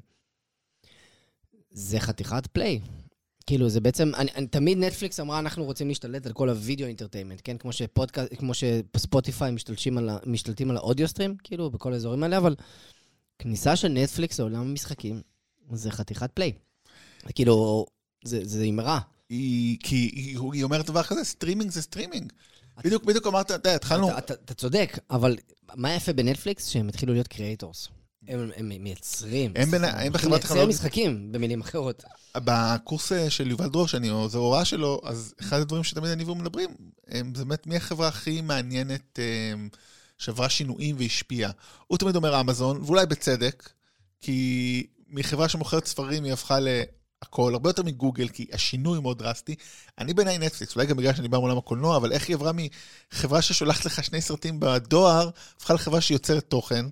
זה 1.70 2.00
חתיכת 2.00 2.48
play. 2.48 2.80
כאילו, 3.46 3.70
זה 3.70 3.80
בעצם, 3.82 4.12
אני, 4.16 4.32
אני, 4.36 4.48
תמיד 4.48 4.78
נטפליקס 4.78 5.20
אמרה, 5.20 5.40
אנחנו 5.40 5.64
רוצים 5.64 5.88
להשתלט 5.88 6.26
על 6.26 6.34
כל 6.34 6.50
ה 6.50 6.56
video 6.56 6.88
entertainment, 6.88 7.42
כן? 7.44 7.58
כמו, 7.58 7.74
שפודקאסט, 7.74 8.34
כמו 8.38 8.52
שספוטיפיי 8.54 9.52
משתלטים 9.52 9.98
על, 9.98 10.10
ה- 10.10 10.18
משתלטים 10.26 10.70
על 10.70 10.78
ה 10.78 10.83
audio 10.83 11.08
stream, 11.08 11.36
כאילו, 11.44 11.70
בכל 11.70 11.94
האזורים 11.94 12.24
האלה, 12.24 12.38
אבל 12.38 12.56
כניסה 13.40 13.76
של 13.76 13.88
נטפליקס 13.88 14.40
לעולם 14.40 14.62
המשחקים, 14.62 15.22
זה 15.72 15.92
חתיכת 15.92 16.32
play. 16.34 16.52
זה 17.28 17.34
כאילו, 17.34 17.86
זה, 18.26 18.40
זה 18.44 18.66
אמרה. 18.66 19.00
היא, 19.36 19.78
כי 19.84 19.96
היא, 19.96 20.38
היא 20.54 20.64
אומרת 20.64 20.86
דבר 20.86 21.04
כזה, 21.04 21.24
סטרימינג 21.24 21.72
זה 21.72 21.82
סטרימינג. 21.82 22.32
בדיוק, 22.84 23.04
בדיוק 23.04 23.28
אמרת, 23.28 23.46
אתה 23.46 23.54
יודע, 23.54 23.76
התחלנו... 23.76 24.10
אתה, 24.10 24.18
אתה, 24.18 24.34
אתה 24.34 24.54
צודק, 24.54 24.98
אבל 25.10 25.38
מה 25.76 25.94
יפה 25.94 26.14
בנטפליקס? 26.14 26.66
שהם 26.68 26.90
התחילו 26.90 27.14
להיות 27.14 27.28
creators. 27.28 27.88
הם, 28.28 28.50
הם 28.56 28.72
מייצרים. 28.84 29.52
הם 29.56 29.72
בין- 29.72 29.84
הם 29.84 30.14
בחברת 30.14 30.42
טכנולוגיה- 30.42 30.66
משחקים, 30.70 31.32
במילים 31.32 31.62
אחרות. 31.62 32.04
בקורס 32.38 33.12
אה, 33.12 33.30
של 33.30 33.50
יובל 33.52 33.68
דרור, 33.70 33.88
שאני 33.88 34.10
עוזר 34.10 34.40
הוראה 34.40 34.66
שלו, 34.66 35.02
אז 35.04 35.34
אחד 35.42 35.60
הדברים 35.60 35.84
שתמיד 35.84 36.12
אני 36.12 36.24
והוא 36.24 36.38
מדברים, 36.38 36.70
הם, 37.08 37.36
זה 37.36 37.46
באמת 37.46 37.68
מי 37.68 37.76
החברה 37.78 38.08
הכי 38.08 38.42
מעניינת 38.42 39.20
אה, 39.20 39.54
שעברה 40.18 40.50
שינויים 40.50 40.96
והשפיעה. 41.00 41.52
הוא 41.88 41.98
תמיד 41.98 42.16
אומר 42.16 42.40
אמזון, 42.42 42.82
ואולי 42.86 43.06
בצדק, 43.06 43.70
כי 44.22 44.84
מחברה 45.10 45.50
שמוכרת 45.50 45.86
ספרים 45.86 46.24
היא 46.24 46.34
הפכה 46.34 46.58
להכל, 47.22 47.54
הרבה 47.54 47.70
יותר 47.70 47.84
מגוגל, 47.84 48.28
כי 48.28 48.48
השינוי 48.52 49.00
מאוד 49.00 49.20
דרסטי. 49.20 49.56
אני 49.98 50.14
בעיניי 50.14 50.38
נטפליקס, 50.38 50.76
אולי 50.76 50.88
גם 50.88 50.98
בגלל 50.98 51.14
שאני 51.14 51.28
בא 51.28 51.38
מעולם 51.38 51.58
הקולנוע, 51.58 51.98
אבל 51.98 52.12
איך 52.12 52.28
היא 52.28 52.36
עברה 52.36 52.52
מחברה 53.14 53.42
ששולחת 53.42 53.86
לך 53.86 54.04
שני 54.04 54.22
סרטים 54.22 54.60
בדואר, 54.60 55.30
הפכה 55.58 55.74
לחברה 55.74 56.02
שיוצרת 56.02 56.50
תוכן, 56.50 56.86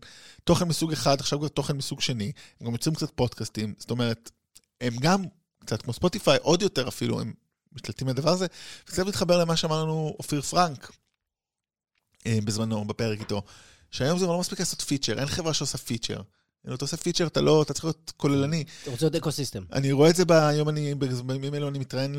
תוכן 0.44 0.68
מסוג 0.68 0.92
אחד, 0.92 1.20
עכשיו 1.20 1.40
כבר 1.40 1.48
תוכן 1.48 1.78
מסוג 1.78 2.02
שני, 2.02 2.32
הם 2.60 2.68
גם 2.68 2.74
יוצרים 2.74 2.96
קצת 2.96 3.12
פודקאסטים, 3.16 3.74
זאת 3.78 3.92
אומרת, 3.92 4.32
הם 4.82 4.96
גם 5.00 5.24
קצת 5.60 5.82
כמו 5.82 5.94
ספוטיפיי, 5.94 6.38
עוד 6.42 6.62
יותר 6.62 6.88
אפילו, 6.88 7.22
הם 7.22 7.34
משתלטים 7.74 8.08
על 8.08 8.12
הדבר 8.12 8.30
הזה. 8.30 8.48
וקצת 8.84 9.06
מתחבר 9.06 9.38
למה 9.38 9.56
שאמר 9.56 9.84
לנו 9.84 10.16
אופיר 10.20 10.42
פרנק 10.42 10.92
אה, 12.26 12.40
בזמנו, 12.44 12.86
בפרק 12.86 13.20
איתו, 13.20 13.42
שהיום 13.92 14.20
זה 14.20 14.26
לא 14.26 14.40
מספיק 14.40 14.60
לעשות 14.60 14.82
feature, 14.82 15.20
אין 15.20 15.28
חברה 15.28 15.54
שעושה 15.54 15.78
feature. 15.78 16.22
אם 16.68 16.74
אתה 16.74 16.86
עושה 16.86 16.98
feature, 16.98 17.28
אתה 17.28 17.42
לא, 17.42 17.62
אתה 17.62 17.74
צריך 17.74 17.86
להיות 17.86 18.14
כוללני. 18.18 18.64
אתה 18.84 18.92
רוצה 18.92 19.06
עוד 19.06 19.16
ecosystem. 19.16 19.64
אני 19.74 19.92
רואה 19.92 20.10
את 20.10 20.16
זה 20.16 20.26
ביום, 20.26 20.70
אני, 20.70 20.96
בימים 21.26 21.56
אלו 21.56 21.68
אני 21.68 21.80
מתראיין 21.80 22.16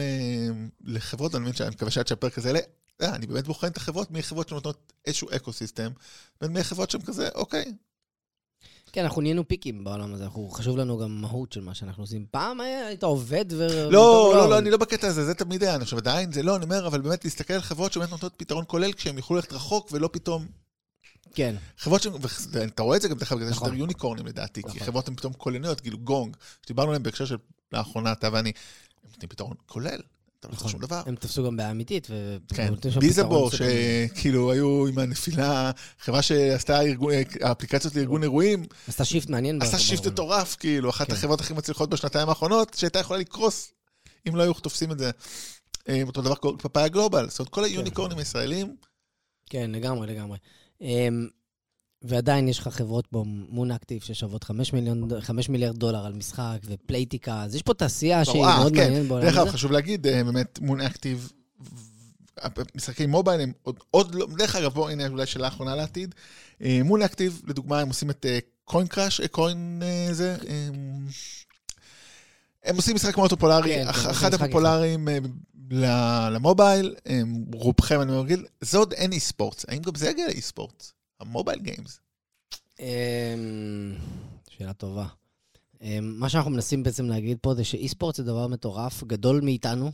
לחברות, 0.84 1.34
אני 1.34 1.50
מקווה 1.70 1.90
שעד 1.90 2.06
שהפרק 2.06 2.38
הזה 2.38 2.48
יעלה, 2.48 2.60
אה, 3.02 3.14
אני 3.14 3.26
באמת 3.26 3.46
בוחן 3.46 3.66
את 3.66 3.76
החברות, 3.76 4.10
מי 4.10 4.18
החברות 4.18 4.48
שנותנות 4.48 4.92
איזשהו 5.06 5.28
ecosystem, 5.36 5.90
ומי 6.42 6.60
החברות 6.60 6.90
שהן 6.90 7.00
כזה, 7.00 7.28
אוקיי, 7.34 7.74
כן, 8.92 9.02
אנחנו 9.02 9.22
נהיינו 9.22 9.48
peak 9.48 9.72
ים 9.72 9.84
בעולם 9.84 10.14
הזה, 10.14 10.24
אנחנו, 10.24 10.48
חשוב 10.48 10.76
לנו 10.76 10.98
גם 10.98 11.20
מהות 11.20 11.52
של 11.52 11.60
מה 11.60 11.74
שאנחנו 11.74 12.02
עושים. 12.02 12.26
פעם 12.30 12.60
היית 12.60 13.02
עובד 13.02 13.44
ו... 13.52 13.66
לא, 13.90 13.90
טוב, 13.90 14.34
לא, 14.34 14.50
לא, 14.50 14.58
אני 14.58 14.70
לא 14.70 14.76
בקטע 14.76 15.06
הזה, 15.06 15.24
זה 15.24 15.34
תמיד 15.34 15.62
היה, 15.62 15.74
אני 15.74 15.84
חושב, 15.84 15.96
עדיין 15.96 16.32
זה 16.32 16.42
לא, 16.42 16.56
אני 16.56 16.64
אומר, 16.64 16.86
אבל 16.86 17.00
באמת 17.00 17.24
להסתכל 17.24 17.54
על 17.54 17.60
חברות 17.60 17.92
שבאמת 17.92 18.10
נותנות 18.10 18.32
פתרון 18.36 18.64
כולל, 18.66 18.92
כשהם 18.92 19.16
יוכלו 19.16 19.36
ללכת 19.36 19.52
רחוק 19.52 19.88
ולא 19.92 20.08
פתאום... 20.12 20.46
כן. 21.34 21.56
חברות 21.78 22.02
ש... 22.02 22.06
ואתה 22.50 22.82
רואה 22.82 22.96
את 22.96 23.02
זה 23.02 23.08
גם, 23.08 23.18
דרך 23.18 23.32
אגב, 23.32 23.44
זה 23.44 23.50
נכון. 23.50 23.68
יותר 23.68 23.78
יוניקורנים 23.78 24.26
לדעתי, 24.26 24.62
כי 24.62 24.68
נכון. 24.68 24.72
חברות 24.72 24.86
חברות 24.86 25.08
הן 25.08 25.14
פתאום 25.14 25.32
כוללניות, 25.32 25.80
כאילו 25.80 25.98
גונג, 25.98 26.36
שדיברנו 26.62 26.88
עליהן 26.88 27.02
בהקשר 27.02 27.24
של 27.24 27.36
לאחרונה, 27.72 28.12
אתה 28.12 28.28
ואני, 28.32 28.52
הם 29.04 29.10
נותנים 29.10 29.28
פתרון 29.28 29.54
כולל, 29.66 30.00
אתה 30.40 30.48
לא 30.48 30.54
נכון. 30.54 30.70
שום 30.70 30.80
דבר. 30.80 31.02
הם 31.06 31.14
תפסו 31.16 31.44
גם 31.44 31.56
בעיה 31.56 31.70
אמיתית, 31.70 32.06
ו... 32.10 32.36
כן, 32.54 32.72
סופר- 32.90 33.50
שכאילו 33.56 34.52
היו 34.52 34.86
עם 34.86 34.98
הנפילה, 34.98 35.70
חברה 36.00 36.22
שעשתה 36.22 36.80
ארגון- 36.80 37.12
האפליקציות 37.40 37.94
לארגון 37.96 38.22
אירועים, 38.22 38.64
עשתה 38.88 39.04
שיפט 39.04 39.28
מעניין. 39.30 39.62
עשה 39.62 39.76
ב- 39.76 39.80
שיפט. 39.80 40.06
מטורף, 40.06 40.56
כאילו, 40.60 40.90
אחת 40.90 41.06
כן. 41.06 41.12
החברות 41.12 41.40
הכי 41.40 41.52
מצליחות 41.54 41.90
בשנתיים 41.90 42.28
האחרונות, 42.28 42.74
שהייתה 42.74 42.98
יכולה 42.98 43.18
לקרוס 43.20 43.72
אם 44.28 44.36
לא 44.36 44.42
היו 44.42 44.54
תופסים 44.54 44.92
את 44.92 44.98
זה. 44.98 45.10
אה, 45.88 46.02
אותו 46.06 46.22
דבר 46.22 46.34
פאפאיה 46.62 46.88
גלובל, 46.88 47.28
זאת 47.28 47.38
אומרת, 47.38 47.52
כל 47.52 47.64
היוניקורנים 47.64 48.18
הישראלים, 48.18 48.76
כן, 49.50 49.70
לגמרי, 49.74 50.06
לגמרי. 50.06 50.38
אמ, 50.80 51.28
ועדיין 52.02 52.48
יש 52.48 52.58
לך 52.58 52.68
חברות 52.68 53.06
כמו 53.06 53.24
מון 53.24 53.70
אקטיב 53.70 54.02
ששוות 54.02 54.44
5, 54.44 54.72
מיליון, 54.72 55.20
5 55.20 55.48
מיליארד 55.48 55.76
דולר 55.76 56.06
על 56.06 56.12
משחק 56.12 56.58
ופלייטיקה, 56.64 57.42
אז 57.42 57.54
יש 57.54 57.62
פה 57.62 57.74
תעשייה 57.74 58.24
שהיא 58.24 58.44
אה, 58.44 58.58
מאוד 58.58 58.72
כן. 58.72 58.78
מעניינת 58.78 59.08
בעולם 59.08 59.24
דרך 59.24 59.34
אגב, 59.34 59.42
הזה. 59.42 59.52
חשוב 59.52 59.72
להגיד, 59.72 60.06
אה, 60.06 60.24
באמת, 60.24 60.58
מון 60.62 60.80
אקטיב, 60.80 61.32
משחקי 62.74 63.06
מובייל 63.06 63.40
הם 63.40 63.52
עוד, 63.62 63.76
עוד 63.90 64.14
לא, 64.14 64.26
דרך 64.36 64.56
אגב, 64.56 64.72
בואו, 64.72 64.88
הנה 64.88 65.08
אולי 65.08 65.26
שאלה 65.26 65.48
אחרונה 65.48 65.74
לעתיד. 65.76 66.14
מון 66.84 67.02
אקטיב, 67.02 67.42
לדוגמה, 67.46 67.80
הם 67.80 67.88
עושים 67.88 68.10
את 68.10 68.26
קוין 68.64 68.86
קראש, 68.86 69.20
קוין 69.20 69.82
זה, 70.12 70.36
אה, 70.48 70.68
הם 72.64 72.76
עושים 72.76 72.94
משחק 72.94 73.16
מאוד 73.16 73.30
פופולרי, 73.30 73.74
כן, 73.74 73.92
כן, 73.92 74.10
אחד 74.10 74.34
הפופולריים 74.34 75.08
אה, 75.08 75.18
למובייל, 75.70 76.94
רובכם 77.54 78.00
אני 78.00 78.12
מרגיל, 78.12 78.46
זה 78.60 78.78
עוד 78.78 78.92
אין 78.92 79.12
אי 79.12 79.20
ספורט, 79.20 79.64
האם 79.68 79.82
גם 79.82 79.94
זה 79.94 80.10
יגיע 80.10 80.26
לאי 80.26 80.40
ספורט? 80.40 80.92
המובייל 81.20 81.60
גיימס. 81.60 82.00
אמ, 82.80 83.94
שאלה 84.50 84.72
טובה. 84.72 85.06
אמ, 85.82 86.14
מה 86.18 86.28
שאנחנו 86.28 86.50
מנסים 86.50 86.82
בעצם 86.82 87.08
להגיד 87.08 87.38
פה 87.40 87.54
זה 87.54 87.64
שאי 87.64 87.88
ספורט 87.88 88.14
זה 88.14 88.24
דבר 88.24 88.46
מטורף, 88.46 89.04
גדול 89.04 89.40
מאיתנו. 89.40 89.90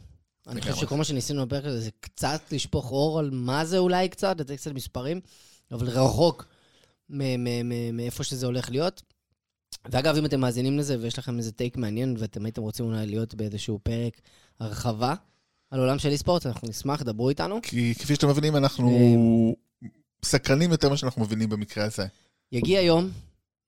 אני 0.47 0.61
חושב. 0.61 0.74
שכל 0.74 0.97
מה 0.97 1.05
שניסינו 1.05 1.47
בפרק 1.47 1.64
הזה 1.64 1.81
זה 1.81 1.91
קצת 2.01 2.41
לשפוך 2.53 2.91
אור 2.91 3.18
על 3.18 3.31
מה 3.33 3.64
זה 3.64 3.79
אולי 3.79 4.09
קצת, 4.09 4.41
לתת 4.41 4.57
קצת 4.57 4.72
מספרים, 4.72 5.20
אבל 5.70 5.89
רחוק 5.89 6.47
מאיפה 7.93 8.24
שזה 8.24 8.47
הולך 8.47 8.70
להיות. 8.70 9.03
ואגב, 9.85 10.16
אם 10.16 10.24
אתם 10.27 10.41
מאזינים 10.41 10.79
לזה 10.79 10.97
ויש 11.01 11.18
לכם 11.18 11.39
איזה 11.39 11.53
טייק 11.53 11.77
מעניין 11.77 12.16
ואתם 12.18 12.45
הייתם 12.45 12.62
רוצים 12.62 12.87
אולי 12.87 13.07
להיות 13.07 13.35
באיזשהו 13.35 13.79
פרק 13.83 14.20
הרחבה 14.61 15.14
על 15.70 15.80
עולם 15.80 15.98
של 15.98 16.08
אי 16.08 16.18
ספורט, 16.18 16.46
אנחנו 16.46 16.68
נשמח, 16.68 17.02
דברו 17.02 17.28
איתנו. 17.28 17.58
כי 17.62 17.94
כפי 17.94 18.14
שאתם 18.14 18.28
מבינים, 18.28 18.56
אנחנו 18.56 18.90
אה, 18.90 19.88
סקרנים 20.24 20.70
יותר 20.70 20.88
ממה 20.88 20.96
שאנחנו 20.96 21.22
מבינים 21.22 21.48
במקרה 21.48 21.84
הזה. 21.84 22.06
יגיע 22.52 22.80
יום 22.80 23.10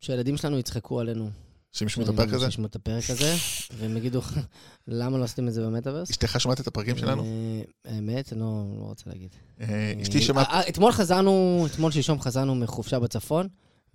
שהילדים 0.01 0.37
שלנו 0.37 0.59
יצחקו 0.59 1.01
עלינו. 1.01 1.31
שהם 1.73 1.89
ישמעו 1.89 2.07
את 2.07 2.15
הפרק 2.15 2.33
הזה? 2.33 2.47
שישמעו 2.47 2.67
את 2.67 2.77
הפרק 2.77 3.11
הזה, 3.11 3.35
והם 3.79 3.97
יגידו, 3.97 4.21
למה 4.89 5.19
לא 5.19 5.25
עשיתם 5.25 5.49
את 5.49 5.53
זה 5.53 5.67
במטאוורס? 5.67 6.11
אשתך 6.11 6.41
שמעת 6.41 6.61
את 6.61 6.67
הפרקים 6.67 6.99
שלנו? 6.99 7.23
אה, 7.23 7.93
האמת, 7.95 8.33
אני 8.33 8.41
לא 8.41 8.65
לא 8.79 8.85
רוצה 8.85 9.05
להגיד. 9.07 9.31
אה, 9.61 9.93
אשתי 10.03 10.19
אה, 10.19 10.23
שמעת... 10.23 10.47
אה, 10.49 10.69
אתמול 10.69 10.93
חזרנו, 10.93 11.67
אתמול 11.73 11.93
שלשום 11.93 12.21
חזרנו 12.21 12.55
מחופשה 12.55 12.99
בצפון, 12.99 13.49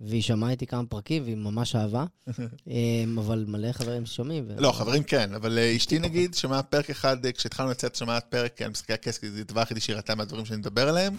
והיא 0.08 0.22
שמעה 0.22 0.50
איתי 0.50 0.66
כמה 0.66 0.82
פרקים, 0.88 1.22
והיא 1.22 1.36
ממש 1.36 1.76
אהבה. 1.76 2.04
אה, 2.70 2.74
אבל 3.18 3.44
מלא 3.48 3.72
חברים 3.72 4.06
ששומעים. 4.06 4.44
ו- 4.48 4.60
לא, 4.60 4.72
חברים 4.72 5.02
כן, 5.02 5.34
אבל 5.34 5.58
אה, 5.58 5.76
אשתי 5.76 5.98
נגיד 5.98 6.34
שמעה 6.34 6.62
פרק 6.62 6.90
אחד, 6.90 7.26
אה, 7.26 7.32
כשהתחלנו 7.32 7.70
לצאת 7.70 7.94
שמעת 7.96 8.24
פרק 8.28 8.62
על 8.62 8.70
משחקי 8.70 8.92
הכס, 8.92 9.18
כי 9.18 9.30
זה 9.30 9.40
הדבר 9.40 9.60
היחידי 9.60 9.80
שהיא 9.80 9.96
ראתה 9.96 10.14
מהדברים 10.14 10.44
שאני 10.44 10.58
מדבר 10.58 10.88
עליהם. 10.88 11.16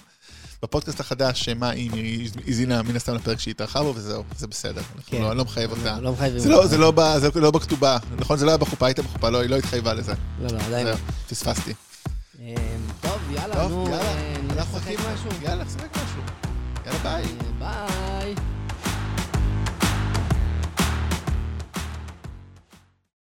בפודקאסט 0.63 0.99
החדש, 0.99 1.45
שמה 1.45 1.69
היא 1.69 1.91
היא 1.93 2.29
האזינה 2.47 2.81
מן 2.83 2.95
הסתם 2.95 3.15
לפרק 3.15 3.39
שהיא 3.39 3.51
התארחה 3.51 3.83
בו, 3.83 3.93
וזהו, 3.95 4.23
זה 4.38 4.47
בסדר. 4.47 4.81
כן. 5.05 5.21
לא- 5.21 5.29
אני 5.29 5.38
לא 5.38 5.45
מחייב 5.45 5.71
אותה. 5.71 5.99
לא 6.01 6.11
מחייבים. 6.11 6.39
זה 6.39 6.49
לא-. 6.49 6.67
זה 6.67 6.77
לא 6.77 6.91
ב- 6.95 7.17
זה 7.19 7.29
לא 7.36 7.51
בכתובה, 7.51 7.97
נכון? 8.17 8.38
זה 8.38 8.45
לא 8.45 8.51
היה 8.51 8.57
בחופה, 8.57 8.86
היית 8.86 8.99
בחופה, 8.99 9.29
לא, 9.29 9.41
היא 9.41 9.49
לא 9.49 9.55
התחייבה 9.55 9.93
לזה. 9.93 10.13
לא, 10.41 10.47
לא, 10.47 10.59
עדיין. 10.61 10.88
זהו, 10.88 10.95
פספסתי. 11.29 11.73
אה, 12.41 12.55
טוב, 13.01 13.17
יאללה, 13.31 13.55
טוב, 13.55 13.71
נו, 13.71 13.93
אה, 13.93 14.36
נשחק 14.47 14.93
משהו. 14.99 15.29
יאללה, 15.41 15.63
נשחק 15.63 15.89
משהו. 15.97 16.21
יאללה, 16.86 16.99
ביי. 17.03 17.23
אה, 17.23 17.51
ביי. 17.59 18.14